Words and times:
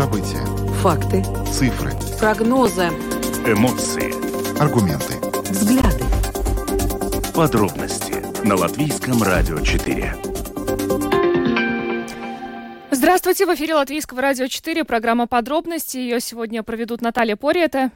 События. 0.00 0.42
Факты. 0.80 1.22
Цифры. 1.52 1.92
Прогнозы. 2.18 2.86
Эмоции. 3.44 4.58
Аргументы. 4.58 5.12
Взгляды. 5.50 6.04
Подробности 7.34 8.14
на 8.42 8.56
Латвийском 8.56 9.22
радио 9.22 9.60
4. 9.60 10.16
Здравствуйте, 12.92 13.44
в 13.44 13.54
эфире 13.54 13.74
Латвийского 13.74 14.22
радио 14.22 14.46
4, 14.46 14.84
программа 14.84 15.26
«Подробности». 15.26 15.98
Ее 15.98 16.20
сегодня 16.20 16.62
проведут 16.62 17.02
Наталья 17.02 17.36
Пориета 17.36 17.90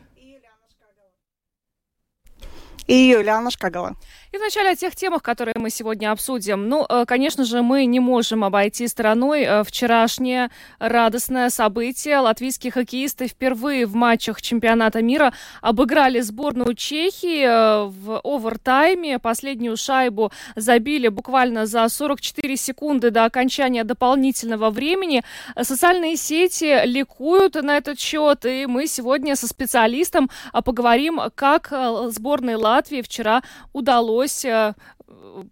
и 2.87 2.95
Юлиана 2.95 3.51
Шкагала. 3.51 3.95
И 4.35 4.37
вначале 4.37 4.71
о 4.71 4.75
тех 4.75 4.97
темах, 4.97 5.23
которые 5.23 5.55
мы 5.57 5.71
сегодня 5.71 6.11
обсудим. 6.11 6.69
Ну, 6.69 6.85
э, 6.89 7.05
конечно 7.07 7.45
же, 7.45 7.63
мы 7.63 7.85
не 7.85 8.01
можем 8.01 8.43
обойти 8.43 8.89
стороной 8.89 9.43
э, 9.43 9.63
вчерашнее 9.63 10.51
радостное 10.81 11.51
событие. 11.51 12.19
Латвийские 12.19 12.73
хоккеисты 12.73 13.29
впервые 13.29 13.87
в 13.87 13.95
матчах 13.95 14.43
чемпионата 14.43 15.03
мира 15.03 15.33
обыграли 15.61 16.19
сборную 16.19 16.75
Чехии 16.75 17.45
э, 17.45 17.85
в 17.85 18.21
овертайме. 18.25 19.21
Последнюю 19.21 19.77
шайбу 19.77 20.33
забили 20.57 21.07
буквально 21.07 21.67
за 21.67 21.89
44 21.89 22.57
секунды 22.57 23.13
до 23.13 23.27
окончания 23.27 23.85
дополнительного 23.85 24.71
времени. 24.71 25.23
Социальные 25.63 26.17
сети 26.17 26.85
ликуют 26.87 27.55
на 27.55 27.77
этот 27.77 28.01
счет, 28.01 28.45
и 28.45 28.67
мы 28.67 28.89
сегодня 28.89 29.37
со 29.37 29.47
специалистом 29.47 30.29
поговорим, 30.65 31.21
как 31.37 31.73
сборной 32.09 32.57
Латвии 32.57 32.74
вчера 33.03 33.43
удалось 33.73 34.45
удалось 34.45 34.45
э, 34.45 34.75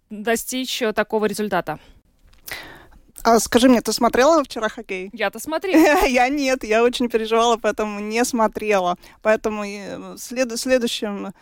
достичь 0.09 0.81
э, 0.81 0.93
такого 0.93 1.25
результата? 1.25 1.79
А 3.23 3.39
скажи 3.39 3.69
мне, 3.69 3.81
ты 3.81 3.93
смотрела 3.93 4.43
вчера 4.43 4.67
хоккей? 4.67 5.09
Я-то 5.13 5.39
смотрела. 5.39 6.05
я 6.05 6.27
нет, 6.27 6.63
я 6.63 6.83
очень 6.83 7.07
переживала, 7.07 7.57
поэтому 7.57 8.01
не 8.01 8.25
смотрела. 8.25 8.97
Поэтому 9.21 9.63
э, 9.63 10.17
след, 10.17 10.59
следующим, 10.59 11.33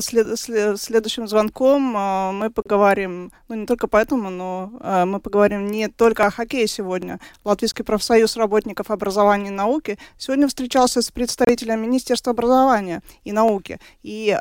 след, 0.00 0.38
след, 0.38 0.80
следующим 0.80 1.26
звонком 1.26 1.82
мы 1.82 2.50
поговорим, 2.50 3.32
ну 3.48 3.56
не 3.56 3.66
только 3.66 3.88
поэтому, 3.88 4.30
но 4.30 5.04
мы 5.06 5.20
поговорим 5.20 5.66
не 5.66 5.88
только 5.88 6.26
о 6.26 6.30
хоккее 6.30 6.66
сегодня. 6.66 7.18
Латвийский 7.44 7.84
профсоюз 7.84 8.36
работников 8.36 8.90
образования 8.90 9.48
и 9.48 9.52
науки 9.52 9.98
сегодня 10.16 10.46
встречался 10.46 11.02
с 11.02 11.10
представителем 11.10 11.82
Министерства 11.82 12.32
образования 12.32 13.02
и 13.24 13.32
науки. 13.32 13.80
И 14.02 14.36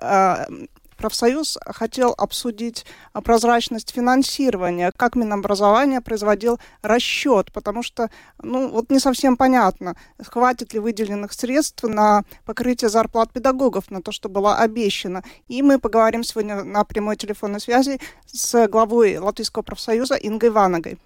профсоюз 0.95 1.57
хотел 1.65 2.13
обсудить 2.17 2.85
а, 3.13 3.21
прозрачность 3.21 3.91
финансирования, 3.91 4.91
как 4.95 5.15
Минобразование 5.15 6.01
производил 6.01 6.59
расчет, 6.81 7.51
потому 7.51 7.83
что, 7.83 8.09
ну, 8.41 8.69
вот 8.69 8.89
не 8.89 8.99
совсем 8.99 9.37
понятно, 9.37 9.95
хватит 10.19 10.73
ли 10.73 10.79
выделенных 10.79 11.33
средств 11.33 11.83
на 11.83 12.23
покрытие 12.45 12.89
зарплат 12.89 13.31
педагогов, 13.31 13.91
на 13.91 14.01
то, 14.01 14.11
что 14.11 14.29
было 14.29 14.57
обещано. 14.57 15.23
И 15.47 15.61
мы 15.61 15.79
поговорим 15.79 16.23
сегодня 16.23 16.63
на 16.63 16.83
прямой 16.83 17.15
телефонной 17.15 17.59
связи 17.59 17.99
с 18.25 18.67
главой 18.67 19.17
Латвийского 19.17 19.63
профсоюза 19.63 20.15
Ингой 20.15 20.49
Ванагой. 20.49 20.99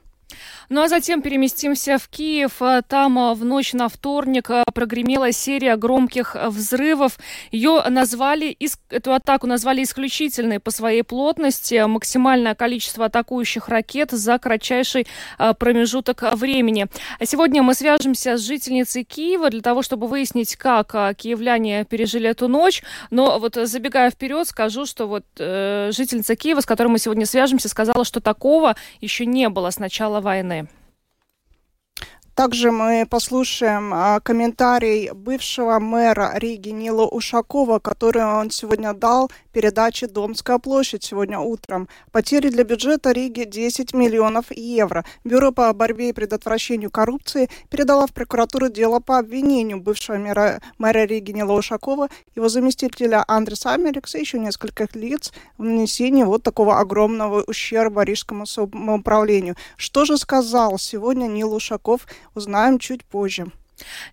Ну 0.70 0.82
а 0.84 0.88
затем 0.88 1.22
переместимся 1.22 1.98
в 1.98 2.08
Киев. 2.08 2.62
Там 2.88 3.18
э, 3.18 3.34
в 3.34 3.44
ночь 3.44 3.74
на 3.74 3.90
вторник 3.90 4.52
э, 4.52 4.64
прогремела 4.74 5.32
серия 5.32 5.76
громких 5.76 6.36
взрывов. 6.36 7.18
Ее 7.52 7.84
назвали, 7.90 8.56
эту 8.90 9.14
атаку 9.14 9.48
назвали 9.48 9.84
исключительной 9.84 10.60
по 10.60 10.70
своей 10.70 11.04
плотности. 11.04 11.86
Максимальное 11.88 12.54
количество 12.54 13.06
атакующих 13.06 13.68
ракет 13.68 14.12
за 14.12 14.38
кратчайший 14.38 15.08
э, 15.40 15.54
промежуток 15.56 16.34
времени. 16.34 16.88
Сегодня 17.24 17.64
мы 17.64 17.74
свяжемся 17.74 18.38
с 18.38 18.42
жительницей 18.42 19.04
Киева 19.04 19.50
для 19.50 19.62
того, 19.62 19.82
чтобы 19.82 20.08
выяснить, 20.08 20.56
как 20.56 21.16
киевляне 21.18 21.86
пережили 21.86 22.30
эту 22.30 22.48
ночь. 22.48 22.84
Но 23.10 23.40
вот 23.40 23.56
забегая 23.56 24.12
вперед, 24.12 24.48
скажу, 24.48 24.86
что 24.86 25.08
вот 25.08 25.26
э, 25.40 25.90
жительница 25.92 26.36
Киева, 26.36 26.62
с 26.62 26.66
которой 26.66 26.90
мы 26.90 27.00
сегодня 27.00 27.26
свяжемся, 27.26 27.70
сказала, 27.70 28.06
что 28.06 28.20
такого 28.20 28.76
еще 29.02 29.26
не 29.26 29.50
было 29.50 29.72
с 29.72 29.80
начала 29.80 30.19
войны. 30.22 30.68
Также 32.40 32.72
мы 32.72 33.06
послушаем 33.06 33.94
а, 33.94 34.22
комментарий 34.22 35.12
бывшего 35.12 35.78
мэра 35.80 36.32
Риги 36.36 36.70
Нила 36.70 37.06
Ушакова, 37.06 37.80
который 37.80 38.24
он 38.24 38.50
сегодня 38.50 38.94
дал 38.94 39.30
передаче 39.52 40.08
«Домская 40.08 40.58
площадь» 40.58 41.04
сегодня 41.04 41.38
утром. 41.38 41.90
Потери 42.14 42.48
для 42.48 42.64
бюджета 42.64 43.12
Риги 43.12 43.44
10 43.44 43.94
миллионов 43.94 44.52
евро. 44.52 45.04
Бюро 45.26 45.52
по 45.52 45.74
борьбе 45.74 46.12
и 46.12 46.14
предотвращению 46.14 46.92
коррупции 46.92 47.50
передало 47.70 48.08
в 48.08 48.14
прокуратуру 48.14 48.70
дело 48.70 49.02
по 49.02 49.18
обвинению 49.18 49.82
бывшего 49.82 50.16
мэра, 50.16 50.62
мэра 50.78 51.06
Риги 51.06 51.32
Нила 51.32 51.52
Ушакова, 51.52 52.08
его 52.38 52.48
заместителя 52.48 53.26
Андреса 53.28 53.74
Америкса 53.74 54.18
и 54.18 54.22
еще 54.22 54.40
нескольких 54.40 54.96
лиц 54.96 55.34
в 55.58 55.64
нанесении 55.64 56.24
вот 56.24 56.44
такого 56.44 56.80
огромного 56.80 57.44
ущерба 57.46 58.04
рижскому 58.04 58.46
самоуправлению. 58.46 59.58
Что 59.76 60.06
же 60.06 60.18
сказал 60.18 60.80
сегодня 60.80 61.28
Нил 61.28 61.54
Ушаков 61.54 62.08
узнаем 62.40 62.80
чуть 62.80 63.06
позже. 63.06 63.52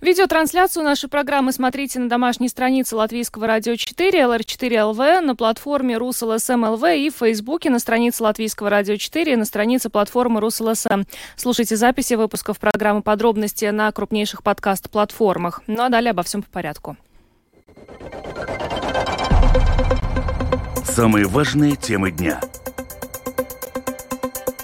Видеотрансляцию 0.00 0.84
нашей 0.84 1.08
программы 1.08 1.52
смотрите 1.52 1.98
на 1.98 2.08
домашней 2.08 2.48
странице 2.48 2.96
Латвийского 2.96 3.46
радио 3.46 3.76
4, 3.76 4.20
LR4.lv, 4.20 5.20
на 5.20 5.34
платформе 5.34 5.96
Rus.LSM.lv 5.96 6.84
и 6.94 7.10
в 7.10 7.16
Фейсбуке 7.16 7.70
на 7.70 7.78
странице 7.78 8.22
Латвийского 8.22 8.70
радио 8.70 8.96
4 8.96 9.32
и 9.32 9.36
на 9.36 9.44
странице 9.44 9.90
платформы 9.90 10.40
Rus.LSM. 10.40 11.04
Слушайте 11.36 11.76
записи 11.76 12.14
выпусков 12.14 12.58
программы 12.58 13.02
«Подробности» 13.02 13.66
на 13.66 13.90
крупнейших 13.90 14.42
подкаст-платформах. 14.42 15.62
Ну 15.66 15.82
а 15.82 15.88
далее 15.88 16.10
обо 16.10 16.22
всем 16.22 16.42
по 16.42 16.50
порядку. 16.50 16.96
Самые 20.84 21.26
важные 21.26 21.76
темы 21.76 22.10
дня. 22.10 22.40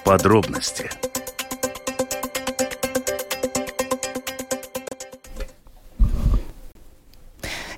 Подробности– 0.05 0.91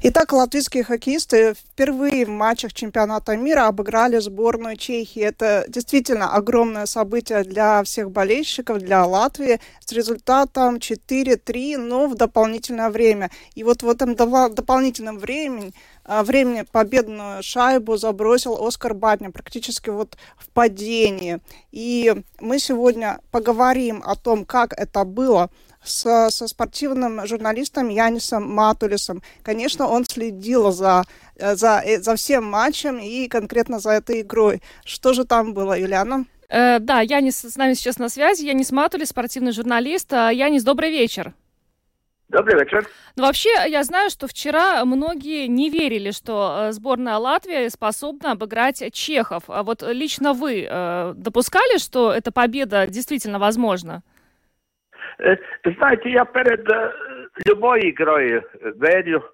Итак, 0.06 0.34
латвийские 0.34 0.84
хоккеисты 0.84 1.54
впервые 1.54 2.26
в 2.26 2.28
матчах 2.28 2.74
чемпионата 2.74 3.38
мира 3.38 3.68
обыграли 3.68 4.18
сборную 4.18 4.76
Чехии. 4.76 5.22
Это 5.22 5.64
действительно 5.66 6.34
огромное 6.34 6.84
событие 6.84 7.42
для 7.42 7.82
всех 7.84 8.10
болельщиков, 8.10 8.80
для 8.80 9.06
Латвии 9.06 9.60
с 9.80 9.90
результатом 9.92 10.76
4-3, 10.76 11.78
но 11.78 12.06
в 12.06 12.16
дополнительное 12.16 12.90
время. 12.90 13.30
И 13.54 13.64
вот 13.64 13.82
в 13.82 13.88
этом 13.88 14.14
дополнительном 14.14 15.16
времени 15.18 15.72
а, 16.04 16.22
времени 16.22 16.66
победную 16.70 17.42
шайбу 17.42 17.96
забросил 17.96 18.62
Оскар 18.62 18.92
Батня 18.92 19.30
практически 19.30 19.88
вот 19.88 20.18
в 20.36 20.50
падении. 20.50 21.40
И 21.72 22.14
мы 22.40 22.58
сегодня 22.58 23.20
поговорим 23.30 24.02
о 24.04 24.14
том, 24.14 24.44
как 24.44 24.74
это 24.74 25.04
было 25.04 25.48
с, 25.84 26.30
со 26.30 26.48
спортивным 26.48 27.26
журналистом 27.26 27.88
Янисом 27.88 28.50
Матулисом. 28.52 29.22
Конечно, 29.42 29.86
он 29.86 30.04
следил 30.04 30.72
за, 30.72 31.04
за, 31.36 31.82
за 31.98 32.16
всем 32.16 32.44
матчем 32.44 32.98
и 32.98 33.28
конкретно 33.28 33.78
за 33.78 33.90
этой 33.90 34.22
игрой. 34.22 34.62
Что 34.84 35.12
же 35.12 35.24
там 35.24 35.54
было, 35.54 35.78
Юлиана? 35.78 36.26
Э, 36.48 36.78
да, 36.78 37.00
Янис 37.00 37.40
с 37.40 37.56
нами 37.56 37.74
сейчас 37.74 37.98
на 37.98 38.08
связи. 38.08 38.44
Янис 38.44 38.70
Матулис, 38.70 39.08
спортивный 39.08 39.52
журналист. 39.52 40.12
А, 40.12 40.30
Янис, 40.30 40.62
добрый 40.62 40.90
вечер. 40.90 41.34
Добрый 42.28 42.58
вечер. 42.58 42.88
Ну, 43.16 43.24
вообще, 43.24 43.50
я 43.68 43.84
знаю, 43.84 44.10
что 44.10 44.26
вчера 44.26 44.84
многие 44.84 45.46
не 45.46 45.68
верили, 45.68 46.10
что 46.10 46.68
э, 46.68 46.72
сборная 46.72 47.16
Латвии 47.16 47.68
способна 47.68 48.32
обыграть 48.32 48.82
чехов. 48.92 49.44
А 49.48 49.62
вот 49.62 49.82
лично 49.82 50.32
вы 50.32 50.66
э, 50.68 51.12
допускали, 51.16 51.78
что 51.78 52.12
эта 52.12 52.32
победа 52.32 52.86
действительно 52.86 53.38
возможна? 53.38 54.02
Э, 55.18 55.36
знаете, 55.64 56.10
я 56.10 56.24
перед 56.24 56.68
э, 56.70 56.92
любой 57.46 57.90
игрой 57.90 58.42
верю, 58.76 59.24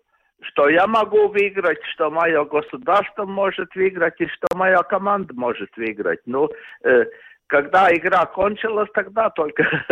что 0.43 0.69
я 0.69 0.87
могу 0.87 1.29
выиграть, 1.29 1.83
что 1.93 2.11
мое 2.11 2.45
государство 2.45 3.25
может 3.25 3.75
выиграть 3.75 4.21
и 4.21 4.27
что 4.27 4.47
моя 4.57 4.79
команда 4.79 5.35
может 5.35 5.71
выиграть. 5.77 6.21
Ну, 6.27 6.49
э, 6.83 7.05
когда 7.47 7.93
игра 7.93 8.27
кончилась, 8.27 8.89
тогда 8.95 9.31
только 9.31 9.63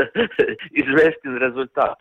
известен 0.70 1.37
результат. 1.38 1.99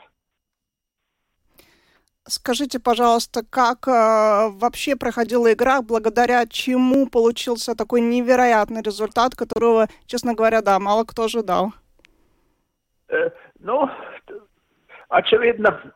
Скажите, 2.30 2.80
пожалуйста, 2.80 3.42
как 3.50 3.88
э, 3.88 4.50
вообще 4.52 4.98
проходила 4.98 5.54
игра, 5.54 5.82
благодаря 5.82 6.46
чему 6.46 7.08
получился 7.08 7.74
такой 7.74 8.02
невероятный 8.02 8.82
результат, 8.82 9.34
которого, 9.34 9.88
честно 10.08 10.34
говоря, 10.34 10.62
да, 10.62 10.78
мало 10.78 11.06
кто 11.06 11.24
ожидал? 11.24 11.72
Ну, 13.68 13.90
очевидно, 15.10 15.94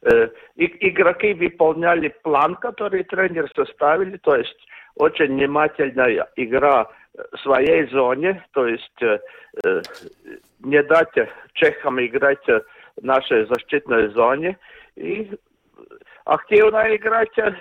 э, 0.00 0.28
игроки 0.56 1.34
выполняли 1.34 2.08
план, 2.22 2.54
который 2.54 3.04
тренер 3.04 3.50
составили, 3.54 4.16
то 4.16 4.36
есть 4.36 4.56
очень 4.94 5.34
внимательная 5.34 6.26
игра 6.36 6.88
в 7.12 7.38
своей 7.42 7.86
зоне, 7.88 8.42
то 8.52 8.66
есть 8.66 9.02
э, 9.02 9.18
э 9.64 9.82
не 10.60 10.82
дать 10.82 11.12
чехам 11.52 12.00
играть 12.00 12.46
нашей 13.02 13.44
защитной 13.44 14.08
зоне 14.08 14.56
и 14.96 15.30
активно 16.24 16.96
играть 16.96 17.36
э, 17.36 17.52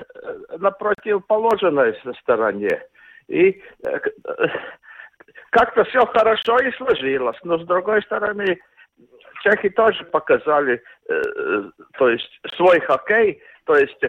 на 0.58 0.72
противоположной 0.72 2.00
стороне. 2.22 2.82
И 3.28 3.62
как-то 5.52 5.84
все 5.86 6.06
хорошо 6.06 6.58
и 6.60 6.72
сложилось. 6.74 7.38
Но 7.44 7.58
с 7.58 7.66
другой 7.66 8.02
стороны, 8.04 8.60
чехи 9.44 9.70
тоже 9.70 10.04
показали, 10.06 10.82
то 11.98 12.10
есть 12.10 12.40
свой 12.56 12.80
хоккей, 12.82 13.42
то 13.66 13.76
есть 13.76 14.00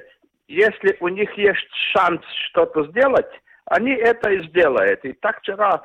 если 0.49 0.97
у 1.01 1.09
них 1.09 1.33
есть 1.35 1.69
шанс 1.93 2.23
что-то 2.49 2.85
сделать, 2.85 3.31
они 3.67 3.93
это 3.93 4.31
и 4.31 4.47
сделают. 4.49 5.05
И 5.05 5.13
так 5.13 5.39
вчера 5.39 5.83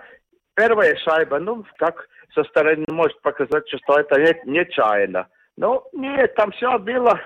первая 0.55 0.95
шайба, 0.97 1.39
ну, 1.39 1.63
так 1.77 2.07
со 2.33 2.43
стороны 2.45 2.85
может 2.87 3.21
показать, 3.21 3.67
что 3.67 3.99
это 3.99 4.19
не, 4.19 4.51
нечаянно. 4.51 5.27
Но 5.55 5.87
нет, 5.93 6.33
там 6.35 6.51
все 6.51 6.79
было 6.79 7.21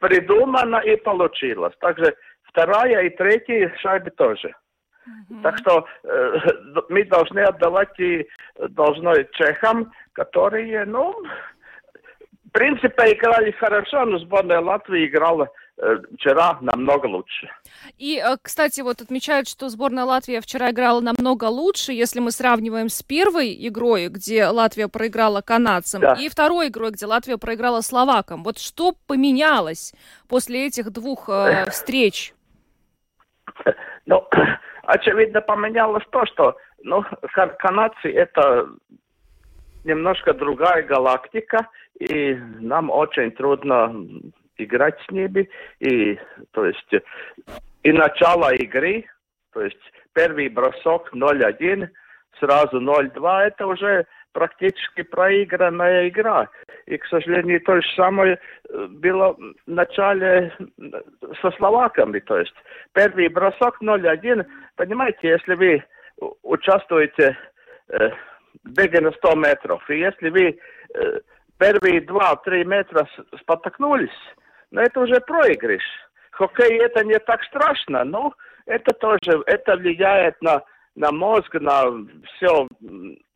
придумано 0.00 0.78
и 0.78 0.96
получилось. 0.96 1.74
Также 1.80 2.16
вторая 2.44 3.02
и 3.02 3.10
третья 3.10 3.72
шайбы 3.80 4.10
тоже. 4.10 4.54
Mm-hmm. 5.30 5.42
Так 5.42 5.58
что 5.58 5.86
э, 6.04 6.38
мы 6.88 7.04
должны 7.04 7.40
отдавать 7.40 7.98
и 8.00 8.26
должны 8.70 9.26
чехам, 9.32 9.92
которые, 10.12 10.84
ну, 10.84 11.14
в 12.46 12.50
принципе, 12.52 13.12
играли 13.12 13.50
хорошо, 13.52 14.04
но 14.04 14.18
сборная 14.18 14.60
Латвии 14.60 15.06
играла 15.06 15.48
Э, 15.80 15.98
вчера 16.16 16.58
намного 16.60 17.06
лучше. 17.06 17.48
И, 17.98 18.18
э, 18.18 18.36
кстати, 18.42 18.80
вот 18.80 19.00
отмечают, 19.00 19.46
что 19.46 19.68
сборная 19.68 20.04
Латвии 20.04 20.40
вчера 20.40 20.72
играла 20.72 21.00
намного 21.00 21.44
лучше, 21.44 21.92
если 21.92 22.18
мы 22.18 22.32
сравниваем 22.32 22.88
с 22.88 23.00
первой 23.04 23.54
игрой, 23.68 24.08
где 24.08 24.46
Латвия 24.48 24.88
проиграла 24.88 25.40
канадцам, 25.40 26.00
да. 26.00 26.14
и 26.14 26.28
второй 26.28 26.66
игрой, 26.68 26.90
где 26.90 27.06
Латвия 27.06 27.38
проиграла 27.38 27.80
словакам. 27.80 28.42
Вот 28.42 28.58
что 28.58 28.96
поменялось 29.06 29.94
после 30.28 30.66
этих 30.66 30.90
двух 30.90 31.28
э, 31.28 31.66
встреч? 31.70 32.34
Ну, 34.04 34.26
очевидно, 34.88 35.42
поменялось 35.42 36.04
то, 36.10 36.24
что 36.26 36.56
ну, 36.82 37.04
канадцы 37.58 38.10
это 38.10 38.68
немножко 39.84 40.32
другая 40.32 40.82
галактика, 40.82 41.68
и 42.00 42.34
нам 42.58 42.90
очень 42.90 43.30
трудно 43.32 43.94
играть 44.56 44.98
с 45.06 45.10
ними. 45.10 45.48
И, 45.80 46.18
то 46.52 46.64
есть, 46.64 46.90
и 47.82 47.92
начало 47.92 48.54
игры, 48.54 49.04
то 49.52 49.62
есть 49.62 49.92
первый 50.14 50.48
бросок 50.48 51.12
0-1, 51.12 51.88
сразу 52.40 52.80
0-2, 52.80 53.40
это 53.46 53.66
уже 53.66 54.06
практически 54.32 55.02
проигранная 55.02 56.08
игра. 56.08 56.48
И, 56.86 56.96
к 56.96 57.06
сожалению, 57.06 57.60
то 57.60 57.80
же 57.80 57.88
самое 57.96 58.38
э, 58.68 58.86
было 58.88 59.34
в 59.34 59.54
начале 59.66 60.52
со 61.40 61.50
словаками. 61.52 62.20
То 62.20 62.38
есть 62.38 62.54
первый 62.92 63.28
бросок 63.28 63.80
0-1. 63.82 64.46
Понимаете, 64.76 65.28
если 65.28 65.54
вы 65.54 65.84
участвуете 66.42 67.36
э, 67.88 68.10
в 68.64 68.70
беге 68.70 69.00
на 69.00 69.12
100 69.12 69.34
метров, 69.36 69.90
и 69.90 69.98
если 69.98 70.30
вы 70.30 70.58
э, 70.94 71.20
первые 71.58 72.00
2-3 72.00 72.64
метра 72.64 73.08
спотыкнулись, 73.40 74.10
но 74.70 74.82
это 74.82 75.00
уже 75.00 75.20
проигрыш. 75.20 75.82
Хоккей 76.30 76.78
это 76.78 77.04
не 77.04 77.18
так 77.18 77.42
страшно, 77.44 78.04
но 78.04 78.32
это 78.66 78.94
тоже, 78.94 79.42
это 79.46 79.76
влияет 79.76 80.40
на, 80.40 80.62
на 80.98 81.12
мозг, 81.12 81.54
на 81.54 81.84
все 82.24 82.66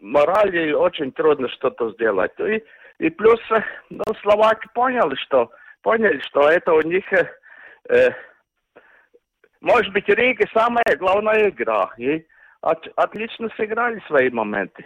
морали, 0.01 0.73
очень 0.73 1.13
трудно 1.13 1.49
что-то 1.49 1.93
сделать. 1.93 2.33
И, 2.41 2.63
и 2.99 3.09
плюс, 3.09 3.41
ну, 3.89 4.03
словаки 4.21 4.69
поняли, 4.75 5.15
что, 5.15 5.51
поняли, 5.83 6.21
что 6.27 6.49
это 6.49 6.73
у 6.73 6.81
них, 6.83 7.05
э, 7.89 8.11
может 9.61 9.93
быть, 9.93 10.09
Рига 10.09 10.45
самая 10.53 10.97
главная 10.99 11.51
игра. 11.51 11.91
И 11.99 12.27
от, 12.63 12.87
отлично 12.97 13.49
сыграли 13.57 14.03
свои 14.09 14.29
моменты. 14.31 14.85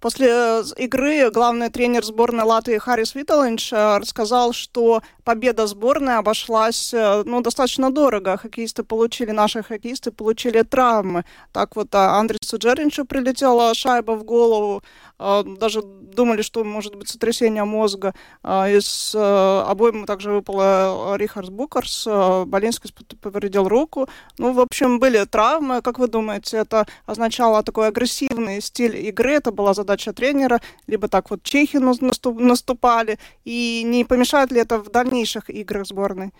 После 0.00 0.28
э, 0.30 0.62
игры 0.76 1.30
главный 1.30 1.70
тренер 1.70 2.04
сборной 2.04 2.44
Латвии 2.44 2.78
Харрис 2.78 3.14
Виталинч 3.14 3.72
э, 3.72 3.98
рассказал, 3.98 4.52
что 4.52 5.02
победа 5.24 5.66
сборной 5.66 6.18
обошлась 6.18 6.92
э, 6.92 7.22
ну, 7.24 7.40
достаточно 7.40 7.90
дорого. 7.90 8.36
Хоккеисты 8.36 8.82
получили, 8.82 9.30
наши 9.30 9.62
хоккеисты 9.62 10.10
получили 10.10 10.62
травмы. 10.62 11.24
Так 11.52 11.76
вот, 11.76 11.94
Андресу 11.94 12.58
Джеринчу 12.58 13.04
прилетела 13.04 13.74
шайба 13.74 14.12
в 14.12 14.24
голову. 14.24 14.82
Даже 15.18 15.80
думали, 15.82 16.42
что 16.42 16.64
может 16.64 16.96
быть 16.96 17.08
сотрясение 17.08 17.64
мозга. 17.64 18.14
Из 18.42 19.14
обоим 19.14 20.06
также 20.06 20.32
выпал 20.32 21.14
Рихард 21.14 21.50
Букарс. 21.50 22.06
Болинский 22.46 22.90
повредил 23.20 23.68
руку. 23.68 24.08
Ну, 24.38 24.52
в 24.52 24.60
общем, 24.60 24.98
были 24.98 25.24
травмы. 25.24 25.82
Как 25.82 25.98
вы 26.00 26.08
думаете, 26.08 26.56
это 26.56 26.86
означало 27.06 27.62
такой 27.62 27.88
агрессивный 27.88 28.60
стиль 28.60 28.96
игры? 28.96 29.34
Это 29.34 29.52
была 29.52 29.72
задача 29.74 30.12
тренера, 30.12 30.60
либо 30.86 31.08
так 31.08 31.30
вот 31.30 31.42
чехи 31.42 31.78
наступали, 31.78 33.18
и 33.44 33.82
не 33.84 34.04
помешает 34.04 34.50
ли 34.52 34.60
это 34.60 34.78
в 34.78 34.90
дальнейших 34.90 35.50
играх 35.50 35.86
сборной? 35.86 36.30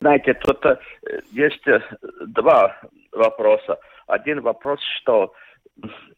Знаете, 0.00 0.34
тут 0.34 0.64
э, 0.66 0.78
есть 1.30 1.66
э, 1.68 1.80
два 2.26 2.76
вопроса. 3.12 3.78
Один 4.06 4.40
вопрос, 4.40 4.80
что 4.98 5.32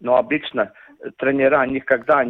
ну, 0.01 0.15
обычно 0.15 0.73
тренера 1.19 1.67
никогда 1.67 2.25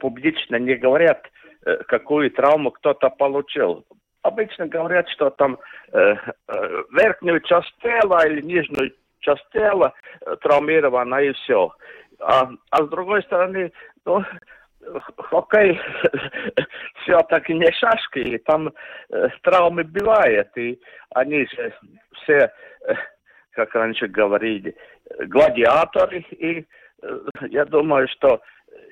публично 0.00 0.56
не 0.56 0.74
говорят, 0.74 1.22
э, 1.66 1.76
какую 1.84 2.30
травму 2.30 2.70
кто-то 2.70 3.10
получил. 3.10 3.84
Обычно 4.22 4.66
говорят, 4.66 5.08
что 5.10 5.30
там 5.30 5.58
э, 5.92 5.98
э, 5.98 6.82
верхнюю 6.92 7.40
часть 7.40 7.74
тела 7.80 8.26
или 8.26 8.42
нижнюю 8.42 8.92
часть 9.20 9.48
тела 9.52 9.92
э, 10.20 10.36
травмирована 10.40 11.16
и 11.16 11.32
все. 11.32 11.72
А, 12.20 12.50
а 12.70 12.84
с 12.84 12.88
другой 12.88 13.22
стороны, 13.22 13.72
ну, 14.04 14.24
хоккей 15.16 15.80
все-таки 17.02 17.54
не 17.54 17.70
шашки, 17.72 18.18
и 18.18 18.38
там 18.38 18.72
э, 19.10 19.28
травмы 19.42 19.84
бывают, 19.84 20.48
и 20.56 20.80
они 21.14 21.46
же 21.46 21.72
все, 22.22 22.52
э, 22.86 22.94
как 23.52 23.74
раньше 23.74 24.06
говорили, 24.08 24.76
гладиаторы, 25.26 26.24
и 26.30 26.66
э, 27.02 27.18
я 27.48 27.64
думаю, 27.64 28.08
что 28.08 28.40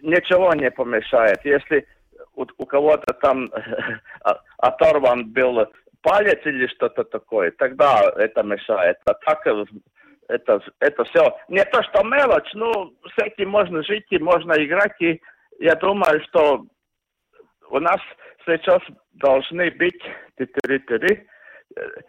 ничего 0.03 0.53
не 0.55 0.71
помешает. 0.71 1.45
Если 1.45 1.87
у, 2.35 2.47
у 2.57 2.67
кого-то 2.67 3.15
там 3.15 3.47
э, 3.47 4.35
оторван 4.59 5.33
был 5.33 5.67
палец 6.03 6.41
или 6.45 6.67
что-то 6.69 7.05
такое, 7.05 7.51
тогда 7.53 8.03
это 8.17 8.43
мешает. 8.43 8.99
А 9.05 9.15
так 9.15 9.47
э, 9.47 9.65
это, 10.29 10.61
это 10.81 11.05
все 11.05 11.37
не 11.49 11.65
то, 11.65 11.83
что 11.83 12.05
мелочь, 12.05 12.53
но 12.55 12.93
с 13.17 13.23
этим 13.23 13.51
можно 13.51 13.83
жить 13.83 14.07
и 14.11 14.19
можно 14.19 14.53
играть. 14.53 14.95
И 15.01 15.21
я 15.59 15.75
думаю, 15.75 16.23
что 16.29 16.67
у 17.71 17.81
нас 17.81 18.01
сейчас 18.47 18.81
должны 19.15 19.71
быть 19.73 20.01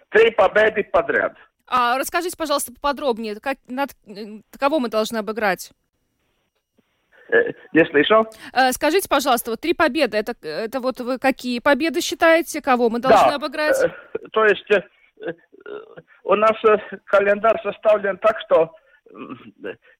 три 0.09 0.31
победы 0.31 0.83
подряд. 0.83 1.35
А 1.67 1.97
расскажите, 1.97 2.35
пожалуйста, 2.37 2.73
поподробнее, 2.73 3.39
как, 3.39 3.57
над, 3.67 3.91
кого 4.59 4.79
мы 4.79 4.89
должны 4.89 5.17
обыграть? 5.17 5.71
Э, 7.31 7.51
не 7.73 7.85
слышал. 7.85 8.25
Э, 8.53 8.71
скажите, 8.71 9.07
пожалуйста, 9.07 9.51
вот 9.51 9.61
три 9.61 9.75
победы, 9.75 10.17
это, 10.17 10.33
это 10.41 10.79
вот 10.79 10.99
вы 10.99 11.19
какие 11.19 11.59
победы 11.59 12.01
считаете, 12.01 12.61
кого 12.61 12.89
мы 12.89 12.99
должны 12.99 13.29
да. 13.29 13.35
обыграть? 13.35 13.83
Э, 13.83 13.91
то 14.31 14.45
есть 14.45 14.65
у 16.23 16.35
нас 16.35 16.57
календарь 17.05 17.61
составлен 17.63 18.17
так, 18.17 18.39
что 18.45 18.71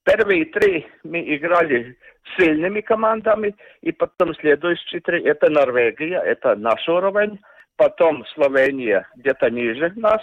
первые 0.04 0.46
три 0.46 0.88
мы 1.04 1.36
играли 1.36 1.98
сильными 2.38 2.82
командами, 2.82 3.56
и 3.82 3.92
потом 3.92 4.36
следующие 4.36 5.02
три, 5.02 5.24
это 5.24 5.50
Норвегия, 5.50 6.22
это 6.22 6.56
наш 6.56 6.88
уровень, 6.88 7.40
потом 7.76 8.26
Словения 8.34 9.08
где-то 9.16 9.50
ниже 9.50 9.92
нас, 9.96 10.22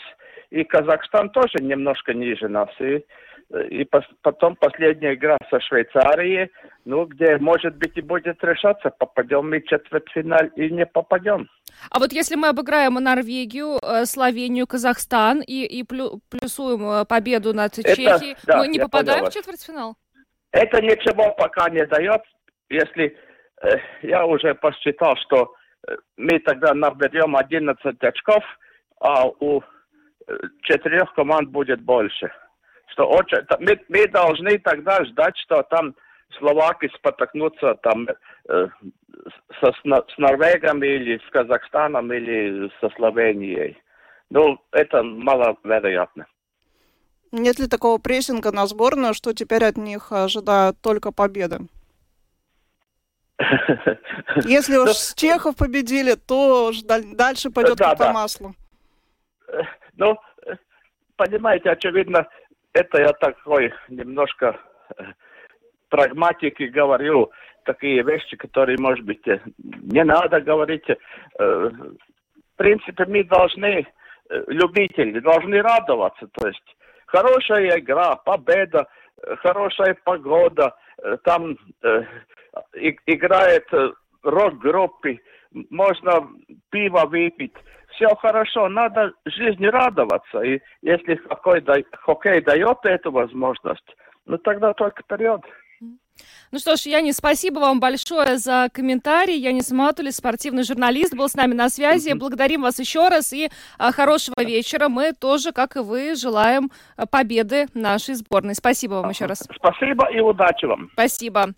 и 0.50 0.62
Казахстан 0.64 1.30
тоже 1.30 1.58
немножко 1.60 2.14
ниже 2.14 2.48
нас, 2.48 2.68
и 2.80 3.04
и 3.50 3.88
потом 4.22 4.56
последняя 4.56 5.14
игра 5.14 5.38
со 5.50 5.60
Швейцарией, 5.60 6.50
ну, 6.84 7.04
где, 7.06 7.36
может 7.38 7.76
быть, 7.76 7.96
и 7.96 8.00
будет 8.00 8.42
решаться, 8.42 8.90
попадем 8.90 9.48
мы 9.48 9.60
в 9.60 9.66
четвертьфинал 9.66 10.46
или 10.56 10.70
не 10.70 10.86
попадем. 10.86 11.48
А 11.90 11.98
вот 12.00 12.12
если 12.12 12.34
мы 12.34 12.48
обыграем 12.48 12.94
Норвегию, 12.94 13.78
э, 13.82 14.04
Словению, 14.04 14.66
Казахстан 14.66 15.42
и, 15.42 15.64
и 15.64 15.84
плюсуем 15.84 16.88
э, 16.88 17.04
победу 17.04 17.54
над 17.54 17.78
это, 17.78 17.94
Чехией, 17.94 18.36
да, 18.44 18.58
мы 18.58 18.68
не 18.68 18.80
попадаем 18.80 19.26
в 19.26 19.32
четвертьфинал? 19.32 19.94
Это 20.50 20.82
ничего 20.82 21.32
пока 21.34 21.70
не 21.70 21.86
дает. 21.86 22.22
Если 22.68 23.16
э, 23.62 23.76
я 24.02 24.26
уже 24.26 24.54
посчитал, 24.56 25.16
что 25.18 25.54
э, 25.86 25.96
мы 26.16 26.40
тогда 26.40 26.74
наберем 26.74 27.36
11 27.36 28.02
очков, 28.02 28.42
а 29.00 29.26
у 29.26 29.62
четырех 30.62 31.14
команд 31.14 31.50
будет 31.50 31.80
больше 31.80 32.32
что 32.88 33.08
очень, 33.08 33.38
мы, 33.60 33.80
мы 33.88 34.08
должны 34.08 34.58
тогда 34.58 35.04
ждать, 35.04 35.36
что 35.38 35.62
там 35.64 35.94
Словакии 36.38 36.90
спотыкнуться 36.96 37.74
там 37.82 38.08
э, 38.48 38.68
со, 39.60 39.72
с 39.72 40.18
Норвегами 40.18 40.86
или 40.86 41.18
с 41.26 41.30
Казахстаном 41.30 42.12
или 42.12 42.70
со 42.80 42.90
Словенией. 42.96 43.78
Ну, 44.30 44.58
это 44.72 45.02
маловероятно. 45.02 46.26
Нет 47.32 47.58
ли 47.58 47.68
такого 47.68 47.98
прессинга 47.98 48.52
на 48.52 48.66
сборную, 48.66 49.14
что 49.14 49.32
теперь 49.32 49.64
от 49.64 49.76
них 49.76 50.10
ожидают 50.10 50.80
только 50.80 51.12
победы? 51.12 51.58
Если 54.44 54.76
уж 54.76 54.90
с 54.90 55.14
Чехов 55.14 55.56
победили, 55.56 56.14
то 56.14 56.72
дальше 56.84 57.50
пойдет 57.50 57.76
да, 57.76 57.90
по 57.90 58.04
да. 58.04 58.12
маслу. 58.12 58.54
Ну, 59.96 60.16
понимаете, 61.16 61.70
очевидно, 61.70 62.26
это 62.76 63.00
я 63.00 63.12
такой 63.12 63.72
немножко 63.88 64.58
э, 64.98 65.04
прагматик 65.88 66.60
и 66.60 66.68
говорю 66.68 67.30
такие 67.64 68.02
вещи, 68.02 68.36
которые, 68.36 68.76
может 68.78 69.04
быть, 69.04 69.26
э, 69.26 69.40
не 69.58 70.04
надо 70.04 70.40
говорить. 70.40 70.86
В 71.38 72.56
принципе, 72.56 73.04
мы 73.06 73.24
должны, 73.24 73.86
любители, 74.46 75.20
должны 75.20 75.60
радоваться. 75.60 76.26
То 76.32 76.48
есть 76.48 76.76
хорошая 77.06 77.78
игра, 77.78 78.16
победа, 78.16 78.86
хорошая 79.42 79.96
погода, 80.04 80.74
там 81.24 81.58
играет 82.72 83.66
рок-группы, 84.22 85.18
можно 85.70 86.28
пиво 86.70 87.06
выпить. 87.06 87.54
Все 87.96 88.14
хорошо, 88.16 88.68
надо 88.68 89.12
жизни 89.24 89.66
радоваться. 89.66 90.40
И 90.40 90.60
если 90.82 91.16
хоккей, 91.16 91.86
хоккей 91.92 92.40
дает 92.42 92.78
эту 92.84 93.10
возможность, 93.10 93.96
ну 94.26 94.36
тогда 94.38 94.74
только 94.74 95.02
вперед. 95.02 95.40
Ну 96.50 96.58
что 96.58 96.76
ж, 96.76 96.86
Яни, 96.86 97.10
спасибо 97.10 97.58
вам 97.58 97.80
большое 97.80 98.38
за 98.38 98.68
комментарий. 98.72 99.38
Янис 99.38 99.70
Матулис, 99.70 100.16
спортивный 100.16 100.62
журналист, 100.62 101.14
был 101.14 101.28
с 101.28 101.34
нами 101.34 101.54
на 101.54 101.68
связи. 101.68 102.12
Благодарим 102.12 102.62
вас 102.62 102.78
еще 102.78 103.08
раз 103.08 103.32
и 103.32 103.50
а, 103.78 103.92
хорошего 103.92 104.42
вечера. 104.42 104.88
Мы 104.88 105.12
тоже, 105.12 105.52
как 105.52 105.76
и 105.76 105.80
вы, 105.80 106.14
желаем 106.14 106.70
а, 106.96 107.06
победы 107.06 107.66
нашей 107.74 108.14
сборной. 108.14 108.54
Спасибо 108.54 108.94
вам 108.94 109.10
еще 109.10 109.26
раз. 109.26 109.46
Спасибо 109.54 110.10
и 110.10 110.20
удачи 110.20 110.64
вам. 110.64 110.88
Спасибо. 110.94 111.54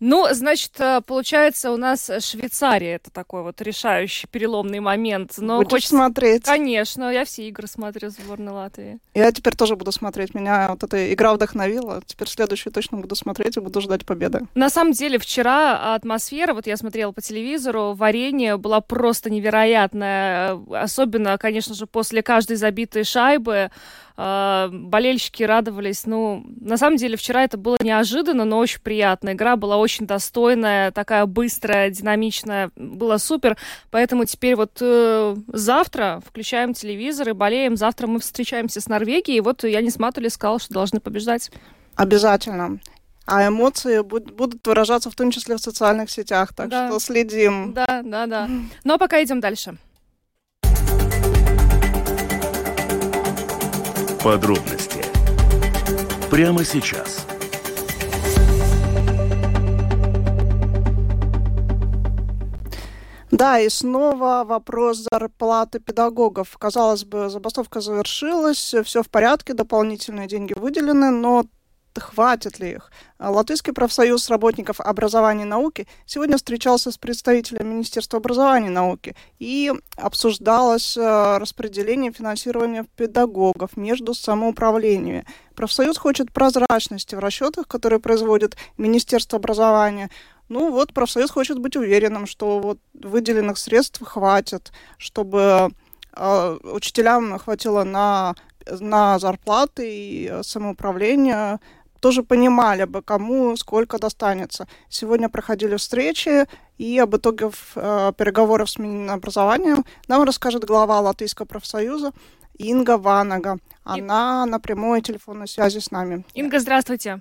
Ну, 0.00 0.26
значит, 0.32 0.72
э, 0.78 1.00
получается, 1.06 1.72
у 1.72 1.76
нас 1.76 2.10
Швейцария 2.20 2.94
это 2.94 3.10
такой 3.10 3.42
вот 3.42 3.60
решающий 3.60 4.26
переломный 4.26 4.80
момент. 4.80 5.34
Но 5.38 5.58
Будешь 5.58 5.70
хочется... 5.70 5.96
смотреть? 5.96 6.44
Конечно, 6.44 7.10
я 7.10 7.24
все 7.24 7.48
игры 7.48 7.66
смотрю 7.66 8.10
сборной 8.10 8.52
Латвии. 8.52 8.98
Я 9.14 9.32
теперь 9.32 9.56
тоже 9.56 9.76
буду 9.76 9.92
смотреть. 9.92 10.34
Меня 10.34 10.68
вот 10.70 10.82
эта 10.82 11.12
игра 11.12 11.34
вдохновила. 11.34 12.02
Теперь 12.06 12.28
следующую 12.28 12.72
точно 12.72 12.98
буду 12.98 13.14
смотреть 13.14 13.56
и 13.56 13.60
буду 13.60 13.80
ждать 13.80 14.06
победы. 14.06 14.46
На 14.54 14.70
самом 14.70 14.92
деле, 14.92 15.18
вчера 15.18 15.94
атмосфера, 15.94 16.54
вот 16.54 16.66
я 16.66 16.76
смотрела 16.76 17.12
по 17.12 17.20
телевизору, 17.20 17.94
варенье 17.94 18.56
была 18.56 18.80
просто 18.80 19.30
невероятная. 19.30 20.58
Особенно, 20.72 21.36
конечно 21.38 21.74
же, 21.74 21.86
после 21.86 22.22
каждой 22.22 22.56
забитой 22.56 23.04
шайбы 23.04 23.70
э, 24.18 24.68
болельщики 24.70 25.42
радовались. 25.44 26.04
Ну, 26.04 26.44
на 26.60 26.76
самом 26.76 26.96
деле, 26.96 27.16
вчера 27.16 27.44
это 27.44 27.56
было 27.56 27.76
неожиданно, 27.80 28.44
но 28.44 28.58
очень 28.58 28.80
приятно. 28.80 29.32
Игра 29.32 29.56
была 29.56 29.76
очень 29.76 30.06
достойная, 30.06 30.90
такая 30.90 31.24
быстрая, 31.26 31.90
динамичная, 31.90 32.70
было 32.76 33.16
супер. 33.18 33.56
Поэтому 33.90 34.24
теперь 34.24 34.56
вот 34.56 34.78
э, 34.80 35.36
завтра 35.52 36.20
включаем 36.26 36.74
телевизор 36.74 37.28
и 37.30 37.32
болеем. 37.32 37.76
Завтра 37.76 38.08
мы 38.08 38.18
встречаемся 38.18 38.80
с 38.80 38.88
Норвегией. 38.88 39.38
И 39.38 39.40
вот 39.40 39.64
я 39.64 39.80
не 39.80 39.90
смотрели, 39.90 40.28
сказал, 40.28 40.58
что 40.58 40.74
должны 40.74 41.00
побеждать. 41.00 41.50
Обязательно. 41.94 42.80
А 43.24 43.46
эмоции 43.46 44.00
будут 44.00 44.66
выражаться 44.66 45.10
в 45.10 45.14
том 45.14 45.30
числе 45.30 45.56
в 45.56 45.60
социальных 45.60 46.10
сетях, 46.10 46.54
так 46.54 46.70
да. 46.70 46.88
что 46.88 46.98
следим. 46.98 47.74
Да, 47.74 48.00
да, 48.02 48.26
да. 48.26 48.48
Но 48.84 48.96
пока 48.96 49.22
идем 49.22 49.40
дальше. 49.40 49.76
Подробности 54.28 55.02
прямо 56.30 56.62
сейчас. 56.62 57.26
Да, 63.30 63.58
и 63.58 63.70
снова 63.70 64.44
вопрос 64.44 65.06
зарплаты 65.10 65.80
педагогов. 65.80 66.58
Казалось 66.58 67.04
бы, 67.04 67.30
забастовка 67.30 67.80
завершилась, 67.80 68.74
все 68.84 69.02
в 69.02 69.08
порядке, 69.08 69.54
дополнительные 69.54 70.28
деньги 70.28 70.52
выделены, 70.52 71.10
но 71.10 71.46
хватит 72.00 72.58
ли 72.58 72.72
их? 72.72 72.90
Латвийский 73.18 73.72
профсоюз 73.72 74.28
работников 74.30 74.80
образования 74.80 75.42
и 75.42 75.46
науки 75.46 75.86
сегодня 76.06 76.36
встречался 76.36 76.90
с 76.92 76.98
представителем 76.98 77.68
Министерства 77.68 78.18
образования 78.18 78.68
и 78.68 78.70
науки 78.70 79.16
и 79.38 79.72
обсуждалось 79.96 80.96
э, 80.96 81.38
распределение 81.38 82.12
финансирования 82.12 82.86
педагогов 82.96 83.76
между 83.76 84.14
самоуправлениями. 84.14 85.26
Профсоюз 85.54 85.98
хочет 85.98 86.32
прозрачности 86.32 87.14
в 87.14 87.18
расчетах, 87.18 87.66
которые 87.66 87.98
производит 87.98 88.56
Министерство 88.76 89.38
образования. 89.38 90.10
Ну 90.48 90.70
вот 90.70 90.94
профсоюз 90.94 91.30
хочет 91.30 91.58
быть 91.58 91.76
уверенным, 91.76 92.26
что 92.26 92.60
вот 92.60 92.78
выделенных 92.94 93.58
средств 93.58 94.00
хватит, 94.02 94.72
чтобы 94.96 95.70
э, 96.16 96.58
учителям 96.62 97.38
хватило 97.38 97.84
на 97.84 98.34
на 98.80 99.18
зарплаты 99.18 99.90
и 99.90 100.32
самоуправление 100.42 101.60
тоже 102.00 102.22
понимали 102.22 102.84
бы, 102.84 103.02
кому 103.02 103.56
сколько 103.56 103.98
достанется. 103.98 104.66
Сегодня 104.88 105.28
проходили 105.28 105.76
встречи, 105.76 106.46
и 106.78 106.98
об 106.98 107.16
итогах 107.16 107.54
э, 107.74 108.12
переговоров 108.16 108.70
с 108.70 108.78
Минобразованием 108.78 109.84
нам 110.06 110.22
расскажет 110.22 110.64
глава 110.64 111.00
Латвийского 111.00 111.46
профсоюза 111.46 112.12
Инга 112.56 112.98
Ванага. 112.98 113.58
Она 113.84 114.46
на 114.46 114.58
прямой 114.58 115.00
телефонной 115.00 115.48
связи 115.48 115.78
с 115.78 115.90
нами. 115.90 116.24
Инга, 116.34 116.60
здравствуйте. 116.60 117.20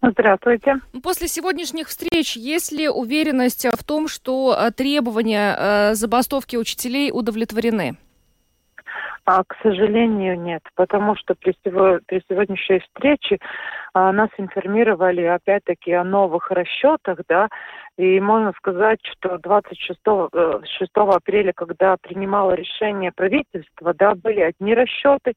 Здравствуйте. 0.00 0.76
После 1.02 1.26
сегодняшних 1.26 1.88
встреч 1.88 2.36
есть 2.36 2.70
ли 2.70 2.88
уверенность 2.88 3.66
в 3.66 3.82
том, 3.84 4.06
что 4.06 4.56
э, 4.56 4.70
требования 4.70 5.56
э, 5.58 5.94
забастовки 5.94 6.56
учителей 6.56 7.10
удовлетворены? 7.12 7.96
А, 9.30 9.44
к 9.46 9.56
сожалению, 9.62 10.40
нет, 10.40 10.62
потому 10.74 11.14
что 11.14 11.34
при, 11.34 11.54
при 11.62 12.22
сегодняшней 12.30 12.78
встрече 12.78 13.36
нас 14.12 14.28
информировали 14.38 15.22
опять-таки 15.22 15.92
о 15.92 16.04
новых 16.04 16.50
расчетах, 16.50 17.20
да, 17.28 17.48
и 17.96 18.20
можно 18.20 18.52
сказать, 18.56 19.00
что 19.02 19.38
26 19.38 19.98
6 19.98 20.02
э, 20.32 21.00
апреля, 21.00 21.52
когда 21.52 21.96
принимало 21.96 22.52
решение 22.52 23.10
правительство, 23.10 23.92
да, 23.92 24.14
были 24.14 24.40
одни 24.40 24.74
расчеты. 24.74 25.34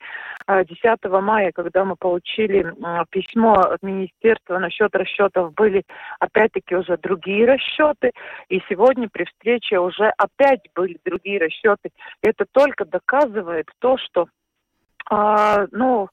10 0.47 0.77
а 0.83 1.21
мая, 1.21 1.51
когда 1.53 1.85
мы 1.85 1.95
получили 1.95 2.71
письмо 3.09 3.53
от 3.53 3.81
министерства 3.81 4.59
насчет 4.59 4.95
расчетов, 4.95 5.53
были 5.55 5.83
опять-таки 6.19 6.75
уже 6.75 6.97
другие 6.97 7.45
расчеты. 7.45 8.11
И 8.49 8.61
сегодня 8.69 9.09
при 9.09 9.25
встрече 9.25 9.79
уже 9.79 10.11
опять 10.17 10.61
были 10.75 10.99
другие 11.03 11.39
расчеты. 11.39 11.89
Это 12.21 12.45
только 12.51 12.85
доказывает 12.85 13.67
то, 13.79 13.97
что 13.97 14.27
а, 15.09 15.65
ну, 15.71 16.09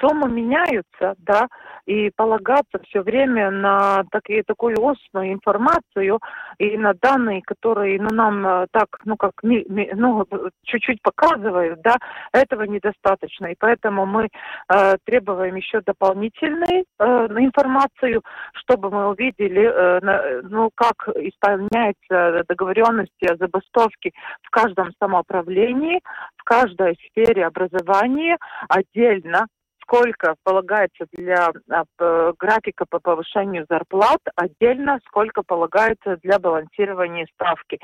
суммы 0.00 0.28
меняются, 0.30 1.14
да, 1.18 1.48
и 1.86 2.10
полагаться 2.14 2.78
все 2.84 3.02
время 3.02 3.50
на 3.50 4.04
такие, 4.10 4.42
такую 4.44 4.80
устную 4.80 5.32
информацию 5.32 6.20
и 6.58 6.76
на 6.76 6.94
данные, 6.94 7.42
которые 7.42 8.00
ну, 8.00 8.08
нам 8.10 8.46
э, 8.46 8.66
так, 8.70 8.88
ну, 9.04 9.16
как, 9.16 9.32
ну, 9.42 10.26
чуть-чуть 10.64 11.02
показывают, 11.02 11.80
да, 11.82 11.96
этого 12.32 12.62
недостаточно. 12.62 13.46
И 13.46 13.56
поэтому 13.58 14.06
мы 14.06 14.28
э, 14.68 14.96
требуем 15.04 15.56
еще 15.56 15.80
дополнительной 15.80 16.84
э, 16.98 17.04
информацию, 17.38 18.22
чтобы 18.54 18.90
мы 18.90 19.08
увидели, 19.08 19.62
э, 19.62 20.00
на, 20.02 20.42
ну, 20.42 20.70
как 20.74 21.08
исполняется 21.16 22.44
договоренности 22.48 23.24
о 23.24 23.36
забастовке 23.36 24.12
в 24.42 24.50
каждом 24.50 24.90
самоуправлении, 25.00 26.00
в 26.36 26.44
каждой 26.44 26.96
сфере 27.10 27.46
образования 27.46 28.36
отдельно 28.68 29.46
сколько 29.82 30.34
полагается 30.44 31.06
для 31.12 31.50
а, 31.70 32.32
графика 32.38 32.84
по 32.88 32.98
повышению 32.98 33.66
зарплат, 33.68 34.20
отдельно 34.36 34.98
сколько 35.06 35.42
полагается 35.42 36.16
для 36.22 36.38
балансирования 36.38 37.26
ставки. 37.34 37.78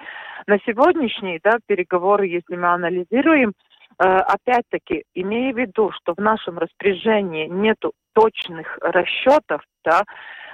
На 0.47 0.59
сегодняшние 0.67 1.40
да, 1.43 1.59
переговоры, 1.67 2.26
если 2.26 2.57
мы 2.57 2.69
анализируем, 2.69 3.52
э, 3.99 4.05
опять-таки, 4.05 5.05
имея 5.14 5.52
в 5.52 5.59
виду, 5.59 5.90
что 5.93 6.14
в 6.14 6.19
нашем 6.19 6.59
распоряжении 6.59 7.47
нет 7.47 7.78
точных 8.14 8.78
расчетов, 8.81 9.62
да, 9.85 10.02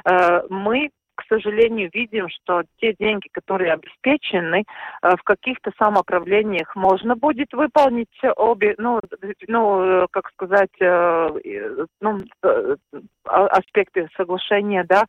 э, 0.04 0.42
мы 0.48 0.90
к 1.14 1.24
сожалению, 1.28 1.90
видим, 1.92 2.28
что 2.28 2.62
те 2.80 2.94
деньги, 2.98 3.28
которые 3.32 3.72
обеспечены, 3.72 4.64
в 5.02 5.22
каких-то 5.22 5.72
самоуправлениях 5.78 6.74
можно 6.76 7.16
будет 7.16 7.52
выполнить 7.52 8.08
обе, 8.36 8.74
ну, 8.78 9.00
ну 9.46 10.06
как 10.10 10.30
сказать, 10.30 10.72
ну, 10.80 12.18
а, 12.42 12.76
аспекты 13.24 14.08
соглашения, 14.16 14.84
да, 14.88 15.04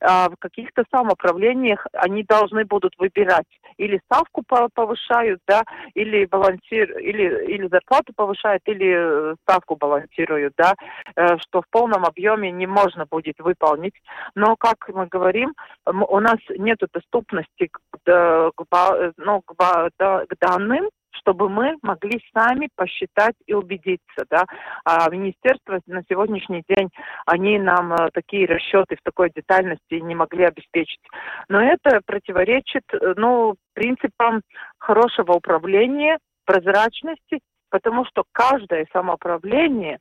а 0.00 0.28
в 0.28 0.36
каких-то 0.38 0.84
самоуправлениях 0.90 1.86
они 1.92 2.22
должны 2.22 2.64
будут 2.64 2.94
выбирать 2.98 3.46
или 3.78 4.00
ставку 4.04 4.42
повышают, 4.74 5.40
да, 5.46 5.62
или 5.94 6.26
балансир, 6.26 6.98
или, 6.98 7.46
или 7.46 7.68
зарплату 7.68 8.12
повышают, 8.14 8.62
или 8.66 9.34
ставку 9.42 9.76
балансируют, 9.76 10.54
да, 10.56 10.74
э, 11.16 11.38
что 11.38 11.62
в 11.62 11.68
полном 11.70 12.04
объеме 12.04 12.50
не 12.50 12.66
можно 12.66 13.06
будет 13.06 13.38
выполнить. 13.38 13.94
Но, 14.34 14.56
как 14.56 14.88
мы 14.88 15.06
говорим, 15.06 15.54
у 15.86 16.20
нас 16.20 16.38
нет 16.50 16.78
доступности 16.92 17.68
к, 17.70 17.80
к, 18.04 19.12
ну, 19.16 19.42
к, 19.42 19.54
к 19.54 20.36
данным, 20.40 20.88
чтобы 21.18 21.48
мы 21.48 21.76
могли 21.82 22.20
сами 22.32 22.68
посчитать 22.74 23.34
и 23.46 23.54
убедиться, 23.54 24.24
да. 24.30 24.44
А 24.84 25.08
министерство 25.10 25.80
на 25.86 26.02
сегодняшний 26.08 26.62
день, 26.68 26.88
они 27.26 27.58
нам 27.58 27.92
э, 27.92 28.10
такие 28.12 28.46
расчеты 28.46 28.96
в 28.96 29.02
такой 29.02 29.30
детальности 29.34 29.94
не 29.94 30.14
могли 30.14 30.44
обеспечить. 30.44 31.00
Но 31.48 31.60
это 31.60 32.00
противоречит, 32.06 32.84
э, 32.92 33.14
ну, 33.16 33.54
принципам 33.74 34.42
хорошего 34.78 35.32
управления, 35.32 36.18
прозрачности, 36.44 37.40
потому 37.70 38.04
что 38.06 38.24
каждое 38.32 38.86
самоуправление, 38.92 39.98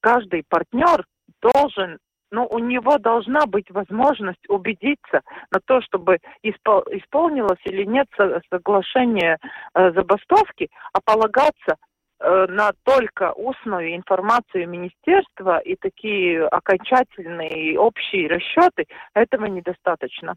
каждый 0.00 0.44
партнер 0.48 1.04
должен 1.40 1.98
но 2.34 2.46
у 2.46 2.58
него 2.58 2.98
должна 2.98 3.46
быть 3.46 3.70
возможность 3.70 4.44
убедиться 4.48 5.20
на 5.52 5.60
то, 5.64 5.80
чтобы 5.82 6.18
испол 6.42 6.82
исполнилось 6.90 7.60
или 7.64 7.84
нет 7.84 8.08
соглашение 8.50 9.38
э, 9.74 9.92
забастовки, 9.92 10.68
а 10.92 10.98
полагаться 11.04 11.76
э, 12.18 12.46
на 12.48 12.72
только 12.82 13.32
устную 13.34 13.94
информацию 13.94 14.68
министерства 14.68 15.58
и 15.58 15.76
такие 15.76 16.44
окончательные 16.48 17.78
общие 17.78 18.28
расчеты, 18.28 18.86
этого 19.14 19.44
недостаточно. 19.44 20.34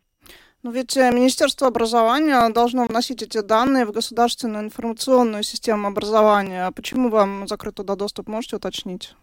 Но 0.61 0.69
ведь 0.69 0.95
э, 0.97 1.09
Министерство 1.11 1.67
образования 1.67 2.47
должно 2.49 2.85
вносить 2.85 3.23
эти 3.23 3.41
данные 3.41 3.85
в 3.85 3.91
государственную 3.91 4.65
информационную 4.65 5.41
систему 5.41 5.87
образования. 5.87 6.71
Почему 6.75 7.09
вам 7.09 7.47
закрыт 7.47 7.75
туда 7.75 7.95
доступ, 7.95 8.27
можете 8.27 8.57
уточнить? 8.57 9.15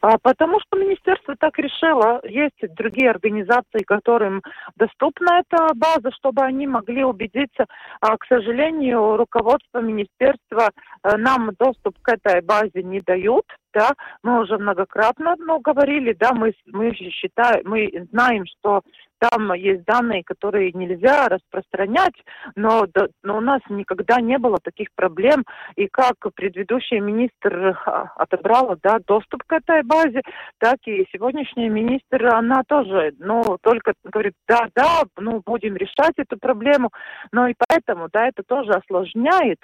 А, 0.00 0.16
потому 0.22 0.58
что 0.60 0.78
министерство 0.78 1.36
так 1.36 1.58
решило. 1.58 2.20
Есть 2.24 2.74
другие 2.74 3.10
организации, 3.10 3.84
которым 3.86 4.42
доступна 4.76 5.40
эта 5.40 5.74
база, 5.74 6.10
чтобы 6.16 6.42
они 6.42 6.66
могли 6.66 7.04
убедиться. 7.04 7.66
А, 8.00 8.16
к 8.16 8.24
сожалению, 8.26 9.16
руководство 9.16 9.80
министерства 9.80 10.70
а, 11.02 11.16
нам 11.18 11.50
доступ 11.58 11.96
к 12.00 12.08
этой 12.08 12.40
базе 12.40 12.82
не 12.82 13.00
дают 13.00 13.44
да, 13.72 13.92
мы 14.22 14.40
уже 14.40 14.58
многократно 14.58 15.34
ну, 15.38 15.60
говорили, 15.60 16.12
да, 16.12 16.32
мы, 16.32 16.52
мы 16.66 16.92
считаем, 16.94 17.62
мы 17.64 17.90
знаем, 18.10 18.44
что 18.46 18.82
там 19.20 19.52
есть 19.52 19.84
данные, 19.84 20.24
которые 20.24 20.72
нельзя 20.72 21.28
распространять, 21.28 22.14
но, 22.56 22.86
да, 22.92 23.06
но 23.22 23.36
у 23.36 23.40
нас 23.40 23.60
никогда 23.68 24.20
не 24.20 24.38
было 24.38 24.58
таких 24.62 24.88
проблем. 24.96 25.44
И 25.76 25.88
как 25.88 26.14
предыдущий 26.34 27.00
министр 27.00 27.78
а, 27.84 28.12
отобрала 28.16 28.76
да, 28.82 28.98
доступ 29.06 29.44
к 29.44 29.52
этой 29.52 29.82
базе, 29.82 30.22
так 30.58 30.78
и 30.86 31.06
сегодняшний 31.12 31.68
министр, 31.68 32.34
она 32.34 32.62
тоже, 32.66 33.12
ну, 33.18 33.58
только 33.62 33.92
говорит, 34.04 34.34
да, 34.48 34.68
да, 34.74 35.02
ну, 35.18 35.42
будем 35.44 35.76
решать 35.76 36.14
эту 36.16 36.38
проблему. 36.38 36.90
Но 37.30 37.48
и 37.48 37.54
поэтому, 37.68 38.08
да, 38.10 38.28
это 38.28 38.42
тоже 38.42 38.72
осложняет, 38.72 39.58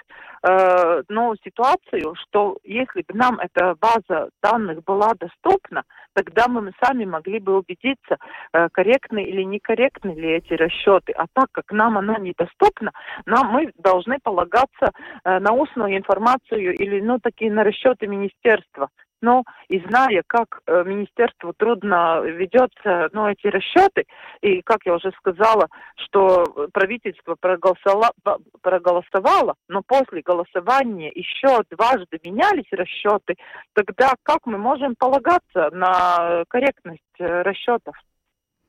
э, 0.46 1.02
ну, 1.08 1.34
ситуацию, 1.42 2.14
что 2.22 2.58
если 2.62 3.02
бы 3.08 3.14
нам 3.14 3.40
эта 3.40 3.74
база 3.80 3.95
данных 4.42 4.84
была 4.84 5.12
доступна, 5.14 5.84
тогда 6.14 6.48
мы 6.48 6.72
сами 6.82 7.04
могли 7.04 7.38
бы 7.38 7.58
убедиться, 7.58 8.16
э, 8.52 8.68
корректны 8.72 9.22
или 9.24 9.42
некорректны 9.42 10.10
ли 10.10 10.30
эти 10.36 10.54
расчеты. 10.54 11.12
А 11.12 11.26
так 11.32 11.48
как 11.52 11.72
нам 11.72 11.98
она 11.98 12.18
недоступна, 12.18 12.92
нам 13.26 13.48
мы 13.48 13.72
должны 13.78 14.18
полагаться 14.22 14.92
э, 15.24 15.38
на 15.38 15.52
устную 15.52 15.96
информацию 15.96 16.74
или 16.74 17.00
ну 17.00 17.18
такие 17.18 17.52
на 17.52 17.64
расчеты 17.64 18.06
министерства. 18.06 18.88
Но 19.20 19.44
и 19.68 19.80
зная, 19.80 20.22
как 20.26 20.60
э, 20.66 20.84
министерству 20.84 21.52
трудно 21.56 22.20
ведется 22.22 23.08
ну, 23.12 23.28
эти 23.28 23.46
расчеты, 23.46 24.04
и 24.40 24.62
как 24.62 24.80
я 24.84 24.94
уже 24.94 25.10
сказала, 25.18 25.68
что 25.96 26.44
правительство 26.72 27.36
проголосовало, 27.40 28.12
проголосовало, 28.60 29.54
но 29.68 29.82
после 29.86 30.22
голосования 30.22 31.10
еще 31.14 31.62
дважды 31.70 32.20
менялись 32.24 32.70
расчеты, 32.72 33.36
тогда 33.72 34.14
как 34.22 34.46
мы 34.46 34.58
можем 34.58 34.94
полагаться 34.98 35.70
на 35.72 36.44
корректность 36.48 37.02
э, 37.18 37.42
расчетов? 37.42 37.96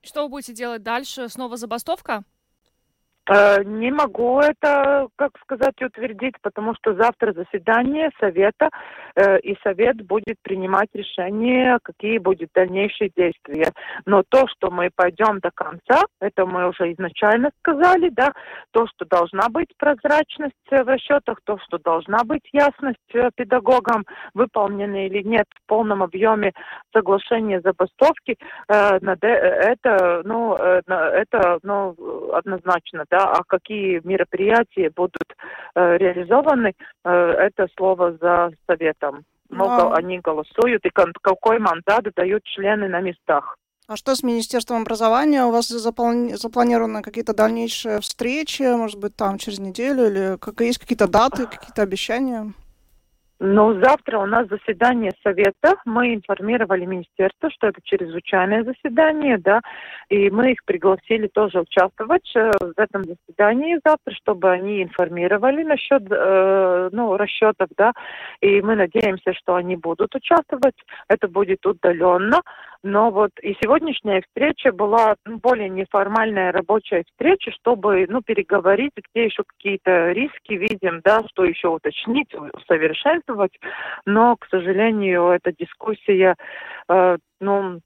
Что 0.02 0.24
вы 0.24 0.30
будете 0.30 0.54
делать 0.54 0.84
дальше? 0.84 1.28
Снова 1.28 1.58
забастовка? 1.58 2.24
Э, 3.30 3.62
не 3.64 3.92
могу 3.92 4.40
это, 4.40 5.08
как 5.18 5.32
сказать, 5.44 5.82
утвердить, 5.82 6.36
потому 6.42 6.74
что 6.76 6.94
завтра 6.96 7.34
заседание 7.34 8.10
совета, 8.20 8.70
э, 9.16 9.40
и 9.40 9.58
совет 9.64 9.98
будет 10.06 10.36
принимать 10.42 10.88
решение, 10.94 11.78
какие 11.84 12.20
будут 12.20 12.50
дальнейшие 12.54 13.12
действия. 13.16 13.72
Но 14.06 14.24
то, 14.28 14.48
что 14.48 14.72
мы 14.72 14.90
пойдем 14.96 15.40
до 15.40 15.52
конца, 15.54 16.04
это 16.22 16.46
мы 16.46 16.70
уже 16.70 16.94
изначально 16.94 17.52
сказали, 17.60 18.10
да, 18.10 18.32
то, 18.72 18.88
что 18.88 19.06
должна 19.06 19.50
быть 19.50 19.76
прозрачность 19.78 20.56
в 20.70 20.88
расчетах, 20.88 21.40
то, 21.44 21.58
что 21.66 21.80
должна 21.80 22.24
быть 22.24 22.48
ясность 22.54 22.98
э, 23.14 23.30
педагогам, 23.36 24.06
выполнены 24.34 25.08
или 25.08 25.22
нет 25.22 25.46
в 25.54 25.68
полном 25.68 26.02
объеме 26.02 26.54
соглашения 26.94 27.60
забастовки, 27.62 28.38
это, 28.68 30.22
ну, 30.24 30.56
это, 30.56 31.60
ну, 31.64 31.96
однозначно, 32.34 33.06
да, 33.10 33.17
да, 33.18 33.32
а 33.32 33.44
какие 33.44 34.02
мероприятия 34.04 34.92
будут 34.96 35.28
э, 35.76 35.98
реализованы, 35.98 36.74
э, 37.04 37.10
это 37.10 37.68
слово 37.76 38.18
за 38.22 38.52
советом. 38.68 39.24
Но 39.50 39.66
а... 39.66 39.96
они 39.96 40.20
голосуют, 40.20 40.86
и 40.86 40.90
какой 40.90 41.60
мандат 41.60 42.06
дают 42.16 42.44
члены 42.44 42.90
на 42.90 43.00
местах. 43.02 43.58
А 43.88 43.96
что 43.96 44.16
с 44.16 44.24
Министерством 44.24 44.82
образования? 44.82 45.46
У 45.46 45.52
вас 45.52 45.68
заплани... 45.70 46.36
запланированы 46.36 47.02
какие-то 47.02 47.34
дальнейшие 47.34 48.02
встречи, 48.02 48.64
может 48.64 49.00
быть, 49.00 49.16
там 49.16 49.38
через 49.38 49.60
неделю, 49.60 50.08
или 50.08 50.38
как... 50.38 50.60
есть 50.62 50.80
какие-то 50.80 51.08
даты, 51.08 51.48
какие-то 51.48 51.82
обещания? 51.82 52.54
Ну, 53.40 53.80
завтра 53.84 54.18
у 54.18 54.26
нас 54.26 54.48
заседание 54.48 55.12
совета. 55.24 55.76
Мы 55.86 56.16
информировали 56.16 56.86
министерство, 56.86 57.52
что 57.52 57.68
это 57.68 57.80
чрезвычайное 57.84 58.64
заседание, 58.64 59.38
да, 59.38 59.62
и 60.10 60.32
мы 60.32 60.54
их 60.54 60.66
пригласили 60.66 61.28
тоже 61.28 61.62
участвовать 61.62 62.32
э, 62.36 62.52
в 62.60 62.80
этом 62.80 63.04
заседании 63.04 63.80
завтра, 63.86 64.14
чтобы 64.16 64.50
они 64.50 64.82
информировали 64.82 65.64
насчет, 65.64 66.02
э, 66.10 66.90
ну, 66.92 67.16
расчетов, 67.16 67.68
да, 67.78 67.94
и 68.42 68.60
мы 68.62 68.76
надеемся, 68.76 69.34
что 69.34 69.54
они 69.54 69.76
будут 69.76 70.16
участвовать. 70.16 70.76
Это 71.08 71.28
будет 71.28 71.64
удаленно, 71.64 72.42
но 72.88 73.12
вот 73.12 73.32
и 73.42 73.56
сегодняшняя 73.62 74.22
встреча 74.22 74.72
была 74.72 75.16
ну, 75.26 75.38
более 75.38 75.70
неформальная 75.70 76.52
рабочая 76.52 77.04
встреча, 77.10 77.52
чтобы, 77.52 78.06
ну, 78.08 78.22
переговорить, 78.22 78.94
где 78.96 79.26
еще 79.26 79.44
какие-то 79.46 80.12
риски 80.12 80.54
видим, 80.54 81.02
да, 81.04 81.22
что 81.30 81.44
еще 81.44 81.68
уточнить, 81.68 82.34
усовершенствовать 82.34 83.58
но, 84.06 84.36
к 84.38 84.48
сожалению, 84.50 85.30
эта 85.30 85.52
дискуссия, 85.52 86.36
э, 86.88 87.18
ну, 87.40 87.80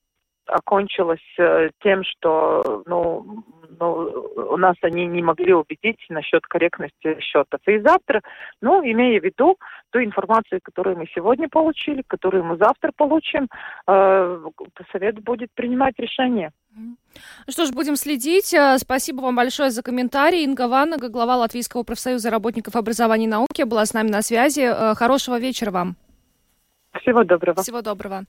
окончилась 0.46 1.20
э, 1.38 1.70
тем, 1.82 2.04
что 2.04 2.84
ну, 2.86 3.44
ну, 3.82 4.12
у 4.36 4.58
нас 4.58 4.76
они 4.84 5.08
не 5.08 5.24
могли 5.24 5.54
убедить 5.54 6.06
насчет 6.10 6.46
корректности 6.46 7.20
счетов. 7.20 7.60
И 7.66 7.80
завтра, 7.80 8.22
ну, 8.62 8.82
имея 8.84 9.20
в 9.20 9.24
виду 9.24 9.58
ту 9.90 10.04
информацию, 10.04 10.60
которую 10.64 10.98
мы 10.98 11.08
сегодня 11.16 11.50
получили, 11.50 12.04
которую 12.06 12.44
мы 12.44 12.58
завтра 12.58 12.92
получим, 12.96 13.48
э, 13.88 14.40
совет 14.92 15.24
будет 15.24 15.50
принимать 15.56 15.96
решение. 15.98 16.52
Ну 16.76 16.96
что 17.50 17.66
ж, 17.66 17.72
будем 17.72 17.96
следить. 17.96 18.54
Э, 18.54 18.78
спасибо 18.78 19.22
вам 19.22 19.36
большое 19.36 19.72
за 19.72 19.82
комментарий. 19.82 20.44
Инга 20.44 20.68
Ваннага, 20.68 21.10
глава 21.10 21.38
Латвийского 21.38 21.84
профсоюза 21.84 22.30
работников 22.30 22.76
образования 22.76 23.26
и 23.26 23.30
науки, 23.30 23.64
была 23.64 23.86
с 23.86 23.94
нами 23.94 24.10
на 24.10 24.22
связи. 24.22 24.62
Э, 24.62 24.94
хорошего 24.94 25.40
вечера 25.40 25.72
вам. 25.72 25.96
Всего 27.00 27.24
доброго. 27.24 27.64
Всего 27.64 27.82
доброго. 27.82 28.26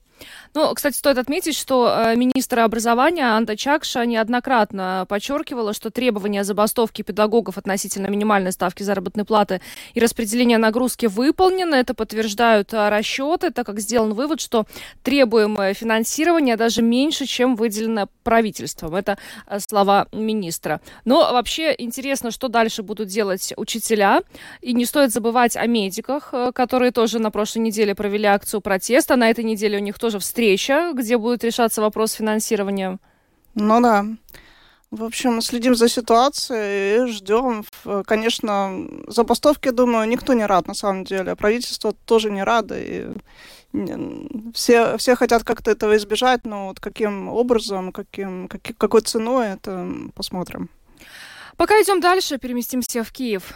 Ну, 0.53 0.73
кстати, 0.73 0.95
стоит 0.95 1.17
отметить, 1.17 1.55
что 1.55 1.93
э, 1.93 2.15
министр 2.15 2.59
образования 2.59 3.25
Анда 3.25 3.57
Чакша 3.57 4.05
неоднократно 4.05 5.05
подчеркивала, 5.09 5.73
что 5.73 5.91
требования 5.91 6.45
забастовки 6.45 7.01
педагогов 7.01 7.57
относительно 7.57 8.07
минимальной 8.07 8.53
ставки 8.53 8.81
заработной 8.83 9.25
платы 9.25 9.59
и 9.93 9.99
распределения 9.99 10.57
нагрузки 10.57 11.07
выполнены. 11.07 11.75
Это 11.75 11.93
подтверждают 11.93 12.73
э, 12.73 12.87
расчеты, 12.87 13.51
так 13.51 13.65
как 13.65 13.81
сделан 13.81 14.13
вывод, 14.13 14.39
что 14.39 14.65
требуемое 15.03 15.73
финансирование 15.73 16.55
даже 16.55 16.81
меньше, 16.81 17.25
чем 17.25 17.57
выделено 17.57 18.07
правительством. 18.23 18.95
Это 18.95 19.17
э, 19.45 19.59
слова 19.59 20.07
министра. 20.13 20.79
Но 21.03 21.33
вообще 21.33 21.75
интересно, 21.77 22.31
что 22.31 22.47
дальше 22.47 22.81
будут 22.81 23.09
делать 23.09 23.51
учителя. 23.57 24.21
И 24.61 24.71
не 24.71 24.85
стоит 24.85 25.11
забывать 25.11 25.57
о 25.57 25.67
медиках, 25.67 26.33
которые 26.55 26.91
тоже 26.91 27.19
на 27.19 27.29
прошлой 27.29 27.59
неделе 27.59 27.93
провели 27.93 28.25
акцию 28.25 28.52
протеста. 28.61 29.15
На 29.15 29.29
этой 29.29 29.43
неделе 29.43 29.77
у 29.77 29.81
них 29.81 29.99
тоже 29.99 30.19
встреча, 30.19 30.91
где 30.93 31.17
будет 31.17 31.43
решаться 31.43 31.81
вопрос 31.81 32.13
финансирования. 32.13 32.99
Ну 33.55 33.81
да. 33.81 34.05
В 34.91 35.03
общем, 35.03 35.41
следим 35.41 35.73
за 35.73 35.89
ситуацией 35.89 37.03
и 37.03 37.11
ждем. 37.11 37.65
Конечно, 38.05 38.87
забастовки, 39.07 39.71
думаю, 39.71 40.07
никто 40.07 40.33
не 40.33 40.45
рад 40.45 40.67
на 40.67 40.75
самом 40.75 41.03
деле. 41.03 41.35
Правительство 41.35 41.93
тоже 42.05 42.29
не 42.29 42.43
радо. 42.43 42.75
И 42.79 43.07
все, 44.53 44.97
все 44.97 45.15
хотят 45.15 45.43
как-то 45.43 45.71
этого 45.71 45.97
избежать, 45.97 46.45
но 46.45 46.67
вот 46.67 46.79
каким 46.79 47.27
образом, 47.27 47.91
каким, 47.91 48.47
как, 48.47 48.61
какой 48.77 49.01
ценой, 49.01 49.47
это 49.47 49.89
посмотрим. 50.13 50.69
Пока 51.57 51.81
идем 51.81 51.99
дальше, 51.99 52.37
переместимся 52.37 53.03
в 53.03 53.11
Киев. 53.11 53.55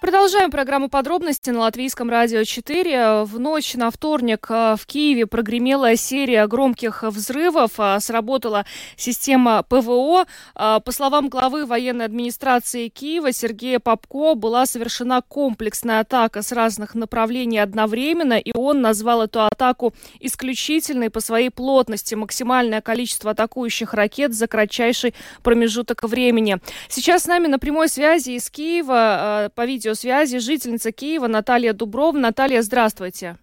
Продолжаем 0.00 0.50
программу 0.50 0.88
подробности 0.88 1.50
на 1.50 1.60
Латвийском 1.60 2.08
радио 2.08 2.42
4. 2.42 3.24
В 3.24 3.38
ночь 3.38 3.74
на 3.74 3.90
вторник 3.90 4.46
э, 4.48 4.76
в 4.80 4.86
Киеве 4.86 5.26
прогремела 5.26 5.94
серия 5.94 6.46
громких 6.46 7.02
взрывов. 7.02 7.72
Э, 7.76 7.98
сработала 8.00 8.64
система 8.96 9.62
ПВО. 9.62 10.24
Э, 10.56 10.80
по 10.82 10.90
словам 10.90 11.28
главы 11.28 11.66
военной 11.66 12.06
администрации 12.06 12.88
Киева 12.88 13.30
Сергея 13.32 13.78
Попко, 13.78 14.34
была 14.36 14.64
совершена 14.64 15.20
комплексная 15.20 16.00
атака 16.00 16.40
с 16.40 16.50
разных 16.52 16.94
направлений 16.94 17.58
одновременно, 17.58 18.38
и 18.38 18.52
он 18.54 18.80
назвал 18.80 19.24
эту 19.24 19.44
атаку 19.44 19.92
исключительной 20.18 21.10
по 21.10 21.20
своей 21.20 21.50
плотности. 21.50 22.14
Максимальное 22.14 22.80
количество 22.80 23.32
атакующих 23.32 23.92
ракет 23.92 24.32
за 24.32 24.46
кратчайший 24.46 25.14
промежуток 25.42 26.04
времени. 26.04 26.56
Сейчас 26.88 27.24
с 27.24 27.26
нами 27.26 27.48
на 27.48 27.58
прямой 27.58 27.90
связи 27.90 28.30
из 28.30 28.48
Киева 28.48 29.52
по 29.54 29.66
видео 29.66 29.90
связи 30.00 30.38
жительница 30.38 30.92
Киева 30.92 31.26
Наталья 31.26 31.72
Дубров. 31.72 32.14
Наталья, 32.14 32.62
здравствуйте. 32.62 33.36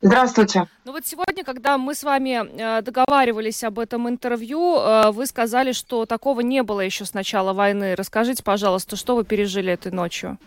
Здравствуйте. 0.00 0.66
Ну 0.84 0.92
вот 0.92 1.06
сегодня, 1.06 1.44
когда 1.44 1.78
мы 1.78 1.94
с 1.94 2.02
вами 2.02 2.40
э, 2.42 2.82
договаривались 2.82 3.62
об 3.62 3.78
этом 3.78 4.08
интервью, 4.08 4.78
э, 4.78 5.10
вы 5.12 5.26
сказали, 5.26 5.72
что 5.72 6.06
такого 6.06 6.40
не 6.40 6.62
было 6.62 6.80
еще 6.80 7.04
с 7.04 7.14
начала 7.14 7.52
войны. 7.52 7.94
Расскажите, 7.94 8.42
пожалуйста, 8.42 8.96
что 8.96 9.14
вы 9.14 9.24
пережили 9.24 9.72
этой 9.72 9.92
ночью? 9.92 10.38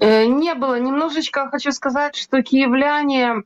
Э, 0.00 0.26
не 0.26 0.54
было. 0.54 0.78
Немножечко 0.78 1.48
хочу 1.50 1.72
сказать, 1.72 2.16
что 2.16 2.42
киевляне 2.42 3.42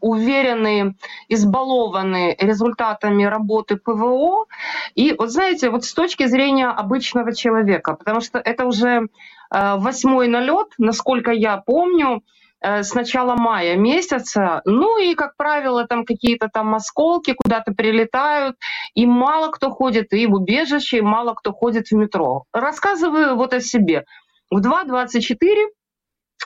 уверены, 0.00 0.94
избалованы 1.28 2.36
результатами 2.38 3.24
работы 3.24 3.76
ПВО. 3.76 4.46
И 4.94 5.14
вот 5.18 5.30
знаете, 5.30 5.70
вот 5.70 5.84
с 5.84 5.92
точки 5.94 6.26
зрения 6.26 6.68
обычного 6.68 7.34
человека, 7.34 7.94
потому 7.94 8.20
что 8.20 8.38
это 8.38 8.64
уже 8.64 9.08
э, 9.52 9.76
восьмой 9.76 10.28
налет, 10.28 10.68
насколько 10.78 11.32
я 11.32 11.58
помню, 11.58 12.22
э, 12.62 12.82
с 12.82 12.94
начала 12.94 13.36
мая 13.36 13.76
месяца. 13.76 14.62
Ну 14.64 14.98
и, 14.98 15.14
как 15.14 15.36
правило, 15.36 15.86
там 15.86 16.04
какие-то 16.04 16.48
там 16.48 16.74
осколки 16.74 17.34
куда-то 17.34 17.72
прилетают, 17.72 18.56
и 18.94 19.06
мало 19.06 19.50
кто 19.50 19.70
ходит 19.70 20.12
и 20.12 20.26
в 20.26 20.34
убежище, 20.34 20.98
и 20.98 21.02
мало 21.02 21.34
кто 21.34 21.52
ходит 21.52 21.88
в 21.88 21.92
метро. 21.92 22.44
Рассказываю 22.52 23.36
вот 23.36 23.52
о 23.52 23.60
себе. 23.60 24.04
В 24.50 24.58
2.24 24.58 25.68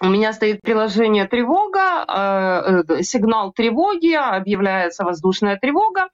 у 0.02 0.08
меня 0.08 0.32
стоит 0.32 0.60
приложение 0.60 1.26
тревога, 1.26 2.04
э, 2.06 2.82
э, 2.88 3.02
сигнал 3.02 3.52
тревоги, 3.52 4.12
объявляется 4.12 5.04
воздушная 5.04 5.56
тревога. 5.56 6.08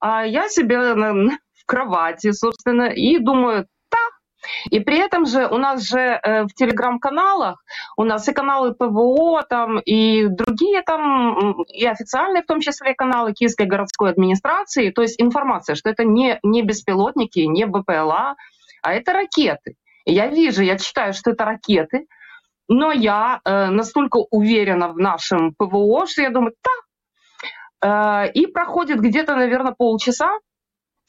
А 0.00 0.26
я 0.26 0.48
себе 0.48 0.94
в 0.94 1.66
кровати, 1.66 2.32
собственно, 2.32 2.88
и 2.88 3.18
думаю. 3.18 3.66
И 4.70 4.80
при 4.80 4.98
этом 4.98 5.24
же 5.24 5.46
у 5.46 5.56
нас 5.56 5.82
же 5.88 5.98
э, 5.98 6.42
в 6.44 6.52
телеграм-каналах, 6.54 7.64
у 7.96 8.04
нас 8.04 8.28
и 8.28 8.32
каналы 8.32 8.74
ПВО, 8.74 9.42
там, 9.48 9.78
и 9.78 10.26
другие 10.26 10.82
там, 10.82 11.62
и 11.62 11.86
официальные 11.86 12.42
в 12.42 12.46
том 12.46 12.60
числе 12.60 12.94
каналы 12.94 13.32
Киевской 13.32 13.66
городской 13.66 14.10
администрации, 14.10 14.90
то 14.90 15.00
есть 15.00 15.18
информация, 15.18 15.76
что 15.76 15.88
это 15.88 16.04
не, 16.04 16.38
не 16.42 16.62
беспилотники, 16.62 17.38
не 17.38 17.64
БПЛА, 17.64 18.36
а 18.82 18.92
это 18.92 19.12
ракеты. 19.14 19.76
Я 20.06 20.28
вижу, 20.28 20.62
я 20.62 20.78
читаю, 20.78 21.12
что 21.14 21.30
это 21.30 21.44
ракеты, 21.44 22.06
но 22.68 22.92
я 22.92 23.40
э, 23.44 23.66
настолько 23.70 24.18
уверена 24.30 24.88
в 24.88 24.98
нашем 24.98 25.54
ПВО, 25.54 26.06
что 26.06 26.22
я 26.22 26.30
думаю, 26.30 26.54
да. 27.82 28.26
Э, 28.26 28.32
и 28.32 28.46
проходит 28.46 29.00
где-то, 29.00 29.34
наверное, 29.34 29.74
полчаса, 29.76 30.30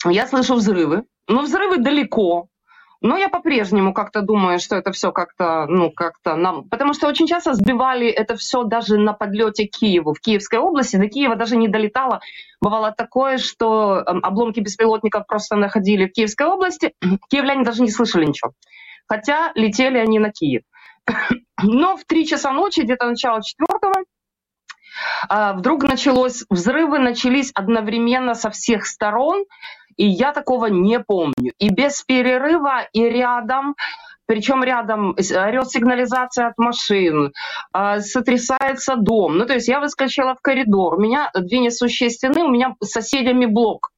я 0.05 0.27
слышу 0.27 0.55
взрывы. 0.55 1.03
Но 1.27 1.41
взрывы 1.41 1.77
далеко, 1.77 2.49
но 3.01 3.17
я 3.17 3.29
по-прежнему 3.29 3.93
как-то 3.93 4.21
думаю, 4.21 4.59
что 4.59 4.75
это 4.75 4.91
все 4.91 5.11
как-то, 5.11 5.65
ну, 5.67 5.91
как-то 5.91 6.35
нам... 6.35 6.69
Потому 6.69 6.93
что 6.93 7.07
очень 7.07 7.27
часто 7.27 7.53
сбивали 7.53 8.07
это 8.07 8.35
все 8.35 8.63
даже 8.63 8.97
на 8.97 9.13
подлете 9.13 9.67
к 9.67 9.71
Киеву. 9.71 10.13
В 10.13 10.19
Киевской 10.19 10.59
области 10.59 10.97
до 10.97 11.07
Киева 11.07 11.35
даже 11.35 11.57
не 11.57 11.67
долетало. 11.67 12.19
Бывало 12.61 12.91
такое, 12.91 13.37
что 13.37 14.03
эм, 14.07 14.19
обломки 14.23 14.59
беспилотников 14.59 15.27
просто 15.27 15.55
находили 15.55 16.07
в 16.07 16.13
Киевской 16.13 16.47
области. 16.47 16.93
Киевляне 17.29 17.63
даже 17.63 17.81
не 17.81 17.91
слышали 17.91 18.25
ничего 18.25 18.53
хотя 19.07 19.51
летели 19.55 19.97
они 19.97 20.19
на 20.19 20.31
Киев. 20.31 20.63
Но 21.63 21.97
в 21.97 22.05
3 22.05 22.27
часа 22.27 22.51
ночи, 22.51 22.81
где-то 22.81 23.07
начало 23.07 23.41
четвертого, 23.43 24.03
а, 25.29 25.53
вдруг 25.53 25.83
началось, 25.83 26.43
взрывы 26.49 26.99
начались 26.99 27.51
одновременно 27.53 28.33
со 28.33 28.49
всех 28.49 28.85
сторон, 28.85 29.45
и 29.97 30.05
я 30.05 30.33
такого 30.33 30.67
не 30.67 30.99
помню. 30.99 31.53
И 31.57 31.69
без 31.69 32.01
перерыва, 32.03 32.87
и 32.93 33.03
рядом, 33.03 33.75
причем 34.25 34.63
рядом 34.63 35.11
орет 35.11 35.69
сигнализация 35.69 36.47
от 36.47 36.57
машин, 36.57 37.33
а, 37.71 37.99
сотрясается 37.99 38.95
дом. 38.95 39.37
Ну, 39.37 39.45
то 39.45 39.53
есть 39.53 39.67
я 39.67 39.79
выскочила 39.79 40.35
в 40.35 40.41
коридор, 40.41 40.95
у 40.95 41.01
меня 41.01 41.31
две 41.33 41.59
несущие 41.59 42.09
стены, 42.09 42.43
у 42.43 42.49
меня 42.49 42.75
с 42.81 42.89
соседями 42.89 43.45
блок. 43.45 43.91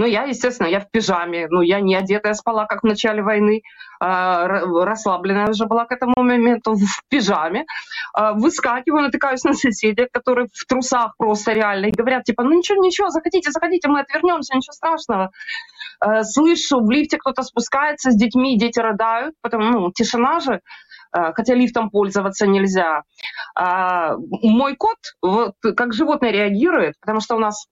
Ну, 0.00 0.06
я, 0.06 0.22
естественно, 0.22 0.66
я 0.66 0.80
в 0.80 0.90
пижаме, 0.90 1.46
ну, 1.50 1.60
я 1.60 1.80
не 1.82 1.94
одетая 1.94 2.32
спала, 2.32 2.64
как 2.64 2.80
в 2.82 2.86
начале 2.86 3.22
войны, 3.22 3.60
а, 4.00 4.46
расслабленная 4.46 5.50
уже 5.50 5.66
была 5.66 5.84
к 5.84 5.92
этому 5.92 6.14
моменту 6.16 6.72
в 6.72 7.02
пижаме. 7.10 7.66
А, 8.14 8.32
выскакиваю, 8.32 9.02
натыкаюсь 9.02 9.44
на 9.44 9.52
соседей, 9.52 10.08
которые 10.10 10.48
в 10.54 10.64
трусах 10.64 11.18
просто 11.18 11.52
реально, 11.52 11.86
и 11.88 11.90
говорят, 11.90 12.24
типа, 12.24 12.44
ну, 12.44 12.56
ничего, 12.56 12.82
ничего, 12.82 13.10
заходите, 13.10 13.50
заходите, 13.50 13.88
мы 13.88 14.00
отвернемся, 14.00 14.56
ничего 14.56 14.72
страшного. 14.72 15.32
А, 16.00 16.24
слышу, 16.24 16.80
в 16.80 16.90
лифте 16.90 17.18
кто-то 17.18 17.42
спускается 17.42 18.10
с 18.10 18.16
детьми, 18.16 18.56
дети 18.56 18.80
рыдают, 18.80 19.34
потому, 19.42 19.64
ну, 19.64 19.92
тишина 19.92 20.40
же 20.40 20.60
хотя 21.12 21.54
лифтом 21.54 21.90
пользоваться 21.90 22.46
нельзя. 22.46 23.02
мой 23.56 24.76
кот 24.76 24.96
вот, 25.20 25.54
как 25.76 25.92
животное 25.92 26.30
реагирует, 26.30 26.94
потому 27.00 27.18
что 27.18 27.34
у 27.34 27.40
нас 27.40 27.66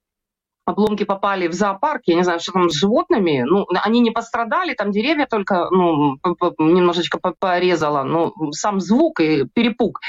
обломки 0.68 1.04
попали 1.04 1.48
в 1.48 1.52
зоопарк, 1.52 2.02
я 2.07 2.14
не 2.14 2.24
знаю, 2.24 2.40
что 2.40 2.52
там 2.52 2.70
с 2.70 2.74
животными, 2.74 3.44
ну, 3.46 3.66
они 3.85 4.00
не 4.00 4.11
пострадали, 4.11 4.74
там 4.74 4.90
деревья 4.90 5.26
только, 5.26 5.68
ну, 5.70 6.18
немножечко 6.59 7.18
порезало, 7.38 8.02
но 8.02 8.33
сам 8.52 8.81
звук 8.81 9.20
и 9.20 9.44
перепуг. 9.46 10.00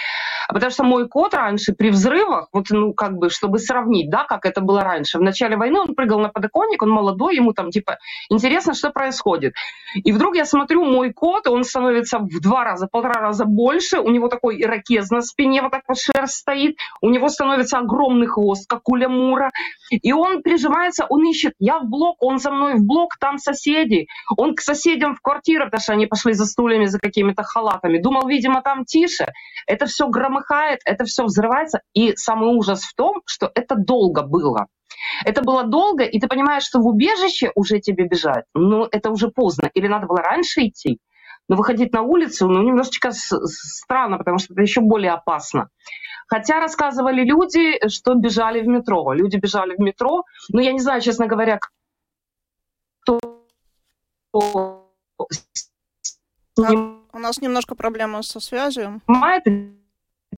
А 0.50 0.54
потому 0.54 0.72
что 0.72 0.84
мой 0.84 1.08
кот 1.08 1.36
раньше 1.36 1.74
при 1.74 1.92
взрывах, 1.92 2.50
вот, 2.52 2.72
ну, 2.72 2.92
как 2.94 3.16
бы, 3.20 3.30
чтобы 3.30 3.60
сравнить, 3.60 4.10
да, 4.10 4.24
как 4.24 4.48
это 4.48 4.62
было 4.62 4.82
раньше, 4.82 5.20
в 5.20 5.22
начале 5.22 5.56
войны 5.56 5.80
он 5.80 5.94
прыгал 5.94 6.20
на 6.20 6.30
подоконник, 6.30 6.82
он 6.82 6.90
молодой, 6.90 7.36
ему 7.36 7.54
там, 7.54 7.70
типа, 7.70 8.00
интересно, 8.30 8.74
что 8.74 8.90
происходит. 8.90 9.54
И 9.94 10.12
вдруг 10.12 10.36
я 10.36 10.46
смотрю, 10.46 10.86
мой 10.86 11.14
кот, 11.14 11.48
он 11.48 11.64
становится 11.64 12.18
в 12.18 12.42
два 12.42 12.64
раза, 12.64 12.88
полтора 12.92 13.22
раза 13.22 13.46
больше, 13.46 14.00
у 14.00 14.10
него 14.10 14.28
такой 14.28 14.60
ирокез 14.60 15.12
на 15.12 15.22
спине, 15.22 15.62
вот 15.62 15.72
так 15.72 15.84
вот 15.88 16.00
шерсть 16.00 16.38
стоит, 16.38 16.78
у 17.02 17.12
него 17.12 17.30
становится 17.30 17.78
огромный 17.78 18.26
хвост, 18.26 18.68
как 18.68 18.90
у 18.90 18.96
лемура, 18.96 19.52
и 19.92 20.12
он 20.14 20.42
прижимается, 20.42 21.06
он 21.10 21.28
ищет, 21.28 21.54
я 21.60 21.78
в 21.78 21.86
блок, 21.86 22.24
он 22.24 22.40
за 22.40 22.50
мной 22.50 22.74
в 22.74 22.84
блок, 22.84 23.18
там 23.20 23.38
соседи, 23.38 24.08
он 24.36 24.56
к 24.56 24.62
соседям 24.62 25.16
в 25.16 25.22
квартиру, 25.22 25.66
потому 25.66 25.82
что 25.82 25.94
они 25.94 26.08
пошли 26.08 26.34
за 26.34 26.48
стульями, 26.48 26.86
за 26.86 26.98
какими-то 26.98 27.44
халатами, 27.44 28.00
думал, 28.00 28.28
видимо, 28.28 28.64
там 28.64 28.84
тише, 28.84 29.28
это 29.68 29.86
все 29.86 30.08
громыхает, 30.40 30.80
это 30.86 31.06
все 31.06 31.24
взрывается, 31.24 31.82
и 31.94 32.16
самый 32.16 32.50
ужас 32.56 32.84
в 32.84 32.96
том, 32.96 33.22
что 33.26 33.52
это 33.54 33.76
долго 33.76 34.24
было. 34.24 34.68
Это 35.26 35.42
было 35.42 35.64
долго, 35.64 36.04
и 36.04 36.20
ты 36.20 36.28
понимаешь, 36.28 36.64
что 36.64 36.80
в 36.80 36.88
убежище 36.88 37.52
уже 37.56 37.80
тебе 37.80 38.06
бежать, 38.08 38.46
ну, 38.54 38.88
это 38.92 39.12
уже 39.12 39.30
поздно. 39.30 39.70
Или 39.74 39.88
надо 39.88 40.08
было 40.08 40.20
раньше 40.20 40.68
идти, 40.68 41.00
но 41.48 41.56
выходить 41.56 41.94
на 41.94 42.02
улицу, 42.02 42.48
ну, 42.48 42.62
немножечко 42.62 43.12
странно, 43.12 44.18
потому 44.18 44.40
что 44.40 44.54
это 44.54 44.62
еще 44.62 44.82
более 44.82 45.12
опасно. 45.12 45.70
Хотя 46.28 46.60
рассказывали 46.60 47.24
люди, 47.24 47.80
что 47.90 48.14
бежали 48.14 48.62
в 48.62 48.68
метро. 48.68 49.14
Люди 49.14 49.38
бежали 49.38 49.76
в 49.76 49.80
метро. 49.80 50.26
Но 50.54 50.62
я 50.62 50.74
не 50.74 50.80
знаю, 50.80 51.02
честно 51.02 51.26
говоря, 51.26 51.60
кто... 53.02 53.20
У 57.12 57.18
нас 57.18 57.42
немножко 57.42 57.74
проблема 57.74 58.22
со 58.22 58.40
связью. 58.40 59.02
Понимает 59.08 59.44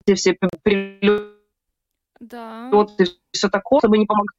эти 0.05 0.15
все 0.15 0.37
прилеты, 0.63 1.33
Да. 2.19 2.69
все 3.31 3.49
такое, 3.49 3.79
чтобы 3.79 3.97
не 3.97 4.05
помогать. 4.05 4.35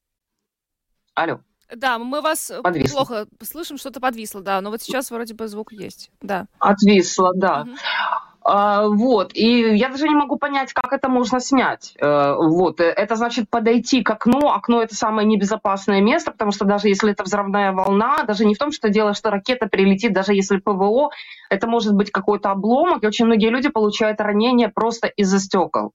Алло. 1.15 1.41
Да, 1.75 1.99
мы 1.99 2.21
вас 2.21 2.51
э, 2.51 2.61
Подвисло. 2.61 2.97
плохо 2.97 3.27
слышим, 3.43 3.79
что-то 3.79 3.99
подвисло, 4.01 4.43
да, 4.43 4.61
но 4.61 4.71
вот 4.71 4.83
сейчас 4.83 5.11
вроде 5.11 5.35
бы 5.35 5.49
звук 5.49 5.73
есть, 5.73 6.11
да. 6.21 6.47
Отвисла, 6.59 7.33
да. 7.35 7.65
Мгм. 7.65 7.77
А, 8.45 8.89
вот, 8.89 9.33
и 9.35 9.77
я 9.77 9.89
даже 9.89 10.09
не 10.09 10.15
могу 10.15 10.37
понять, 10.37 10.73
как 10.73 10.93
это 10.93 11.09
можно 11.09 11.39
снять. 11.39 11.95
Э, 12.01 12.35
вот, 12.35 12.81
э, 12.81 12.85
это 12.85 13.15
значит 13.15 13.49
подойти 13.49 14.03
к 14.03 14.11
окну. 14.11 14.49
Окно 14.51 14.83
это 14.83 14.95
самое 14.97 15.27
небезопасное 15.29 16.01
место, 16.01 16.33
потому 16.33 16.51
что 16.51 16.65
даже 16.65 16.89
если 16.89 17.13
это 17.13 17.23
взрывная 17.23 17.73
волна, 17.73 18.25
даже 18.25 18.45
не 18.45 18.55
в 18.55 18.59
том, 18.59 18.73
что 18.73 18.89
дело, 18.89 19.15
что 19.15 19.31
ракета 19.31 19.67
прилетит, 19.67 20.13
даже 20.13 20.35
если 20.35 20.59
ПВО, 20.59 21.11
это 21.51 21.69
может 21.69 21.95
быть 21.95 22.11
какой-то 22.11 22.51
обломок, 22.51 23.05
и 23.05 23.07
очень 23.07 23.27
многие 23.27 23.51
люди 23.51 23.69
получают 23.69 24.21
ранения 24.21 24.69
просто 24.75 25.07
из-за 25.07 25.39
стекол. 25.39 25.93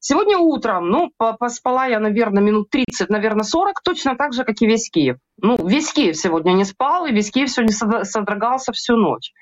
Сегодня 0.00 0.36
утром, 0.36 0.90
ну, 0.90 1.12
по- 1.16 1.32
поспала 1.32 1.86
я, 1.86 1.98
наверное, 1.98 2.42
минут 2.42 2.68
30, 2.68 3.08
наверное, 3.08 3.44
40, 3.44 3.80
точно 3.82 4.16
так 4.16 4.34
же, 4.34 4.44
как 4.44 4.60
и 4.60 4.66
весь 4.66 4.90
Киев. 4.90 5.16
Ну, 5.40 5.56
весь 5.66 5.90
Киев 5.94 6.14
сегодня 6.18 6.52
не 6.52 6.64
спал, 6.66 7.06
и 7.06 7.12
весь 7.12 7.30
Киев 7.30 7.50
сегодня 7.50 7.72
содр- 7.74 8.04
содрогался 8.04 8.72
всю 8.72 8.96
ночь. 8.96 9.32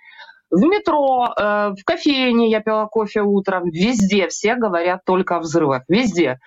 В 0.53 0.62
метро, 0.65 1.35
э, 1.37 1.71
в 1.71 1.85
кофейне 1.87 2.51
я 2.51 2.61
пила 2.61 2.87
кофе 2.87 3.23
утром, 3.23 3.71
везде 3.71 4.29
все 4.29 4.57
говорят 4.57 5.01
только 5.07 5.37
о 5.37 5.41
взрывах, 5.41 5.85
везде. 5.88 6.41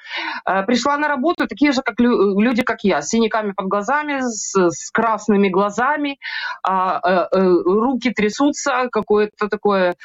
Э, 0.47 0.63
пришла 0.63 0.97
на 0.97 1.07
работу, 1.09 1.47
такие 1.47 1.71
же 1.73 1.81
как 1.83 1.99
лю- 1.99 2.39
люди, 2.39 2.63
как 2.63 2.83
я, 2.83 3.01
с 3.01 3.09
синяками 3.09 3.53
под 3.53 3.67
глазами, 3.67 4.19
с, 4.21 4.53
с 4.55 4.91
красными 4.91 5.49
глазами, 5.49 6.19
а, 6.63 7.01
э, 7.03 7.27
руки 7.65 8.11
трясутся, 8.11 8.89
какое-то 8.91 9.49
такое, 9.49 9.95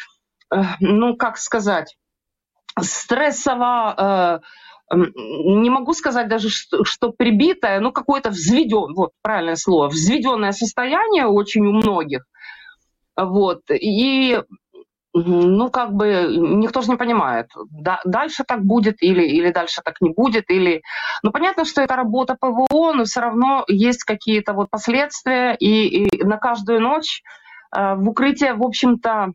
ну, 0.81 1.17
как 1.17 1.39
сказать, 1.39 1.97
стрессово, 2.81 4.43
не 4.93 5.71
могу 5.71 5.93
сказать 5.95 6.29
даже, 6.29 6.51
что, 6.51 6.85
что 6.85 7.11
прибитое, 7.13 7.81
ну, 7.81 7.93
какое-то 7.93 8.31
взведен, 8.31 8.95
вот 8.95 9.13
правильное 9.23 9.57
слово, 9.57 9.89
взведенное 9.89 10.53
состояние 10.53 11.27
очень 11.27 11.67
у 11.67 11.73
многих. 11.73 12.25
Вот. 13.16 13.62
И 13.70 14.38
ну, 15.12 15.70
как 15.70 15.92
бы, 15.92 16.27
никто 16.38 16.83
же 16.83 16.90
не 16.90 16.96
понимает, 16.96 17.51
да, 17.70 18.01
дальше 18.05 18.44
так 18.46 18.64
будет 18.64 19.03
или, 19.03 19.23
или 19.23 19.51
дальше 19.51 19.81
так 19.85 20.01
не 20.01 20.11
будет, 20.11 20.51
или... 20.51 20.83
Ну, 21.23 21.33
понятно, 21.33 21.64
что 21.64 21.83
это 21.83 21.96
работа 21.96 22.37
ПВО, 22.40 22.92
но 22.92 23.05
все 23.05 23.20
равно 23.20 23.64
есть 23.66 24.05
какие-то 24.05 24.53
вот 24.53 24.70
последствия, 24.70 25.57
и, 25.59 26.07
и 26.07 26.25
на 26.25 26.37
каждую 26.37 26.81
ночь 26.81 27.23
э, 27.77 27.94
в 27.96 28.09
укрытие, 28.09 28.55
в 28.55 28.62
общем-то, 28.62 29.33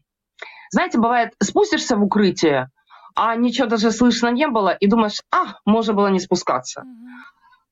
знаете, 0.69 0.97
бывает, 0.97 1.33
спустишься 1.43 1.97
в 1.97 2.03
укрытие, 2.03 2.69
а 3.15 3.35
ничего 3.35 3.67
даже 3.67 3.91
слышно 3.91 4.29
не 4.29 4.47
было, 4.47 4.69
и 4.69 4.87
думаешь, 4.87 5.21
а, 5.29 5.57
можно 5.65 5.93
было 5.93 6.07
не 6.07 6.19
спускаться. 6.19 6.83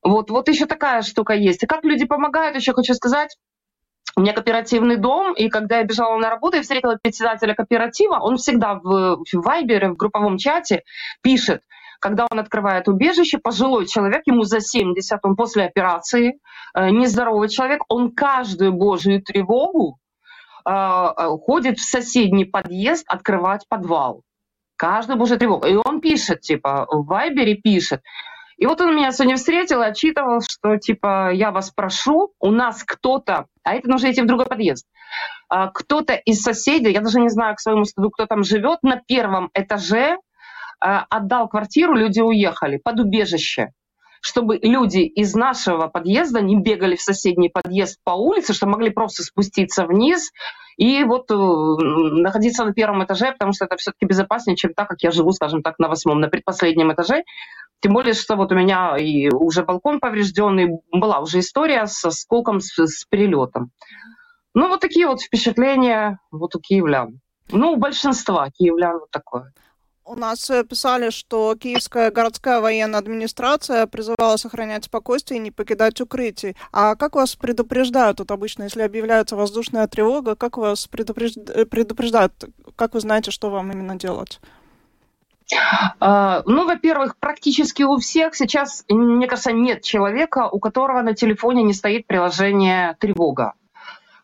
Вот, 0.02 0.30
вот 0.30 0.48
еще 0.48 0.66
такая 0.66 1.00
штука 1.00 1.32
есть. 1.32 1.62
И 1.62 1.66
как 1.66 1.84
люди 1.84 2.04
помогают, 2.04 2.56
еще 2.56 2.74
хочу 2.74 2.92
сказать, 2.92 3.34
у 4.16 4.20
меня 4.20 4.32
кооперативный 4.32 4.96
дом, 4.96 5.34
и 5.34 5.48
когда 5.48 5.78
я 5.78 5.84
бежала 5.84 6.16
на 6.18 6.30
работу 6.30 6.56
и 6.56 6.60
встретила 6.60 6.98
председателя 7.02 7.54
кооператива, 7.54 8.18
он 8.20 8.36
всегда 8.36 8.74
в, 8.74 9.24
Вайбере, 9.32 9.88
в 9.90 9.96
групповом 9.96 10.38
чате 10.38 10.84
пишет, 11.20 11.62
когда 12.00 12.26
он 12.30 12.38
открывает 12.38 12.86
убежище, 12.86 13.38
пожилой 13.38 13.86
человек, 13.86 14.22
ему 14.26 14.42
за 14.42 14.60
70, 14.60 15.20
он 15.22 15.36
после 15.36 15.64
операции, 15.64 16.38
э, 16.74 16.90
нездоровый 16.90 17.48
человек, 17.48 17.82
он 17.88 18.14
каждую 18.14 18.72
божью 18.72 19.22
тревогу 19.22 19.98
э, 20.66 20.70
э, 20.70 21.28
ходит 21.44 21.78
в 21.78 21.88
соседний 21.88 22.44
подъезд 22.44 23.04
открывать 23.08 23.66
подвал. 23.68 24.22
Каждую 24.76 25.18
божью 25.18 25.38
тревогу. 25.38 25.66
И 25.66 25.76
он 25.76 26.00
пишет, 26.00 26.42
типа, 26.42 26.86
в 26.90 27.06
Вайбере 27.06 27.54
пишет, 27.54 28.02
и 28.56 28.66
вот 28.66 28.80
он 28.80 28.94
меня 28.94 29.12
сегодня 29.12 29.36
встретил 29.36 29.80
отчитывал, 29.82 30.40
что 30.40 30.76
типа 30.76 31.32
я 31.32 31.50
вас 31.50 31.70
прошу, 31.70 32.32
у 32.40 32.50
нас 32.50 32.82
кто-то, 32.84 33.46
а 33.62 33.74
это 33.74 33.88
нужно 33.88 34.10
идти 34.10 34.22
в 34.22 34.26
другой 34.26 34.46
подъезд, 34.46 34.86
а, 35.48 35.68
кто-то 35.68 36.14
из 36.14 36.42
соседей, 36.42 36.92
я 36.92 37.00
даже 37.00 37.20
не 37.20 37.28
знаю 37.28 37.56
к 37.56 37.60
своему 37.60 37.84
стыду, 37.84 38.10
кто 38.10 38.26
там 38.26 38.42
живет, 38.42 38.82
на 38.82 39.00
первом 39.00 39.50
этаже 39.54 40.18
а, 40.80 41.04
отдал 41.10 41.48
квартиру, 41.48 41.94
люди 41.94 42.20
уехали 42.20 42.78
под 42.82 43.00
убежище 43.00 43.72
чтобы 44.26 44.56
люди 44.56 45.00
из 45.00 45.34
нашего 45.34 45.86
подъезда 45.88 46.40
не 46.40 46.58
бегали 46.58 46.96
в 46.96 47.02
соседний 47.02 47.50
подъезд 47.50 47.98
по 48.04 48.12
улице, 48.12 48.54
что 48.54 48.66
могли 48.66 48.88
просто 48.88 49.22
спуститься 49.22 49.84
вниз 49.84 50.32
и 50.76 51.04
вот 51.04 51.30
э, 51.30 51.34
находиться 51.34 52.64
на 52.64 52.72
первом 52.72 53.04
этаже, 53.04 53.32
потому 53.32 53.52
что 53.52 53.64
это 53.66 53.76
все-таки 53.76 54.06
безопаснее, 54.06 54.56
чем 54.56 54.74
так, 54.74 54.88
как 54.88 55.02
я 55.02 55.10
живу, 55.10 55.32
скажем 55.32 55.62
так, 55.62 55.78
на 55.78 55.88
восьмом, 55.88 56.20
на 56.20 56.28
предпоследнем 56.28 56.92
этаже. 56.92 57.24
Тем 57.80 57.92
более, 57.92 58.14
что 58.14 58.36
вот 58.36 58.50
у 58.52 58.54
меня 58.54 58.96
и 58.96 59.28
уже 59.28 59.62
балкон 59.62 60.00
поврежденный, 60.00 60.80
была 60.90 61.20
уже 61.20 61.40
история 61.40 61.86
со 61.86 62.10
сколком, 62.10 62.60
с, 62.60 62.78
с 62.78 63.04
перелетом. 63.04 63.70
Ну, 64.54 64.68
вот 64.68 64.80
такие 64.80 65.06
вот 65.06 65.20
впечатления 65.20 66.18
вот 66.30 66.54
у 66.54 66.60
киевлян. 66.60 67.20
Ну, 67.50 67.72
у 67.72 67.76
большинства 67.76 68.48
киевлян 68.50 69.00
вот 69.00 69.10
такое. 69.10 69.52
У 70.06 70.16
нас 70.16 70.50
э, 70.50 70.64
писали, 70.64 71.08
что 71.08 71.54
Киевская 71.56 72.10
городская 72.10 72.60
военная 72.60 72.98
администрация 73.00 73.86
призывала 73.86 74.36
сохранять 74.36 74.84
спокойствие 74.84 75.40
и 75.40 75.42
не 75.42 75.50
покидать 75.50 75.98
укрытий. 76.00 76.56
А 76.72 76.94
как 76.94 77.14
вас 77.14 77.36
предупреждают? 77.36 78.18
Вот 78.18 78.30
обычно, 78.30 78.64
если 78.64 78.82
объявляется 78.82 79.34
воздушная 79.34 79.86
тревога, 79.86 80.36
как 80.36 80.58
вас 80.58 80.86
предупреж- 80.92 81.64
предупреждают? 81.64 82.32
Как 82.76 82.92
вы 82.92 83.00
знаете, 83.00 83.30
что 83.30 83.48
вам 83.48 83.72
именно 83.72 83.96
делать? 83.96 84.40
А, 86.00 86.42
Ну, 86.44 86.66
во-первых, 86.66 87.16
практически 87.16 87.82
у 87.82 87.96
всех 87.96 88.34
сейчас, 88.34 88.84
мне 88.90 89.26
кажется, 89.26 89.52
нет 89.52 89.82
человека, 89.82 90.48
у 90.50 90.58
которого 90.58 91.00
на 91.00 91.14
телефоне 91.14 91.62
не 91.62 91.72
стоит 91.72 92.06
приложение 92.06 92.94
«Тревога». 93.00 93.54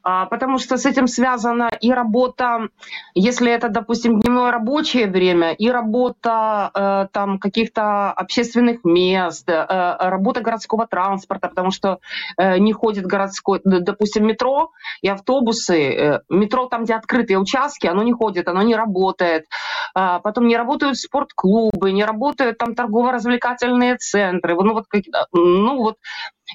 А, 0.02 0.26
Потому 0.26 0.58
что 0.58 0.76
с 0.76 0.86
этим 0.86 1.06
связана 1.06 1.68
и 1.80 1.92
работа, 1.92 2.68
если 3.14 3.52
это, 3.52 3.68
допустим, 3.68 4.20
дневное 4.20 4.50
рабочее 4.50 5.06
время, 5.06 5.52
и 5.52 5.70
работа 5.70 6.70
э, 6.74 7.08
там 7.12 7.38
каких-то 7.38 8.10
общественных 8.12 8.84
мест, 8.84 9.48
э, 9.48 9.66
работа 9.98 10.40
городского 10.40 10.86
транспорта, 10.86 11.48
потому 11.48 11.70
что 11.70 11.98
э, 12.38 12.58
не 12.58 12.72
ходит 12.72 13.04
городской, 13.04 13.60
допустим, 13.64 14.26
метро 14.26 14.70
и 15.02 15.08
автобусы. 15.08 16.20
Метро 16.28 16.66
там, 16.66 16.84
где 16.84 16.94
открытые 16.94 17.38
участки, 17.38 17.86
оно 17.86 18.02
не 18.02 18.12
ходит, 18.12 18.48
оно 18.48 18.62
не 18.62 18.74
работает. 18.74 19.46
А, 19.94 20.20
Потом 20.20 20.46
не 20.46 20.56
работают 20.56 20.96
спортклубы, 20.96 21.92
не 21.92 22.04
работают 22.04 22.58
там 22.58 22.74
торгово-развлекательные 22.74 23.96
центры. 23.96 24.54
Ну 24.54 24.74
вот, 24.74 24.86
ну 25.32 25.76
вот 25.76 25.96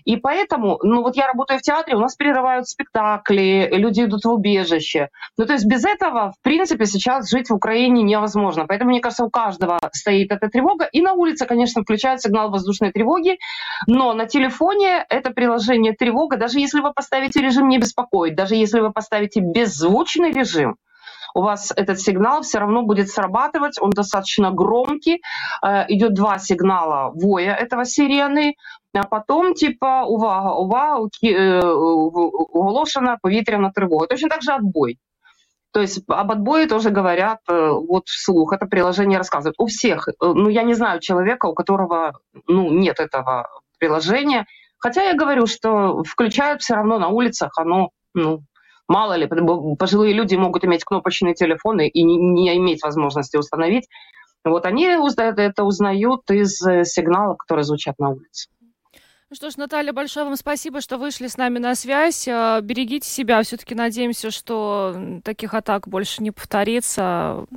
и 0.04 0.18
поэтому, 0.18 0.80
ну 0.84 1.02
вот 1.02 1.16
я 1.16 1.28
работаю 1.28 1.60
в 1.60 1.62
театре, 1.62 1.96
у 1.96 2.00
нас 2.00 2.16
перерывают 2.16 2.68
спектакли, 2.68 3.70
люди 3.72 4.02
идут 4.04 4.26
в 4.26 4.30
убежище. 4.30 5.10
Ну 5.38 5.46
то 5.46 5.54
есть 5.54 5.66
без 5.66 5.86
этого, 5.86 6.34
в 6.38 6.42
принципе, 6.42 6.86
сейчас 6.86 7.30
жить 7.30 7.50
в 7.50 7.54
Украине 7.54 8.04
невозможно. 8.04 8.66
Поэтому, 8.68 8.92
мне 8.92 9.00
кажется, 9.00 9.24
у 9.24 9.30
каждого 9.30 9.80
стоит 9.94 10.32
эта 10.32 10.50
тревога. 10.50 10.86
И 10.92 11.02
на 11.02 11.14
улице, 11.14 11.46
конечно, 11.46 11.82
включают 11.84 12.22
сигнал 12.22 12.50
воздушной 12.50 12.92
тревоги, 12.92 13.38
но 13.88 14.14
на 14.14 14.26
телефоне 14.26 15.06
это 15.10 15.32
приложение 15.32 15.94
тревога, 15.94 16.38
даже 16.38 16.60
если 16.60 16.80
вы 16.80 16.94
поставите 16.94 17.42
режим 17.42 17.70
не 17.70 17.78
беспокоить, 17.78 18.36
даже 18.36 18.56
если 18.56 18.80
вы 18.80 18.92
поставите 18.92 19.40
беззвучный 19.40 20.32
режим, 20.32 20.76
у 21.34 21.42
вас 21.42 21.74
этот 21.76 22.00
сигнал 22.00 22.44
все 22.44 22.60
равно 22.60 22.84
будет 22.84 23.10
срабатывать, 23.10 23.78
он 23.82 23.90
достаточно 23.90 24.52
громкий, 24.52 25.22
Э, 25.66 25.86
идет 25.88 26.14
два 26.14 26.40
сигнала 26.40 27.12
воя 27.14 27.56
этого 27.56 27.86
сирены, 27.86 28.56
а 28.96 29.04
потом, 29.04 29.54
типа, 29.54 30.06
увага, 30.06 30.54
увага, 30.54 31.10
оголошена 32.54 33.18
повітряна 33.22 33.72
тривога. 33.76 34.08
Точно 34.08 34.30
так 34.30 34.44
же 34.44 34.52
отбой. 34.52 34.98
То 35.76 35.82
есть 35.82 36.04
об 36.08 36.32
отбое 36.32 36.68
тоже 36.68 36.90
говорят 36.90 37.40
э, 37.50 37.70
вот 37.70 38.08
вслух, 38.08 38.54
это 38.54 38.66
приложение 38.66 39.18
рассказывает. 39.18 39.56
У 39.58 39.66
всех, 39.66 40.08
э, 40.08 40.12
ну 40.22 40.48
я 40.48 40.64
не 40.64 40.74
знаю 40.74 41.02
человека, 41.02 41.48
у 41.48 41.54
которого 41.54 42.14
ну, 42.48 42.72
нет 42.72 43.02
этого 43.02 43.50
приложения. 43.78 44.46
Хотя 44.78 45.04
я 45.04 45.16
говорю, 45.16 45.48
что 45.48 46.02
включают 46.04 46.62
все 46.62 46.76
равно 46.76 46.98
на 46.98 47.10
улицах, 47.10 47.52
оно, 47.58 47.90
ну, 48.14 48.40
мало 48.88 49.16
ли, 49.18 49.28
пожилые 49.78 50.14
люди 50.14 50.36
могут 50.36 50.64
иметь 50.64 50.86
кнопочные 50.86 51.34
телефоны 51.34 51.90
и 51.90 52.04
не, 52.04 52.16
не 52.18 52.56
иметь 52.56 52.82
возможности 52.82 53.36
установить. 53.36 53.90
Вот 54.46 54.66
они 54.66 54.86
это 54.86 55.64
узнают 55.66 56.32
из 56.32 56.66
э, 56.66 56.86
сигналов, 56.86 57.36
которые 57.38 57.66
звучат 57.66 58.00
на 58.00 58.12
улице. 58.12 58.48
Ну 59.32 59.36
что 59.36 59.50
ж, 59.50 59.58
Наталья, 59.58 59.92
большое 59.92 60.24
вам 60.24 60.36
спасибо, 60.36 60.82
что 60.82 61.00
вышли 61.00 61.26
с 61.26 61.36
нами 61.36 61.58
на 61.58 61.74
связь. 61.74 62.28
Э, 62.28 62.60
берегите 62.62 63.10
себя. 63.10 63.42
Все-таки 63.42 63.74
надеемся, 63.74 64.30
что 64.30 65.20
таких 65.24 65.56
атак 65.56 65.88
больше 65.88 66.22
не 66.22 66.30
повторится. 66.30 67.48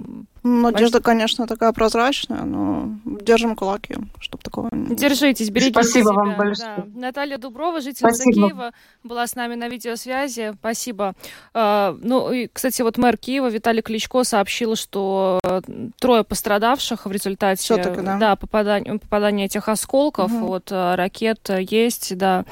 Надежда, 0.43 1.01
конечно, 1.01 1.47
такая 1.47 1.73
прозрачная, 1.73 2.43
но 2.45 2.91
держим 3.05 3.57
кулаки, 3.57 3.95
чтобы 4.21 4.43
такого 4.43 4.69
не 4.73 4.95
Держитесь, 4.97 5.51
берегите 5.51 5.73
Спасибо 5.83 6.11
себя. 6.11 6.13
вам 6.15 6.37
большое. 6.37 6.75
Да. 6.77 7.01
Наталья 7.01 7.39
Дуброва, 7.39 7.81
жительница 7.81 8.17
Спасибо. 8.23 8.49
Киева, 8.49 8.71
была 9.03 9.27
с 9.27 9.35
нами 9.35 9.55
на 9.55 9.69
видеосвязи. 9.69 10.55
Спасибо. 10.61 11.15
А, 11.55 11.97
Ну 12.03 12.33
и, 12.33 12.49
кстати, 12.53 12.83
вот 12.83 12.99
мэр 12.99 13.17
Киева 13.17 13.49
Виталий 13.49 13.83
Кличко 13.83 14.25
сообщил, 14.25 14.77
что 14.77 15.41
э, 15.45 15.61
трое 16.01 16.25
пострадавших 16.25 17.07
в 17.07 17.11
результате 17.13 17.63
Всё-таки, 17.63 18.01
да? 18.03 18.37
попадания, 18.37 18.99
попадания 18.99 19.45
этих 19.47 19.69
осколков 19.69 20.31
Мгм. 20.31 20.45
от 20.51 20.71
э, 20.73 20.95
ракет 20.95 21.49
э, 21.51 21.63
есть, 21.69 22.17
да. 22.17 22.45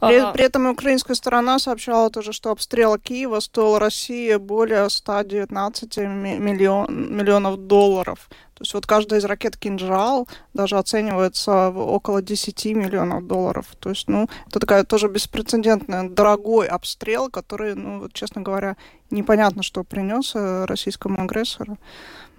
При, 0.00 0.16
А, 0.16 0.32
при 0.32 0.44
этом 0.44 0.66
украинская 0.66 1.14
сторона 1.14 1.58
сообщала 1.58 2.10
тоже, 2.10 2.32
что 2.32 2.50
обстрел 2.50 2.96
Киева 2.98 3.40
стоил 3.40 3.78
России 3.78 4.36
более 4.36 4.88
119 4.90 5.96
ми- 5.98 6.38
миллион, 6.38 6.86
миллионов 7.16 7.35
долларов. 7.40 8.28
То 8.54 8.62
есть 8.62 8.74
вот 8.74 8.86
каждая 8.86 9.20
из 9.20 9.24
ракет 9.24 9.56
«Кинжал» 9.56 10.28
даже 10.54 10.78
оценивается 10.78 11.70
в 11.70 11.78
около 11.78 12.22
10 12.22 12.64
миллионов 12.74 13.26
долларов. 13.26 13.66
То 13.78 13.90
есть, 13.90 14.08
ну, 14.08 14.28
это 14.48 14.60
такая 14.60 14.84
тоже 14.84 15.08
беспрецедентный, 15.08 16.08
дорогой 16.08 16.66
обстрел, 16.66 17.30
который, 17.30 17.74
ну, 17.74 18.00
вот, 18.00 18.12
честно 18.14 18.40
говоря, 18.40 18.76
непонятно, 19.10 19.62
что 19.62 19.84
принес 19.84 20.32
э, 20.34 20.64
российскому 20.64 21.20
агрессору. 21.20 21.76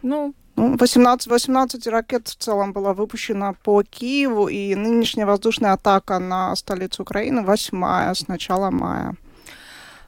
Ну, 0.02 0.34
Ну, 0.58 0.76
18, 0.76 1.28
18 1.28 1.88
ракет 1.88 2.28
в 2.28 2.36
целом 2.36 2.74
было 2.74 2.94
выпущено 2.94 3.56
по 3.64 3.84
Киеву, 3.84 4.48
и 4.48 4.74
нынешняя 4.74 5.28
воздушная 5.28 5.74
атака 5.74 6.18
на 6.18 6.56
столицу 6.56 7.04
Украины 7.04 7.44
восьмая 7.44 8.12
с 8.16 8.28
начала 8.28 8.72
мая. 8.72 9.16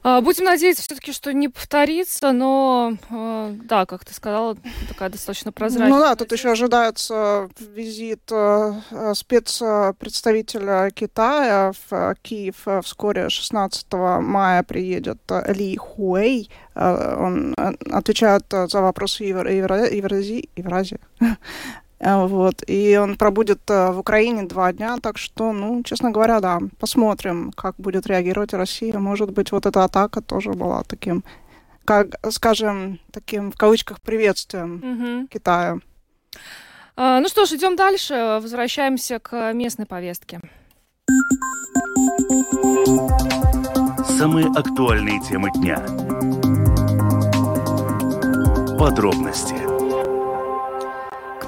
А, 0.02 0.20
будем 0.20 0.44
надеяться 0.44 0.82
все-таки, 0.82 1.12
что 1.12 1.32
не 1.32 1.48
повторится, 1.48 2.32
но 2.32 2.92
э, 3.10 3.54
да, 3.64 3.84
как 3.86 4.04
ты 4.04 4.14
сказала, 4.14 4.56
такая 4.88 5.10
достаточно 5.10 5.52
прозрачная. 5.52 5.90
Ну 5.90 5.98
да, 5.98 6.16
тут 6.16 6.32
еще 6.32 6.50
ожидается 6.50 7.48
визит 7.58 8.22
э, 8.32 8.72
э, 8.90 9.14
спецпредставителя 9.14 10.90
Китая 10.90 11.72
в 11.72 11.92
э, 11.92 12.14
Киев. 12.22 12.66
Вскоре, 12.82 13.28
16 13.28 13.86
мая, 13.92 14.62
приедет 14.62 15.20
Ли 15.48 15.76
Хуэй. 15.76 16.50
Он 16.74 17.54
отвечает 17.90 18.44
за 18.50 18.80
вопросы 18.80 19.24
Евро- 19.24 19.52
Евразии. 19.52 20.48
Евразии. 20.56 20.98
Э, 22.00 22.26
Вот. 22.26 22.62
И 22.66 22.96
он 22.96 23.16
пробудет 23.16 23.60
э, 23.70 23.92
в 23.92 23.98
Украине 23.98 24.42
два 24.44 24.72
дня, 24.72 24.96
так 25.02 25.18
что, 25.18 25.52
ну, 25.52 25.82
честно 25.82 26.10
говоря, 26.10 26.40
да, 26.40 26.58
посмотрим, 26.78 27.52
как 27.52 27.76
будет 27.76 28.06
реагировать 28.06 28.54
Россия. 28.54 28.98
Может 28.98 29.30
быть, 29.32 29.52
вот 29.52 29.66
эта 29.66 29.84
атака 29.84 30.20
тоже 30.22 30.50
была 30.52 30.82
таким, 30.82 31.22
как, 31.84 32.06
скажем, 32.30 32.98
таким 33.12 33.52
в 33.52 33.56
кавычках 33.56 34.00
приветствием 34.00 34.80
Мгм. 34.82 35.26
Китаю. 35.28 35.80
А, 36.96 37.20
Ну 37.20 37.28
что 37.28 37.44
ж, 37.44 37.52
идем 37.52 37.76
дальше. 37.76 38.38
Возвращаемся 38.42 39.18
к 39.18 39.52
местной 39.52 39.86
повестке. 39.86 40.40
Самые 44.18 44.46
актуальные 44.48 45.20
темы 45.20 45.50
дня. 45.52 45.78
Подробности. 48.78 49.69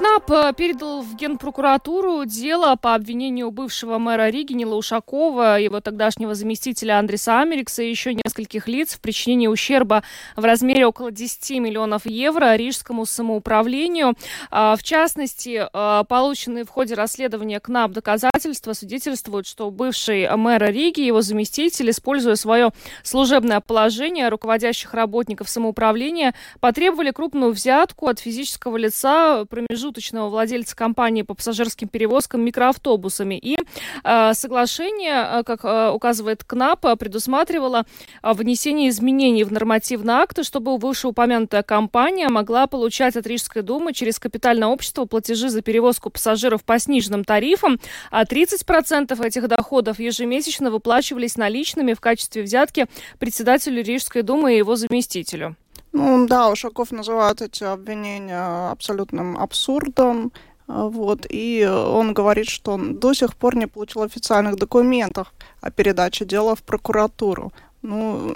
КНАП 0.03 0.31
э, 0.31 0.53
передал 0.57 1.01
в 1.01 1.15
Генпрокуратуру 1.15 2.25
дело 2.25 2.75
по 2.75 2.93
обвинению 2.93 3.51
бывшего 3.51 3.99
мэра 3.99 4.27
Риги 4.29 4.51
Нила 4.51 4.75
Ушакова, 4.75 5.57
его 5.57 5.79
тогдашнего 5.79 6.35
заместителя 6.35 6.99
Андреса 6.99 7.39
Америкса 7.39 7.83
и 7.83 7.89
еще 7.89 8.13
нескольких 8.13 8.67
лиц 8.67 8.95
в 8.95 8.99
причинении 8.99 9.47
ущерба 9.47 10.03
в 10.35 10.43
размере 10.43 10.87
около 10.87 11.09
10 11.09 11.51
миллионов 11.61 12.05
евро 12.05 12.53
рижскому 12.55 13.05
самоуправлению. 13.05 14.15
А, 14.51 14.75
В 14.75 14.83
частности, 14.83 15.67
э, 15.71 16.03
полученные 16.09 16.65
в 16.65 16.69
ходе 16.69 16.95
расследования 16.95 17.61
КНАП 17.61 17.91
доказательства 17.91 18.73
свидетельствуют, 18.73 19.47
что 19.47 19.71
бывший 19.71 20.29
мэр 20.35 20.65
Риги 20.69 20.99
и 20.99 21.05
его 21.05 21.21
заместитель, 21.21 21.89
используя 21.91 22.35
свое 22.35 22.71
служебное 23.03 23.61
положение 23.61 24.27
руководящих 24.27 24.93
работников 24.93 25.47
самоуправления, 25.49 26.33
потребовали 26.59 27.11
крупную 27.11 27.53
взятку 27.53 28.07
от 28.07 28.19
физического 28.19 28.75
лица 28.75 29.45
промежуточного 29.93 30.29
владельца 30.29 30.75
компании 30.75 31.21
по 31.21 31.33
пассажирским 31.33 31.87
перевозкам 31.87 32.41
микроавтобусами. 32.41 33.35
И 33.35 33.57
э, 34.03 34.33
соглашение, 34.33 35.39
э, 35.39 35.43
как 35.43 35.63
э, 35.63 35.91
указывает 35.91 36.43
КНАП, 36.43 36.97
предусматривало 36.97 37.85
э, 38.21 38.33
внесение 38.33 38.89
изменений 38.89 39.43
в 39.43 39.51
нормативные 39.51 40.17
акты, 40.17 40.43
чтобы 40.43 40.77
вышеупомянутая 40.77 41.63
компания 41.63 42.29
могла 42.29 42.67
получать 42.67 43.15
от 43.15 43.27
Рижской 43.27 43.61
думы 43.61 43.93
через 43.93 44.19
капитальное 44.19 44.67
общество 44.67 45.05
платежи 45.05 45.49
за 45.49 45.61
перевозку 45.61 46.09
пассажиров 46.09 46.63
по 46.63 46.79
сниженным 46.79 47.23
тарифам, 47.23 47.79
а 48.11 48.23
30% 48.23 49.25
этих 49.25 49.47
доходов 49.47 49.99
ежемесячно 49.99 50.71
выплачивались 50.71 51.37
наличными 51.37 51.93
в 51.93 52.01
качестве 52.01 52.41
взятки 52.41 52.87
председателю 53.19 53.83
Рижской 53.83 54.23
думы 54.23 54.55
и 54.55 54.57
его 54.57 54.75
заместителю. 54.75 55.55
Ну 55.93 56.27
да, 56.27 56.49
Ушаков 56.49 56.91
называет 56.91 57.41
эти 57.41 57.63
обвинения 57.63 58.71
абсолютным 58.71 59.37
абсурдом. 59.37 60.31
Вот, 60.67 61.27
и 61.29 61.65
он 61.65 62.13
говорит, 62.13 62.47
что 62.47 62.73
он 62.73 62.97
до 62.99 63.13
сих 63.13 63.35
пор 63.35 63.55
не 63.55 63.67
получил 63.67 64.01
официальных 64.01 64.55
документов 64.55 65.33
о 65.61 65.69
передаче 65.71 66.25
дела 66.25 66.55
в 66.55 66.63
прокуратуру. 66.63 67.51
Ну, 67.81 68.35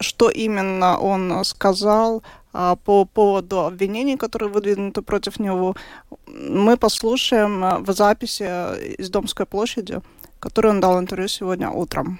что 0.00 0.28
именно 0.28 0.98
он 0.98 1.44
сказал 1.44 2.22
а, 2.52 2.76
по 2.76 3.04
поводу 3.04 3.60
обвинений, 3.66 4.16
которые 4.16 4.50
выдвинуты 4.50 5.02
против 5.02 5.38
него, 5.38 5.76
мы 6.26 6.76
послушаем 6.76 7.64
а, 7.64 7.78
в 7.78 7.92
записи 7.92 8.44
из 8.98 9.10
Домской 9.10 9.46
площади, 9.46 10.00
которую 10.40 10.74
он 10.74 10.80
дал 10.80 10.98
интервью 10.98 11.28
сегодня 11.28 11.70
утром. 11.70 12.18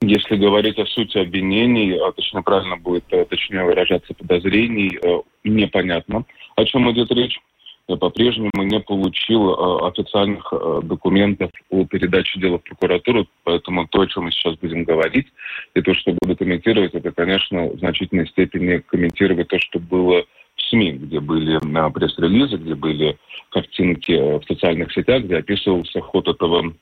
Если 0.00 0.36
говорить 0.36 0.78
о 0.78 0.86
сути 0.86 1.18
обвинений, 1.18 1.98
а 1.98 2.12
точно 2.12 2.42
правильно 2.42 2.76
будет, 2.76 3.04
э, 3.10 3.24
точнее 3.24 3.64
выражаться 3.64 4.14
подозрений, 4.14 4.96
э, 5.02 5.20
непонятно, 5.42 6.24
о 6.54 6.64
чем 6.64 6.90
идет 6.92 7.10
речь. 7.10 7.40
Я 7.88 7.96
по-прежнему 7.96 8.50
не 8.62 8.78
получил 8.78 9.50
э, 9.50 9.88
официальных 9.88 10.52
документов 10.84 11.50
о 11.70 11.84
передаче 11.84 12.38
дела 12.38 12.58
в 12.58 12.62
прокуратуру, 12.62 13.26
поэтому 13.42 13.88
то, 13.88 14.02
о 14.02 14.06
чем 14.06 14.24
мы 14.24 14.30
сейчас 14.30 14.54
будем 14.56 14.84
говорить, 14.84 15.26
и 15.74 15.80
то, 15.80 15.92
что 15.94 16.14
буду 16.20 16.36
комментировать, 16.36 16.94
это, 16.94 17.10
конечно, 17.10 17.66
в 17.66 17.78
значительной 17.78 18.28
степени 18.28 18.78
комментировать 18.78 19.48
то, 19.48 19.58
что 19.58 19.80
было 19.80 20.22
в 20.54 20.62
СМИ, 20.70 20.92
где 20.92 21.18
были 21.18 21.58
пресс-релизы, 21.90 22.56
где 22.56 22.74
были 22.76 23.18
картинки 23.50 24.12
в 24.12 24.44
социальных 24.46 24.92
сетях, 24.92 25.24
где 25.24 25.38
описывался 25.38 26.00
ход 26.00 26.28
этого 26.28 26.72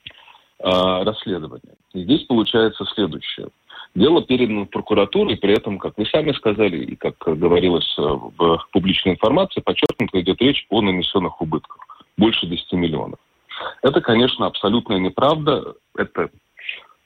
расследования. 0.59 1.75
И 1.93 2.03
здесь 2.03 2.23
получается 2.25 2.85
следующее. 2.95 3.49
Дело 3.97 4.23
передано 4.23 4.65
в 4.65 4.71
прокуратуру, 4.71 5.31
и 5.31 5.37
при 5.37 5.55
этом, 5.55 5.79
как 5.79 5.97
вы 5.97 6.05
сами 6.07 6.33
сказали, 6.33 6.85
и 6.85 6.97
как 6.97 7.17
говорилось 7.19 7.95
э, 7.99 8.03
в 8.03 8.67
публичной 8.71 9.13
информации, 9.13 9.63
подчеркнуто 9.63 10.21
идет 10.21 10.41
речь 10.43 10.67
о 10.69 10.83
нанесенных 10.83 11.41
убытках. 11.41 11.79
Больше 12.19 12.47
10 12.47 12.73
миллионов. 12.75 13.19
Это, 13.83 14.03
конечно, 14.03 14.45
абсолютная 14.45 14.99
неправда. 14.99 15.75
Это, 15.97 16.29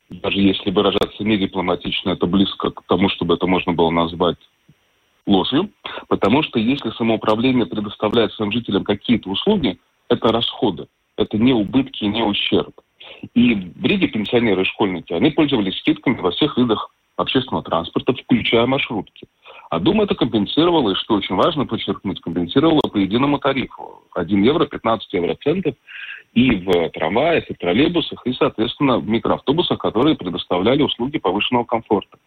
даже 0.09 0.41
если 0.41 0.73
выражаться 0.73 1.23
не 1.23 1.39
дипломатично, 1.39 2.11
это 2.11 2.27
близко 2.27 2.71
к 2.71 2.83
тому, 2.89 3.09
чтобы 3.09 3.35
это 3.35 3.47
можно 3.47 3.73
было 3.73 3.91
назвать 3.91 4.39
ложью. 5.27 5.71
Потому 6.09 6.43
что 6.43 6.59
если 6.59 6.91
самоуправление 6.91 7.67
предоставляет 7.67 8.33
своим 8.33 8.51
жителям 8.51 8.83
какие-то 8.83 9.31
услуги, 9.31 9.79
это 10.09 10.33
расходы. 10.33 10.89
Это 11.17 11.39
не 11.39 11.53
убытки, 11.53 12.05
не 12.05 12.25
ущерб. 12.25 12.75
И 13.35 13.55
в 13.55 13.85
Риге 13.85 14.09
пенсионеры 14.09 14.63
и 14.63 14.67
школьники, 14.67 15.13
они 15.13 15.31
пользовались 15.31 15.79
скидками 15.79 16.21
во 16.21 16.31
всех 16.31 16.57
видах 16.57 16.91
общественного 17.17 17.63
транспорта, 17.63 18.15
включая 18.15 18.67
маршрутки. 18.67 19.27
А 19.71 19.79
Дума 19.79 20.05
это 20.05 20.15
компенсировала, 20.15 20.91
и 20.91 20.95
что 20.95 21.15
очень 21.15 21.37
важно 21.37 21.67
подчеркнуть, 21.67 22.21
компенсировала 22.21 22.81
по 22.81 22.97
единому 22.97 23.39
тарифу. 23.39 24.03
1 24.15 24.43
евро 24.43 24.67
15 24.67 25.13
евроцентов 25.13 25.75
и 26.35 26.53
в 26.53 26.91
трамваях, 26.91 27.49
и 27.51 27.55
в 27.55 27.59
троллейбусах, 27.59 28.27
и, 28.27 28.33
соответственно, 28.33 28.99
в 28.99 29.09
микроавтобусах, 29.09 29.79
которые 29.79 30.17
предоставляли 30.17 30.83
услуги 30.83 31.19
повышенного 31.19 31.65
комфорта. 31.65 32.19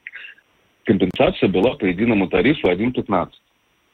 Компенсация 0.85 1.49
была 1.49 1.75
по 1.75 1.85
единому 1.85 2.27
тарифу 2.27 2.67
1,15. 2.67 3.29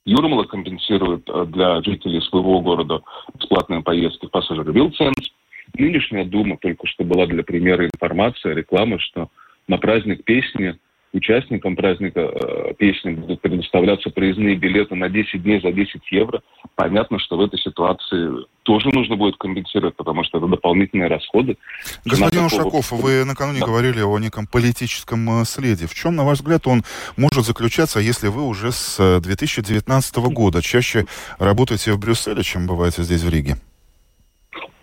Юрмала 0.06 0.44
компенсирует 0.44 1.30
э, 1.30 1.46
для 1.46 1.82
жителей 1.84 2.22
своего 2.22 2.62
города 2.62 3.02
бесплатные 3.36 3.82
поездки 3.82 4.26
в 4.26 4.32
пассажиры 4.32 4.72
Вилценс. 4.74 5.32
Нынешняя 5.80 6.26
Дума 6.26 6.58
только 6.58 6.88
что 6.88 7.04
была 7.04 7.26
для 7.26 7.44
примера 7.44 7.86
информация, 7.86 8.54
рекламы, 8.54 9.00
что 9.00 9.30
на 9.68 9.78
праздник 9.78 10.24
песни 10.24 10.78
участникам 11.14 11.76
праздника 11.76 12.20
э, 12.20 12.74
песни 12.78 13.12
будут 13.12 13.42
предоставляться 13.42 14.10
проездные 14.10 14.56
билеты 14.56 14.96
на 14.96 15.10
10 15.10 15.42
дней 15.42 15.62
за 15.62 15.72
10 15.72 16.02
евро. 16.12 16.42
Понятно, 16.76 17.20
что 17.20 17.38
в 17.38 17.42
этой 17.42 17.60
ситуации 17.60 18.46
тоже 18.64 18.90
нужно 18.94 19.16
будет 19.16 19.36
компенсировать, 19.38 19.96
потому 19.96 20.24
что 20.24 20.38
это 20.38 20.48
дополнительные 20.48 21.08
расходы. 21.08 21.58
Господин 22.06 22.46
Ушаков, 22.46 22.92
вы 22.92 23.26
накануне 23.26 23.60
да. 23.62 23.66
говорили 23.66 24.02
о 24.02 24.18
неком 24.20 24.46
политическом 24.46 25.42
э, 25.42 25.46
следе. 25.46 25.88
В 25.88 25.96
чем, 25.96 26.16
на 26.16 26.24
ваш 26.24 26.40
взгляд, 26.40 26.68
он 26.68 26.84
может 27.18 27.46
заключаться, 27.46 28.00
если 28.00 28.28
вы 28.28 28.44
уже 28.44 28.72
с 28.72 29.20
2019 29.20 30.18
э, 30.18 30.22
года 30.30 30.62
чаще 30.62 31.06
работаете 31.40 31.94
в 31.94 32.00
Брюсселе, 32.00 32.44
чем 32.44 32.68
бываете 32.68 33.04
здесь 33.04 33.24
в 33.24 33.30
Риге? 33.30 33.56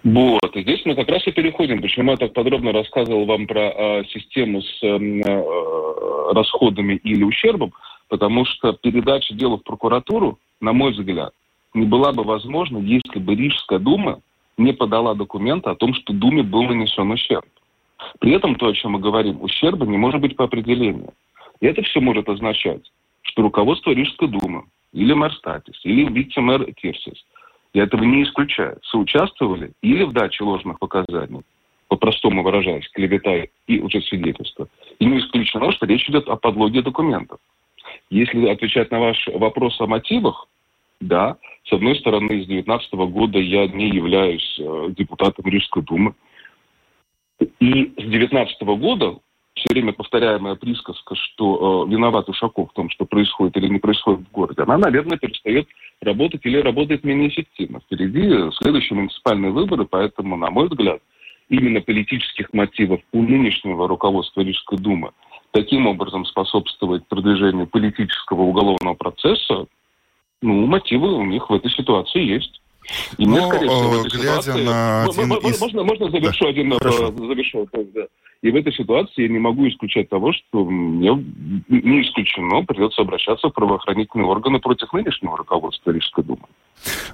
Вот, 0.06 0.54
и 0.54 0.62
здесь 0.62 0.82
мы 0.84 0.94
как 0.94 1.08
раз 1.08 1.26
и 1.26 1.32
переходим, 1.32 1.82
почему 1.82 2.12
я 2.12 2.16
так 2.16 2.32
подробно 2.32 2.70
рассказывал 2.70 3.24
вам 3.24 3.48
про 3.48 3.72
э, 3.72 4.04
систему 4.04 4.62
с 4.62 4.82
эм, 4.84 5.20
э, 5.20 6.32
расходами 6.32 6.94
или 7.02 7.24
ущербом, 7.24 7.72
потому 8.08 8.44
что 8.44 8.72
передача 8.74 9.34
дела 9.34 9.56
в 9.56 9.64
прокуратуру, 9.64 10.38
на 10.60 10.72
мой 10.72 10.92
взгляд, 10.92 11.32
не 11.74 11.86
была 11.86 12.12
бы 12.12 12.22
возможна, 12.22 12.78
если 12.78 13.18
бы 13.18 13.34
Рижская 13.34 13.80
дума 13.80 14.20
не 14.56 14.72
подала 14.72 15.16
документы 15.16 15.70
о 15.70 15.74
том, 15.74 15.92
что 15.92 16.12
Думе 16.12 16.44
был 16.44 16.62
нанесен 16.62 17.10
ущерб. 17.10 17.46
При 18.20 18.30
этом 18.30 18.54
то, 18.54 18.68
о 18.68 18.74
чем 18.74 18.92
мы 18.92 19.00
говорим, 19.00 19.42
ущерба 19.42 19.86
не 19.86 19.96
может 19.96 20.20
быть 20.20 20.36
по 20.36 20.44
определению. 20.44 21.14
И 21.58 21.66
это 21.66 21.82
все 21.82 21.98
может 21.98 22.28
означать, 22.28 22.92
что 23.22 23.42
руководство 23.42 23.90
Рижской 23.90 24.28
думы, 24.28 24.66
или 24.92 25.14
мэр 25.14 25.32
или 25.82 26.12
вице-мэр 26.12 26.72
Кирсис– 26.74 27.24
я 27.76 27.82
этого 27.82 28.04
не 28.04 28.22
исключаю, 28.22 28.78
соучаствовали 28.84 29.72
или 29.82 30.04
в 30.04 30.12
даче 30.14 30.44
ложных 30.44 30.78
показаний, 30.78 31.42
по-простому 31.88 32.42
выражаясь, 32.42 32.88
клевета 32.88 33.48
и 33.66 33.80
лжесвидетельства. 33.82 34.68
И 34.98 35.04
не 35.04 35.18
исключено, 35.18 35.70
что 35.72 35.84
речь 35.84 36.08
идет 36.08 36.26
о 36.26 36.36
подлоге 36.36 36.80
документов. 36.80 37.38
Если 38.08 38.48
отвечать 38.48 38.90
на 38.90 39.00
ваш 39.00 39.26
вопрос 39.26 39.78
о 39.78 39.86
мотивах, 39.86 40.48
да, 41.00 41.36
с 41.64 41.72
одной 41.74 41.96
стороны, 41.96 42.42
с 42.42 42.46
2019 42.46 42.94
года 42.94 43.38
я 43.38 43.66
не 43.66 43.90
являюсь 43.90 44.56
э, 44.58 44.86
депутатом 44.96 45.44
Рижской 45.44 45.82
думы. 45.82 46.14
И 47.60 47.92
с 47.98 48.04
2019 48.04 48.62
года 48.62 49.18
все 49.56 49.66
время 49.70 49.92
повторяемая 49.92 50.54
присказка, 50.54 51.14
что 51.14 51.86
э, 51.86 51.90
виноват 51.90 52.28
Ушаков 52.28 52.70
в 52.70 52.74
том, 52.74 52.90
что 52.90 53.06
происходит 53.06 53.56
или 53.56 53.68
не 53.68 53.78
происходит 53.78 54.20
в 54.28 54.32
городе, 54.32 54.62
она, 54.62 54.76
наверное, 54.76 55.16
перестает 55.16 55.66
работать 56.02 56.44
или 56.44 56.58
работает 56.58 57.04
менее 57.04 57.30
эффективно. 57.30 57.80
Впереди 57.80 58.50
следующие 58.60 58.98
муниципальные 58.98 59.52
выборы, 59.52 59.86
поэтому, 59.86 60.36
на 60.36 60.50
мой 60.50 60.68
взгляд, 60.68 61.00
именно 61.48 61.80
политических 61.80 62.52
мотивов 62.52 63.00
у 63.12 63.22
нынешнего 63.22 63.88
руководства 63.88 64.42
Рижской 64.42 64.78
думы 64.78 65.12
таким 65.52 65.86
образом 65.86 66.26
способствовать 66.26 67.06
продвижению 67.06 67.66
политического 67.66 68.42
уголовного 68.42 68.94
процесса, 68.94 69.66
ну, 70.42 70.66
мотивы 70.66 71.14
у 71.14 71.24
них 71.24 71.48
в 71.48 71.54
этой 71.54 71.70
ситуации 71.70 72.22
есть. 72.22 72.60
И 73.18 73.26
мне, 73.26 73.40
скорее 73.42 73.68
всего, 73.68 73.88
в 73.88 74.06
этой 74.06 74.20
глядя 74.20 74.42
ситуации... 74.42 74.64
на 74.64 75.04
один 75.04 75.32
из... 75.32 75.60
Можно, 75.60 75.84
можно 75.84 76.10
завершу 76.10 76.44
да. 76.44 76.50
один... 76.50 76.72
Э, 76.72 76.78
Хорошо. 76.78 77.12
Завершу, 77.12 77.68
да. 77.72 78.06
И 78.42 78.50
в 78.50 78.56
этой 78.56 78.72
ситуации 78.72 79.22
я 79.22 79.28
не 79.28 79.38
могу 79.38 79.66
исключать 79.68 80.08
того, 80.08 80.32
что 80.32 80.64
мне 80.64 81.10
не 81.68 82.02
исключено 82.02 82.62
придется 82.64 83.02
обращаться 83.02 83.48
в 83.48 83.52
правоохранительные 83.52 84.26
органы 84.26 84.60
против 84.60 84.92
нынешнего 84.92 85.36
руководства 85.36 85.90
Рижской 85.90 86.22
думы. 86.22 86.42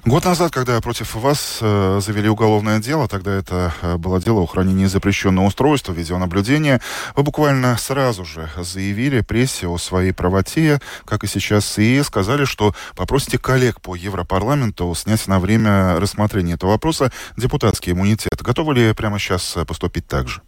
Год 0.05 0.25
назад, 0.25 0.51
когда 0.51 0.79
против 0.81 1.15
вас 1.15 1.59
э, 1.61 1.99
завели 2.01 2.27
уголовное 2.27 2.79
дело, 2.79 3.07
тогда 3.07 3.33
это 3.33 3.73
э, 3.81 3.97
было 3.97 4.21
дело 4.21 4.41
о 4.41 4.45
хранении 4.45 4.85
запрещенного 4.85 5.47
устройства 5.47 5.93
видеонаблюдения, 5.93 6.81
вы 7.15 7.23
буквально 7.23 7.77
сразу 7.77 8.25
же 8.25 8.49
заявили 8.57 9.21
прессе 9.21 9.67
о 9.67 9.77
своей 9.77 10.11
правоте, 10.11 10.79
как 11.05 11.23
и 11.23 11.27
сейчас, 11.27 11.79
и 11.79 12.03
сказали, 12.03 12.45
что 12.45 12.73
попросите 12.97 13.37
коллег 13.37 13.81
по 13.81 13.95
Европарламенту 13.95 14.93
снять 14.95 15.27
на 15.27 15.39
время 15.39 15.99
рассмотрения 15.99 16.53
этого 16.53 16.71
вопроса 16.71 17.11
депутатский 17.37 17.93
иммунитет. 17.93 18.41
Готовы 18.41 18.75
ли 18.75 18.93
прямо 18.93 19.19
сейчас 19.19 19.57
поступить 19.65 20.07
так 20.07 20.27
же? 20.27 20.41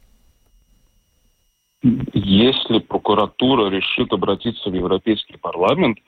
Если 2.13 2.79
прокуратура 2.79 3.69
решит 3.69 4.11
обратиться 4.11 4.69
в 4.69 4.73
Европейский 4.73 5.37
парламент 5.37 5.99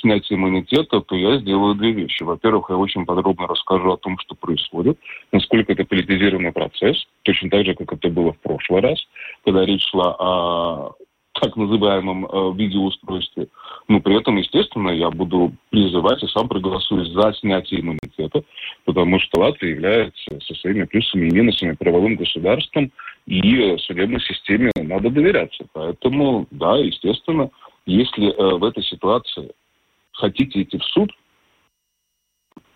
снятии 0.00 0.34
иммунитета, 0.34 1.00
то 1.00 1.14
я 1.14 1.38
сделаю 1.38 1.74
две 1.74 1.92
вещи. 1.92 2.22
Во-первых, 2.22 2.70
я 2.70 2.76
очень 2.76 3.04
подробно 3.04 3.46
расскажу 3.46 3.92
о 3.92 3.98
том, 3.98 4.18
что 4.18 4.34
происходит, 4.34 4.98
насколько 5.32 5.72
это 5.72 5.84
политизированный 5.84 6.52
процесс, 6.52 6.96
точно 7.22 7.50
так 7.50 7.66
же, 7.66 7.74
как 7.74 7.92
это 7.92 8.08
было 8.08 8.32
в 8.32 8.38
прошлый 8.40 8.80
раз, 8.80 8.98
когда 9.44 9.64
речь 9.64 9.86
шла 9.90 10.16
о 10.18 10.92
так 11.40 11.56
называемом 11.56 12.26
э, 12.26 12.52
видеоустройстве. 12.56 13.48
Но 13.88 14.00
при 14.00 14.18
этом, 14.18 14.36
естественно, 14.36 14.90
я 14.90 15.10
буду 15.10 15.52
призывать 15.70 16.22
и 16.22 16.28
сам 16.28 16.48
проголосую 16.48 17.04
за 17.06 17.34
снятие 17.34 17.80
иммунитета, 17.80 18.42
потому 18.84 19.20
что 19.20 19.40
Латвия 19.40 19.70
является 19.70 20.40
со 20.40 20.54
своими 20.54 20.84
плюсами 20.84 21.28
и 21.28 21.34
минусами 21.34 21.72
правовым 21.72 22.16
государством, 22.16 22.90
и 23.26 23.76
судебной 23.78 24.20
системе 24.20 24.70
надо 24.76 25.10
доверяться. 25.10 25.66
Поэтому, 25.72 26.46
да, 26.50 26.76
естественно, 26.78 27.50
если 27.84 28.28
э, 28.28 28.56
в 28.56 28.64
этой 28.64 28.82
ситуации 28.82 29.52
хотите 30.16 30.62
идти 30.62 30.78
в 30.78 30.84
суд, 30.84 31.12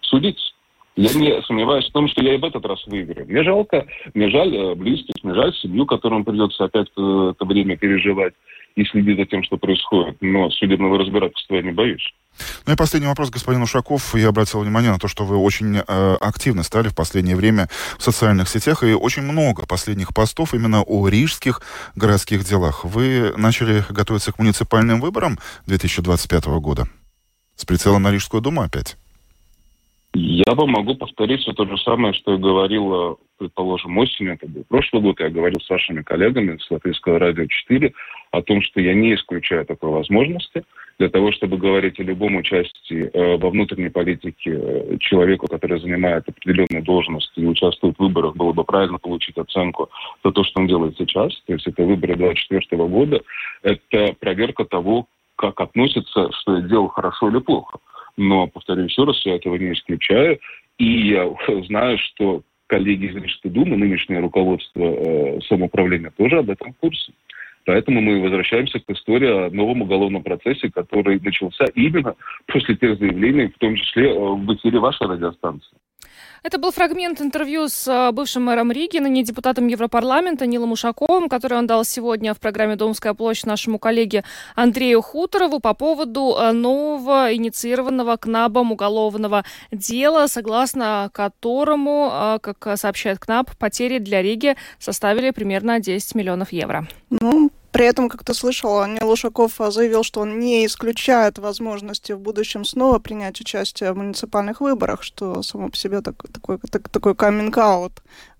судитесь. 0.03 0.55
Я 0.97 1.13
не 1.15 1.41
сомневаюсь 1.43 1.89
в 1.89 1.93
том, 1.93 2.09
что 2.09 2.23
я 2.23 2.35
и 2.35 2.39
в 2.39 2.45
этот 2.45 2.65
раз 2.67 2.85
выиграю. 2.87 3.27
Мне 3.27 3.43
жалко, 3.43 3.87
мне 4.13 4.29
жаль 4.29 4.55
э, 4.55 4.75
близких, 4.75 5.15
мне 5.23 5.35
жаль 5.35 5.55
семью, 5.55 5.87
которым 5.87 6.25
придется 6.25 6.65
опять 6.65 6.89
э, 6.97 7.33
это 7.35 7.45
время 7.45 7.77
переживать 7.77 8.35
и 8.75 8.85
следить 8.85 9.19
за 9.19 9.25
тем, 9.25 9.43
что 9.43 9.57
происходит. 9.57 10.17
Но 10.21 10.51
судебного 10.51 10.99
разбирательства 10.99 11.55
я 11.55 11.63
не 11.63 11.73
боюсь. 11.73 12.05
Ну 12.67 12.73
и 12.73 12.77
последний 12.77 13.09
вопрос, 13.09 13.31
господин 13.31 13.63
Ушаков. 13.63 14.15
Я 14.15 14.29
обратил 14.29 14.61
внимание 14.61 14.91
на 14.91 14.99
то, 14.99 15.09
что 15.09 15.25
вы 15.25 15.37
очень 15.37 15.77
э, 15.77 16.15
активно 16.21 16.63
стали 16.65 16.89
в 16.89 16.95
последнее 16.95 17.37
время 17.37 17.69
в 17.99 18.03
социальных 18.03 18.49
сетях, 18.49 18.83
и 18.83 18.93
очень 18.93 19.23
много 19.23 19.67
последних 19.67 20.13
постов 20.15 20.55
именно 20.55 20.83
о 20.83 21.09
рижских 21.09 21.63
городских 21.95 22.45
делах. 22.45 22.85
Вы 22.85 23.33
начали 23.37 23.85
готовиться 23.89 24.33
к 24.33 24.39
муниципальным 24.39 25.01
выборам 25.01 25.39
2025 25.67 26.45
года? 26.61 26.89
С 27.61 27.67
прицелом 27.67 28.05
на 28.05 28.11
Рижскую 28.11 28.41
думу 28.41 28.63
опять? 28.63 28.97
Я 30.15 30.55
вам 30.55 30.71
могу 30.71 30.95
повторить 30.95 31.43
все 31.43 31.53
то 31.53 31.67
же 31.67 31.77
самое, 31.77 32.15
что 32.15 32.33
я 32.33 32.39
говорил, 32.39 33.19
предположим, 33.37 33.99
осенью, 33.99 34.33
это 34.33 34.49
был 34.49 34.65
прошлый 34.67 35.03
год, 35.03 35.21
я 35.21 35.29
говорил 35.29 35.61
с 35.61 35.69
вашими 35.69 36.01
коллегами 36.01 36.57
с 36.57 36.71
Латвийского 36.71 37.19
радио 37.19 37.45
4 37.45 37.93
о 38.31 38.41
том, 38.41 38.63
что 38.63 38.81
я 38.81 38.95
не 38.95 39.15
исключаю 39.15 39.67
такой 39.67 39.91
возможности 39.91 40.65
для 40.99 41.11
того, 41.11 41.33
чтобы 41.33 41.59
говорить 41.59 42.01
о 42.01 42.03
любом 42.03 42.37
участии 42.37 43.11
э, 43.13 43.37
во 43.37 43.51
внутренней 43.51 43.91
политике 43.91 44.59
э, 44.59 44.97
человеку, 44.99 45.47
который 45.47 45.81
занимает 45.81 46.27
определенную 46.27 46.83
должность 46.83 47.33
и 47.37 47.45
участвует 47.45 47.95
в 47.97 48.01
выборах, 48.01 48.37
было 48.37 48.55
бы 48.55 48.65
правильно 48.65 48.97
получить 48.97 49.37
оценку 49.37 49.91
за 50.25 50.33
то, 50.33 50.45
что 50.45 50.61
он 50.61 50.67
делает 50.67 50.97
сейчас. 50.97 51.39
То 51.47 51.53
есть 51.53 51.67
это 51.67 51.83
выборы 51.83 52.17
2024 52.17 52.89
года. 52.89 53.21
Это 53.63 54.15
проверка 54.19 54.65
того, 54.65 55.09
как 55.41 55.59
относится, 55.61 56.31
что 56.33 56.57
я 56.57 56.63
делал 56.63 56.89
хорошо 56.89 57.31
или 57.31 57.39
плохо. 57.39 57.79
Но, 58.17 58.47
повторю 58.47 58.85
еще 58.85 59.05
раз, 59.05 59.25
я 59.25 59.37
этого 59.37 59.57
не 59.57 59.73
исключаю. 59.73 60.39
И 60.79 61.09
я 61.09 61.29
знаю, 61.67 61.99
что 61.99 62.43
коллеги 62.67 63.07
из 63.07 63.17
Рижской 63.17 63.51
думы, 63.51 63.77
нынешнее 63.77 64.21
руководство 64.21 64.85
э, 64.85 65.41
самоуправления 65.49 66.13
тоже 66.17 66.39
об 66.39 66.51
этом 66.51 66.75
в 66.75 66.77
курсе. 66.77 67.13
Поэтому 67.65 68.01
мы 68.01 68.21
возвращаемся 68.23 68.81
к 68.81 68.91
истории 68.91 69.47
о 69.47 69.51
новом 69.51 69.83
уголовном 69.83 70.23
процессе, 70.23 70.71
который 70.71 71.21
начался 71.21 71.65
именно 71.75 72.15
после 72.47 72.77
тех 72.77 72.99
заявлений, 72.99 73.49
в 73.49 73.59
том 73.59 73.77
числе 73.77 74.11
э, 74.11 74.19
в 74.19 74.55
эфире 74.55 74.79
вашей 74.79 75.07
радиостанции. 75.07 75.77
Это 76.43 76.59
был 76.59 76.71
фрагмент 76.71 77.21
интервью 77.21 77.69
с 77.69 77.87
э, 77.87 78.13
бывшим 78.13 78.45
мэром 78.45 78.73
Риги, 78.73 78.99
ныне 78.99 79.23
депутатом 79.23 79.67
Европарламента 79.67 80.47
Нилом 80.47 80.73
Ушаковым, 80.73 81.29
который 81.29 81.59
он 81.59 81.67
дал 81.67 81.85
сегодня 81.85 82.33
в 82.33 82.41
программе 82.41 82.77
«Домская 82.77 83.13
площадь» 83.15 83.47
нашему 83.47 83.79
коллеге 83.79 84.25
Андрею 84.55 85.03
Хуторову 85.03 85.61
по 85.61 85.75
поводу 85.75 86.37
э, 86.39 86.53
нового 86.53 87.35
инициированного 87.35 88.17
КНАБом 88.17 88.73
уголовного 88.73 89.45
дела, 89.71 90.27
согласно 90.29 91.11
которому, 91.13 92.11
э, 92.11 92.39
как 92.41 92.79
сообщает 92.79 93.19
КНАБ, 93.19 93.57
потери 93.59 93.99
для 93.99 94.23
Риги 94.23 94.57
составили 94.79 95.31
примерно 95.31 95.79
10 95.79 96.15
миллионов 96.15 96.53
евро. 96.53 96.89
Ну, 97.11 97.51
при 97.73 97.87
этом, 97.87 98.09
как 98.09 98.25
ты 98.25 98.35
слышала, 98.35 98.87
Нил 98.87 99.11
Ушаков 99.11 99.53
заявил, 99.59 100.03
что 100.03 100.21
он 100.21 100.41
не 100.41 100.67
исключает 100.67 101.39
возможности 101.39 102.13
в 102.13 102.19
будущем 102.19 102.65
снова 102.65 102.99
принять 102.99 103.41
участие 103.41 103.93
в 103.93 103.97
муниципальных 103.97 104.61
выборах, 104.61 105.03
что 105.03 105.43
само 105.43 105.69
по 105.69 105.77
себе 105.77 106.01
так, 106.01 106.17
такой, 106.33 106.59
так, 106.59 106.89
такой 106.89 107.15
каминг-аут. 107.15 107.93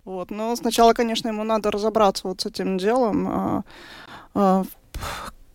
Вот. 0.05 0.31
Но 0.31 0.57
сначала, 0.57 0.93
конечно, 0.93 1.29
ему 1.29 1.45
надо 1.45 1.71
разобраться 1.71 2.27
вот 2.27 2.41
с 2.41 2.47
этим 2.47 2.79
делом. 2.79 3.29
А, 3.29 3.63
а, 4.35 4.65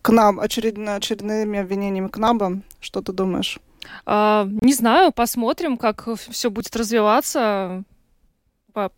КНАБ, 0.02 0.40
очередно, 0.40 0.94
очередными 0.94 1.58
обвинениями 1.58 2.08
КНАБа. 2.08 2.62
Что 2.80 3.02
ты 3.02 3.12
думаешь? 3.12 3.58
А, 4.06 4.48
не 4.62 4.72
знаю, 4.72 5.12
посмотрим, 5.12 5.76
как 5.76 6.08
все 6.30 6.50
будет 6.50 6.74
развиваться 6.76 7.84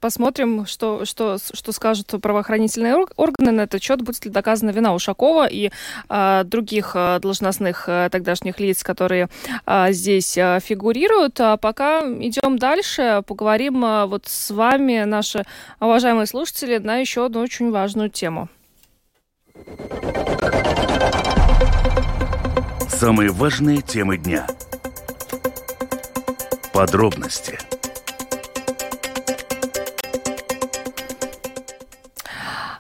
посмотрим, 0.01 0.67
что, 0.67 1.05
что, 1.05 1.39
что 1.39 1.73
скажут 1.73 2.15
правоохранительные 2.21 3.07
органы 3.17 3.53
на 3.53 3.61
этот 3.63 3.83
счет, 3.83 4.03
будет 4.03 4.25
ли 4.25 4.31
доказана 4.31 4.71
вина 4.71 4.95
Ушакова 4.95 5.47
и 5.47 5.71
э, 6.09 6.45
других 6.45 6.93
э, 6.95 7.19
должностных 7.21 7.89
э, 7.89 8.09
тогдашних 8.11 8.61
лиц, 8.61 8.83
которые 8.83 9.29
э, 9.67 9.93
здесь 9.93 10.37
э, 10.37 10.59
фигурируют. 10.63 11.41
А 11.41 11.57
пока 11.57 12.03
идем 12.03 12.59
дальше, 12.59 13.23
поговорим 13.27 13.85
э, 13.85 14.07
вот 14.07 14.27
с 14.27 14.51
вами, 14.51 15.05
наши 15.05 15.45
уважаемые 15.81 16.27
слушатели, 16.27 16.79
на 16.79 16.97
еще 16.97 17.27
одну 17.27 17.41
очень 17.41 17.71
важную 17.71 18.11
тему. 18.11 18.49
Самые 22.89 23.31
важные 23.31 23.81
темы 23.81 24.19
дня. 24.19 24.47
Подробности– 26.73 27.59
А, 27.73 27.78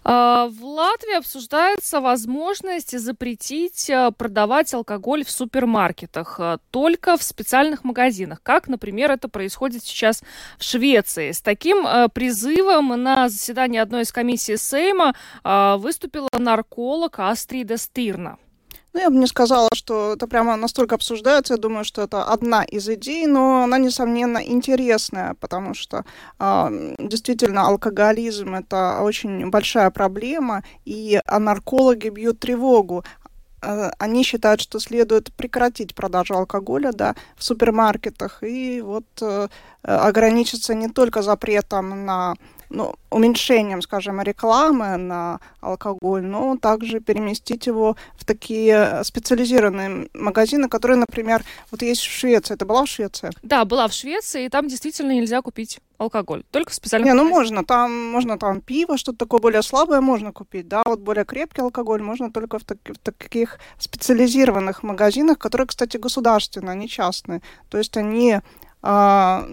в 0.08 0.64
Латвии 0.64 1.18
обсуждается 1.18 2.00
возможность 2.00 2.98
запретить 2.98 3.90
э, 3.90 4.10
продавать 4.16 4.72
алкоголь 4.72 5.22
в 5.22 5.30
супермаркетах 5.30 6.40
э, 6.40 6.58
только 6.70 7.18
в 7.18 7.22
специальных 7.22 7.84
магазинах, 7.84 8.42
как, 8.42 8.68
например, 8.68 9.10
это 9.10 9.28
происходит 9.28 9.84
сейчас 9.84 10.22
в 10.56 10.64
Швеции. 10.64 11.32
С 11.32 11.42
таким 11.42 11.86
э, 11.86 12.08
призывом 12.08 13.02
на 13.02 13.28
заседании 13.28 13.78
одной 13.78 14.02
из 14.02 14.12
комиссий 14.12 14.56
Сейма 14.56 15.14
выступила 15.44 16.28
нарколог 16.32 17.18
Астрида 17.18 17.76
Стирна. 17.76 18.38
Ну, 18.94 19.00
я 19.00 19.10
бы 19.10 19.16
не 19.16 19.26
сказала, 19.26 19.68
что 19.74 20.14
это 20.14 20.26
прямо 20.26 20.56
настолько 20.56 20.94
обсуждается. 20.94 21.54
Я 21.54 21.58
думаю, 21.58 21.84
что 21.84 22.02
это 22.02 22.24
одна 22.24 22.64
из 22.64 22.88
идей, 22.88 23.26
но 23.26 23.62
она, 23.64 23.78
несомненно, 23.78 24.38
интересная, 24.38 25.34
потому 25.34 25.74
что 25.74 26.04
э, 26.38 26.94
действительно 26.98 27.68
алкоголизм– 27.68 28.54
это 28.56 29.00
очень 29.02 29.50
большая 29.50 29.90
проблема, 29.90 30.62
и 30.86 31.20
наркологи 31.26 32.08
бьют 32.08 32.40
тревогу 32.40 33.04
а, 33.60 33.90
они 33.98 34.22
считают, 34.22 34.60
что 34.60 34.78
следует 34.78 35.32
прекратить 35.32 35.94
продажу 35.94 36.34
алкоголя 36.34 36.92
да, 36.92 37.14
в 37.36 37.44
супермаркетах 37.44 38.42
и 38.42 38.80
вот 38.80 39.06
э, 39.20 39.48
ограничиться 39.82 40.74
не 40.74 40.88
только 40.88 41.22
запретом 41.22 42.06
на 42.06 42.34
ну, 42.70 42.94
уменьшением, 43.10 43.82
скажем, 43.82 44.20
рекламы 44.20 44.96
на 44.96 45.40
алкоголь, 45.60 46.22
но 46.22 46.56
также 46.56 47.00
переместить 47.00 47.66
его 47.66 47.96
в 48.16 48.24
такие 48.24 49.02
специализированные 49.04 50.08
магазины, 50.14 50.68
которые, 50.68 50.98
например, 50.98 51.44
вот 51.70 51.82
есть 51.82 52.02
в 52.02 52.10
Швеции. 52.10 52.54
Это 52.54 52.66
была 52.66 52.84
в 52.84 52.88
Швеции? 52.88 53.30
Да, 53.42 53.64
была 53.64 53.88
в 53.88 53.92
Швеции, 53.92 54.44
и 54.44 54.48
там 54.48 54.68
действительно 54.68 55.12
нельзя 55.12 55.40
купить 55.42 55.80
алкоголь, 55.98 56.44
только 56.50 56.70
в 56.70 56.74
специальных 56.74 57.12
Не, 57.12 57.14
ну 57.14 57.28
можно, 57.28 57.64
там 57.64 57.92
можно 58.10 58.38
там 58.38 58.60
пиво, 58.60 58.96
что-то 58.96 59.18
такое 59.18 59.40
более 59.40 59.62
слабое 59.62 60.00
можно 60.00 60.32
купить, 60.32 60.68
да, 60.68 60.82
вот 60.86 61.00
более 61.00 61.24
крепкий 61.24 61.60
алкоголь 61.60 62.02
можно 62.02 62.30
только 62.30 62.58
в, 62.58 62.64
так, 62.64 62.78
в 62.84 62.98
таких 62.98 63.58
специализированных 63.78 64.82
магазинах, 64.84 65.38
которые, 65.38 65.66
кстати, 65.66 65.96
государственные, 65.96 66.72
а 66.72 66.76
не 66.76 66.88
частные. 66.88 67.42
То 67.68 67.78
есть 67.78 67.96
они 67.96 68.38
а, 68.80 69.48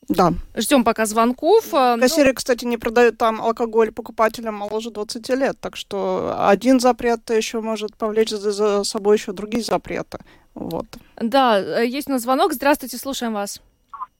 Да. 0.07 0.33
Ждем 0.55 0.83
пока 0.83 1.07
звонков. 1.07 1.73
Э, 1.73 1.97
Кассиры, 1.99 2.27
ну... 2.27 2.35
кстати, 2.35 2.65
не 2.65 2.77
продают 2.77 3.17
там 3.17 3.41
алкоголь 3.41 3.91
покупателям 3.91 4.53
моложе 4.53 4.91
20 4.91 5.27
лет, 5.29 5.55
так 5.59 5.75
что 5.75 6.35
один 6.47 6.79
запрет 6.79 7.27
еще 7.31 7.61
может 7.61 7.97
повлечь 7.97 8.29
за 8.29 8.83
собой 8.83 9.17
еще 9.17 9.31
другие 9.31 9.63
запреты. 9.63 10.19
Вот. 10.53 10.85
Да, 11.19 11.59
э, 11.59 11.87
есть 11.87 12.07
у 12.07 12.11
нас 12.11 12.21
звонок. 12.21 12.53
Здравствуйте, 12.53 12.97
слушаем 12.97 13.33
вас. 13.33 13.59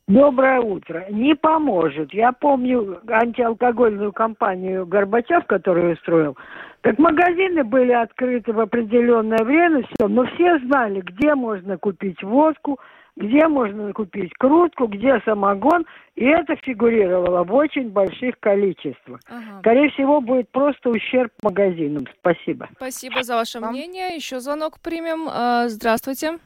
Доброе 0.07 0.61
утро. 0.61 1.05
Не 1.11 1.35
поможет. 1.35 2.11
Я 2.11 2.31
помню 2.31 3.01
антиалкогольную 3.07 4.13
кампанию 4.13 4.87
Горбачев, 4.87 5.45
которую 5.45 5.93
устроил. 5.93 6.35
Так 6.81 6.99
магазины 6.99 7.63
были 7.63 7.91
открыты 7.91 8.51
в 8.53 8.59
определенное 8.59 9.43
время, 9.43 9.83
все, 9.83 10.07
но 10.07 10.25
все 10.25 10.59
знали, 10.59 11.01
где 11.01 11.33
можно 11.33 11.79
купить 11.79 12.21
водку, 12.21 12.79
где 13.15 13.47
можно 13.47 13.93
купить 13.93 14.33
крутку, 14.37 14.87
где 14.87 15.19
самогон, 15.21 15.85
и 16.15 16.25
это 16.25 16.55
фигурировало 16.57 17.43
в 17.43 17.53
очень 17.53 17.89
больших 17.89 18.39
количествах. 18.39 19.21
Ага. 19.27 19.59
Скорее 19.59 19.89
всего, 19.91 20.21
будет 20.21 20.49
просто 20.49 20.89
ущерб 20.89 21.31
магазинам. 21.41 22.05
Спасибо. 22.19 22.69
Спасибо 22.75 23.23
за 23.23 23.35
ваше 23.35 23.59
мнение. 23.59 24.15
Еще 24.15 24.39
звонок 24.39 24.79
примем. 24.79 25.27
А, 25.29 25.69
здравствуйте. 25.69 26.39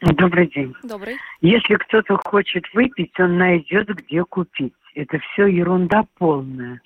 Добрый 0.00 0.48
день. 0.48 0.74
Добрый. 0.82 1.16
Если 1.40 1.74
кто-то 1.74 2.16
хочет 2.16 2.64
выпить, 2.74 3.12
он 3.20 3.38
найдет, 3.38 3.88
где 3.88 4.24
купить. 4.24 4.74
Это 4.94 5.18
все 5.18 5.46
ерунда 5.46 6.04
полная. 6.18 6.80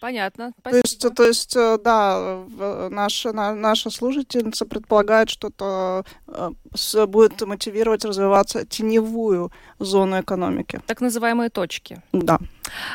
Понятно. 0.00 0.52
Спасибо. 0.60 0.82
То 0.82 0.88
есть, 0.88 1.14
то 1.16 1.24
есть, 1.24 1.56
э, 1.56 1.78
да, 1.82 2.44
наша, 2.90 3.32
наша 3.32 3.90
служительница 3.90 4.64
предполагает, 4.64 5.30
что 5.30 5.48
это 5.48 6.04
э, 6.26 7.06
будет 7.06 7.40
мотивировать 7.42 8.04
развиваться 8.04 8.64
теневую 8.64 9.50
зону 9.78 10.20
экономики. 10.20 10.80
Так 10.86 11.00
называемые 11.00 11.50
точки. 11.50 12.02
Да. 12.12 12.38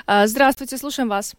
А, 0.05 0.27
здравствуйте, 0.27 0.77
слушаем 0.77 1.09
вас. 1.09 1.35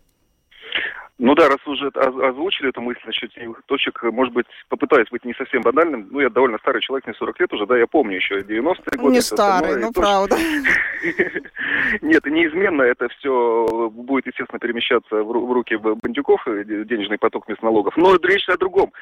Ну 1.16 1.34
да, 1.36 1.48
раз 1.48 1.64
уже 1.66 1.88
озвучили 1.88 2.70
эту 2.70 2.80
мысль 2.80 3.00
насчет 3.06 3.32
теневых 3.32 3.62
точек, 3.66 4.02
может 4.02 4.34
быть, 4.34 4.46
попытаюсь 4.68 5.08
быть 5.10 5.24
не 5.24 5.32
совсем 5.34 5.62
банальным. 5.62 6.08
Ну, 6.10 6.18
я 6.18 6.28
довольно 6.28 6.58
старый 6.58 6.82
человек, 6.82 7.06
мне 7.06 7.14
40 7.14 7.38
лет 7.38 7.52
уже, 7.52 7.66
да, 7.66 7.78
я 7.78 7.86
помню 7.86 8.16
еще 8.16 8.40
90-е 8.40 8.98
годы. 8.98 9.14
Не 9.14 9.20
старый, 9.20 9.80
ну 9.80 9.92
правда. 9.92 10.36
Нет, 12.02 12.26
неизменно 12.26 12.82
это 12.82 13.08
все 13.10 13.90
будет, 13.92 14.26
естественно, 14.26 14.58
перемещаться 14.58 15.22
в 15.22 15.30
руки 15.30 15.76
бандюков, 15.76 16.42
э, 16.48 16.64
денежный 16.64 17.18
поток 17.18 17.46
вместо 17.46 17.64
налогов. 17.64 17.96
Но 17.96 18.16
речь 18.16 18.48
о 18.48 18.56
другом. 18.56 18.92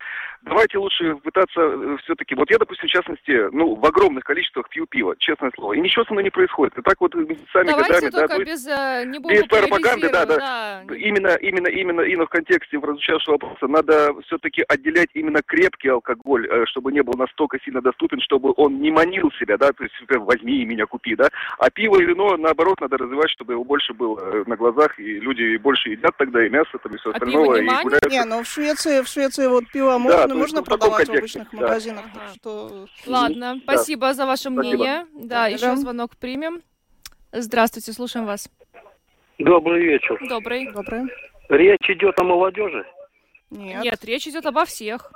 Давайте 0.42 0.78
лучше 0.78 1.14
пытаться 1.16 1.60
э, 1.60 1.96
все-таки... 2.02 2.34
Вот 2.34 2.50
я, 2.50 2.58
допустим, 2.58 2.88
в 2.88 2.92
частности, 2.92 3.48
ну, 3.52 3.76
в 3.76 3.86
огромных 3.86 4.24
количествах 4.24 4.68
пью 4.68 4.86
пиво, 4.86 5.14
честное 5.18 5.52
слово, 5.54 5.74
и 5.74 5.80
ничего 5.80 6.04
со 6.04 6.12
мной 6.12 6.24
не 6.24 6.30
происходит. 6.30 6.76
И 6.76 6.82
так 6.82 7.00
вот 7.00 7.12
сами 7.12 7.68
Давайте 7.68 7.94
годами... 7.94 8.10
только 8.10 8.38
да, 8.38 8.44
без, 8.44 8.66
э, 8.66 9.04
без 9.06 9.44
пропаганды, 9.46 10.10
да. 10.10 10.26
да. 10.26 10.82
Именно, 10.94 11.36
именно, 11.36 11.68
именно 11.68 12.01
именно 12.05 12.26
в 12.26 12.30
контексте 12.30 12.78
прозвучавшего 12.78 13.34
вопроса 13.34 13.66
надо 13.66 14.14
все-таки 14.26 14.62
отделять 14.68 15.09
именно 15.14 15.40
крепкий 15.44 15.88
алкоголь, 15.88 16.48
э, 16.48 16.64
чтобы 16.66 16.92
не 16.92 17.03
был 17.03 17.14
настолько 17.18 17.59
сильно 17.64 17.80
доступен, 17.80 18.20
чтобы 18.20 18.53
он 18.57 18.80
не 18.80 18.90
манил 18.90 19.30
себя, 19.38 19.57
да, 19.57 19.72
то 19.72 19.84
есть 19.84 19.94
возьми 20.09 20.64
меня, 20.64 20.86
купи, 20.86 21.14
да, 21.16 21.28
а 21.59 21.70
пиво 21.70 22.00
и 22.00 22.05
вино, 22.05 22.36
наоборот, 22.36 22.80
надо 22.80 22.98
развивать, 22.98 23.30
чтобы 23.30 23.55
его 23.55 23.64
больше 23.64 23.92
было 23.94 24.18
э, 24.20 24.44
на 24.46 24.57
глазах, 24.57 24.98
и 24.98 25.20
люди 25.20 25.57
больше 25.57 25.90
едят 25.90 26.12
тогда, 26.16 26.44
и 26.44 26.48
мясо, 26.48 26.78
там, 26.82 26.94
и 26.94 26.98
все 26.98 27.11
а 27.11 27.12
остальное. 27.12 27.44
Пиво 27.44 27.55
не, 27.57 27.80
и 27.80 27.82
гуляют. 27.82 28.11
не, 28.11 28.24
ну 28.24 28.42
в 28.42 28.46
Швеции, 28.46 29.03
в 29.03 29.09
Швеции 29.09 29.46
вот 29.46 29.64
пиво 29.72 29.98
можно, 29.98 30.28
да, 30.28 30.34
можно 30.34 30.62
продавать 30.62 31.09
в, 31.09 31.12
в 31.12 31.16
обычных 31.16 31.48
да. 31.53 31.61
магазинах. 31.61 32.05
Ага. 32.14 32.34
Что... 32.34 32.86
Ладно, 33.07 33.55
да. 33.55 33.61
спасибо 33.62 34.12
за 34.14 34.26
ваше 34.26 34.50
спасибо. 34.50 34.62
мнение. 34.62 35.07
Да, 35.14 35.46
еще 35.46 35.76
звонок 35.76 36.16
примем. 36.16 36.62
Здравствуйте, 37.32 37.92
слушаем 37.92 38.26
вас. 38.26 38.50
Добрый 39.38 39.84
вечер. 39.84 40.18
Добрый. 40.28 40.70
Добрый. 40.70 41.09
Речь 41.53 41.90
идет 41.90 42.18
о 42.18 42.24
молодежи? 42.24 42.86
Нет. 43.50 43.84
Нет, 43.84 44.05
речь 44.07 44.26
идет 44.26 44.46
обо 44.46 44.64
всех. 44.64 45.12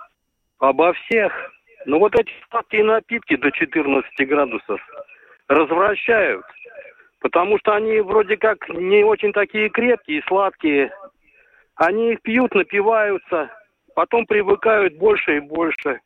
Обо 0.59 0.93
всех. 0.93 1.33
Ну 1.87 1.99
вот 1.99 2.15
эти 2.15 2.31
сладкие 2.51 2.85
напитки 2.85 3.37
до 3.37 3.51
14 3.51 4.29
градусов 4.29 4.79
развращают. 5.49 6.45
Потому 7.21 7.59
что 7.59 7.73
они 7.73 8.01
вроде 8.01 8.37
как 8.37 8.69
не 8.69 9.03
очень 9.03 9.33
такие 9.33 9.71
крепкие, 9.71 10.23
сладкие. 10.29 10.93
Они 11.77 12.13
их 12.13 12.21
пьют, 12.21 12.55
напиваются, 12.55 13.51
потом 13.95 14.27
привыкают 14.27 14.99
больше 14.99 15.39
и 15.39 15.41
больше. 15.41 16.01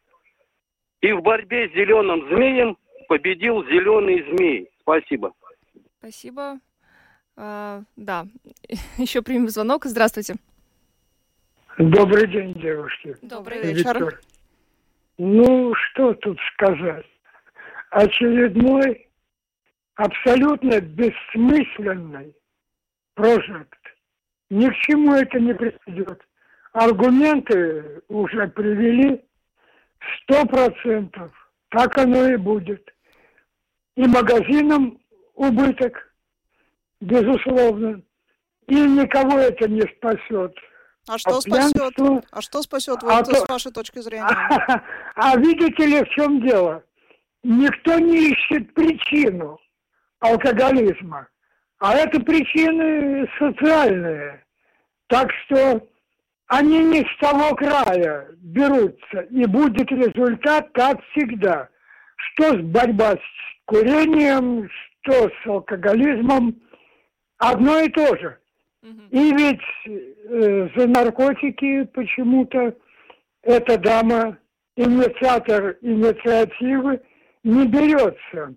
И 1.01 1.11
в 1.11 1.23
борьбе 1.23 1.69
с 1.69 1.73
зеленым 1.73 2.29
змеем 2.29 2.77
победил 3.09 3.65
зеленый 3.65 4.23
змей. 4.31 4.69
Спасибо. 4.83 5.33
Спасибо. 5.99 6.61
А, 7.43 7.81
да, 7.97 8.27
еще 8.99 9.23
примем 9.23 9.49
звонок. 9.49 9.87
Здравствуйте. 9.87 10.35
Добрый 11.79 12.27
день, 12.29 12.53
девушки. 12.53 13.17
Добрый 13.23 13.63
вечер. 13.63 13.95
Виктор. 13.95 14.21
Ну, 15.17 15.75
что 15.75 16.13
тут 16.15 16.39
сказать? 16.53 17.07
Очередной 17.91 19.09
абсолютно 19.95 20.81
бессмысленный 20.83 22.35
прожект. 23.15 23.79
Ни 24.51 24.69
к 24.69 24.75
чему 24.83 25.15
это 25.15 25.41
не 25.41 25.55
приведет. 25.55 26.21
Аргументы 26.73 28.03
уже 28.09 28.49
привели 28.49 29.25
сто 30.19 30.45
процентов. 30.45 31.33
Так 31.71 31.97
оно 31.97 32.29
и 32.29 32.37
будет. 32.37 32.87
И 33.97 34.03
магазинам 34.03 35.01
убыток, 35.35 36.10
безусловно. 37.01 38.03
И 38.67 38.75
никого 38.75 39.39
это 39.39 39.69
не 39.69 39.83
спасет. 39.97 40.55
А 41.09 41.19
что 41.19 41.39
а 41.39 41.41
спасет? 41.41 41.99
А 42.31 42.41
что 42.41 42.63
спасет, 42.63 43.03
вот, 43.03 43.13
а 43.13 43.23
то... 43.25 43.35
с 43.35 43.49
вашей 43.49 43.73
точки 43.73 43.99
зрения? 44.01 44.27
А, 44.27 44.83
а 45.17 45.37
видите 45.37 45.87
ли, 45.87 46.05
в 46.05 46.09
чем 46.11 46.41
дело? 46.47 46.85
Никто 47.43 47.99
не 47.99 48.31
ищет 48.31 48.75
причину 48.75 49.59
алкоголизма. 50.21 51.27
А 51.79 51.95
это 51.95 52.21
причины 52.21 53.29
социальные. 53.39 54.45
Так 55.09 55.31
что 55.45 55.87
они 56.49 56.85
не 56.85 57.01
с 57.01 57.19
того 57.21 57.55
края 57.55 58.29
берутся. 58.37 59.21
И 59.31 59.47
будет 59.47 59.91
результат, 59.91 60.69
как 60.75 61.01
всегда. 61.11 61.69
Что 62.17 62.59
с 62.59 62.61
борьба 62.61 63.13
с 63.13 63.65
курением, 63.65 64.69
что 65.03 65.29
с 65.29 65.47
алкоголизмом. 65.47 66.61
Одно 67.41 67.81
и 67.81 67.89
то 67.89 68.17
же. 68.17 68.37
И 68.83 69.33
ведь 69.33 69.61
э, 69.87 70.69
за 70.77 70.87
наркотики 70.87 71.85
почему-то 71.85 72.77
эта 73.43 73.79
дама, 73.79 74.39
инициатор 74.77 75.77
инициативы, 75.81 77.01
не 77.43 77.67
берется. 77.67 78.55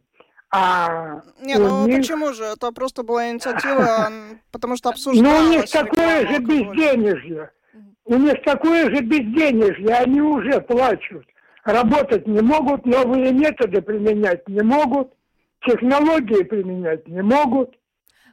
А 0.51 1.21
не, 1.41 1.55
ну 1.55 1.87
них... 1.87 1.97
почему 1.97 2.33
же? 2.33 2.43
Это 2.43 2.71
просто 2.71 3.03
была 3.03 3.31
инициатива, 3.31 4.09
потому 4.51 4.75
что 4.75 4.89
обсуждалось. 4.89 5.39
Ну, 5.39 5.47
у 5.47 5.49
них 5.49 5.69
такое 5.69 6.27
же 6.27 6.39
безденежье. 6.39 7.51
У 8.05 8.15
них 8.15 8.43
такое 8.43 8.93
же 8.93 9.01
безденежье, 9.01 9.95
они 9.95 10.21
уже 10.21 10.59
плачут. 10.59 11.25
Работать 11.63 12.27
не 12.27 12.41
могут, 12.41 12.85
новые 12.85 13.31
методы 13.31 13.81
применять 13.81 14.47
не 14.49 14.61
могут, 14.61 15.13
технологии 15.65 16.43
применять 16.43 17.07
не 17.07 17.21
могут. 17.21 17.73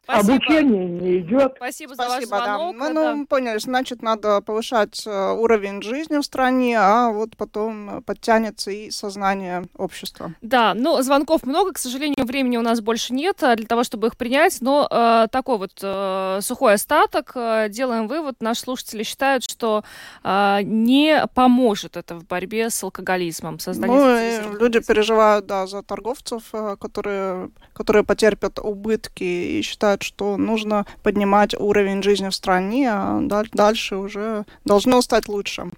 Спасибо. 0.04 0.34
Обучение 0.34 0.86
не 0.86 1.18
идет. 1.18 1.52
Спасибо, 1.56 1.94
за 1.94 2.08
ваш 2.08 2.24
звонок. 2.24 2.76
Да. 2.76 2.84
Мы 2.84 2.92
ну, 2.92 3.26
поняли, 3.26 3.58
значит, 3.58 4.02
надо 4.02 4.40
повышать 4.40 5.06
э, 5.06 5.32
уровень 5.32 5.82
жизни 5.82 6.18
в 6.18 6.24
стране, 6.24 6.78
а 6.78 7.10
вот 7.10 7.36
потом 7.36 8.02
подтянется 8.02 8.70
и 8.70 8.90
сознание 8.90 9.64
общества. 9.76 10.34
Да, 10.40 10.74
ну, 10.74 11.00
звонков 11.02 11.44
много, 11.44 11.72
к 11.72 11.78
сожалению, 11.78 12.26
времени 12.26 12.56
у 12.56 12.62
нас 12.62 12.80
больше 12.80 13.12
нет 13.12 13.42
а, 13.42 13.56
для 13.56 13.66
того, 13.66 13.84
чтобы 13.84 14.08
их 14.08 14.16
принять, 14.16 14.58
но 14.60 14.88
э, 14.90 15.26
такой 15.30 15.58
вот 15.58 15.78
э, 15.82 16.38
сухой 16.42 16.74
остаток. 16.74 17.32
Э, 17.34 17.68
делаем 17.68 18.08
вывод, 18.08 18.36
наши 18.40 18.62
слушатели 18.62 19.02
считают, 19.02 19.44
что 19.44 19.84
э, 20.24 20.58
не 20.62 21.24
поможет 21.34 21.96
это 21.96 22.16
в 22.16 22.24
борьбе 22.24 22.70
с 22.70 22.82
алкоголизмом. 22.82 23.58
Ну, 23.66 24.58
люди 24.58 24.80
переживают, 24.80 25.46
да, 25.46 25.66
за 25.66 25.82
торговцев, 25.82 26.42
э, 26.52 26.76
которые, 26.80 27.50
которые 27.72 28.04
потерпят 28.04 28.58
убытки 28.58 29.24
и 29.24 29.62
считают, 29.62 29.89
считают, 29.90 30.02
что 30.02 30.36
нужно 30.36 30.86
поднимать 31.02 31.54
уровень 31.54 32.02
жизни 32.02 32.28
в 32.28 32.34
стране, 32.34 32.88
а 32.90 33.20
дальше 33.52 33.96
уже 33.96 34.44
должно 34.64 35.02
стать 35.02 35.28
лучше. 35.28 35.70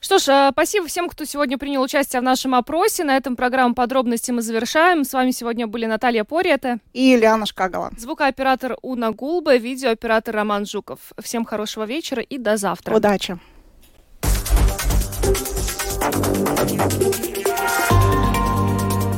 Что 0.00 0.18
ж, 0.18 0.28
э, 0.28 0.50
спасибо 0.52 0.86
всем, 0.86 1.08
кто 1.08 1.24
сегодня 1.24 1.58
принял 1.58 1.82
участие 1.82 2.20
в 2.20 2.24
нашем 2.24 2.54
опросе. 2.54 3.04
На 3.04 3.16
этом 3.16 3.36
программу 3.36 3.74
подробности 3.74 4.30
мы 4.32 4.42
завершаем. 4.42 5.04
С 5.04 5.12
вами 5.12 5.30
сегодня 5.30 5.66
были 5.66 5.86
Наталья 5.86 6.24
Порета 6.24 6.78
и 6.92 7.14
Ильяна 7.14 7.46
Шкагала. 7.46 7.90
Звукооператор 7.96 8.76
Уна 8.82 9.12
Гулба, 9.12 9.56
видеооператор 9.56 10.34
Роман 10.34 10.66
Жуков. 10.66 10.98
Всем 11.22 11.44
хорошего 11.44 11.84
вечера 11.84 12.22
и 12.22 12.38
до 12.38 12.56
завтра. 12.56 12.94
Удачи. 12.94 13.38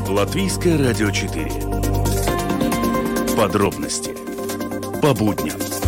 Латвийское 0.08 0.78
радио 0.78 1.10
4. 1.10 1.76
Подробности 3.36 4.25
по 5.06 5.14
будням. 5.14 5.85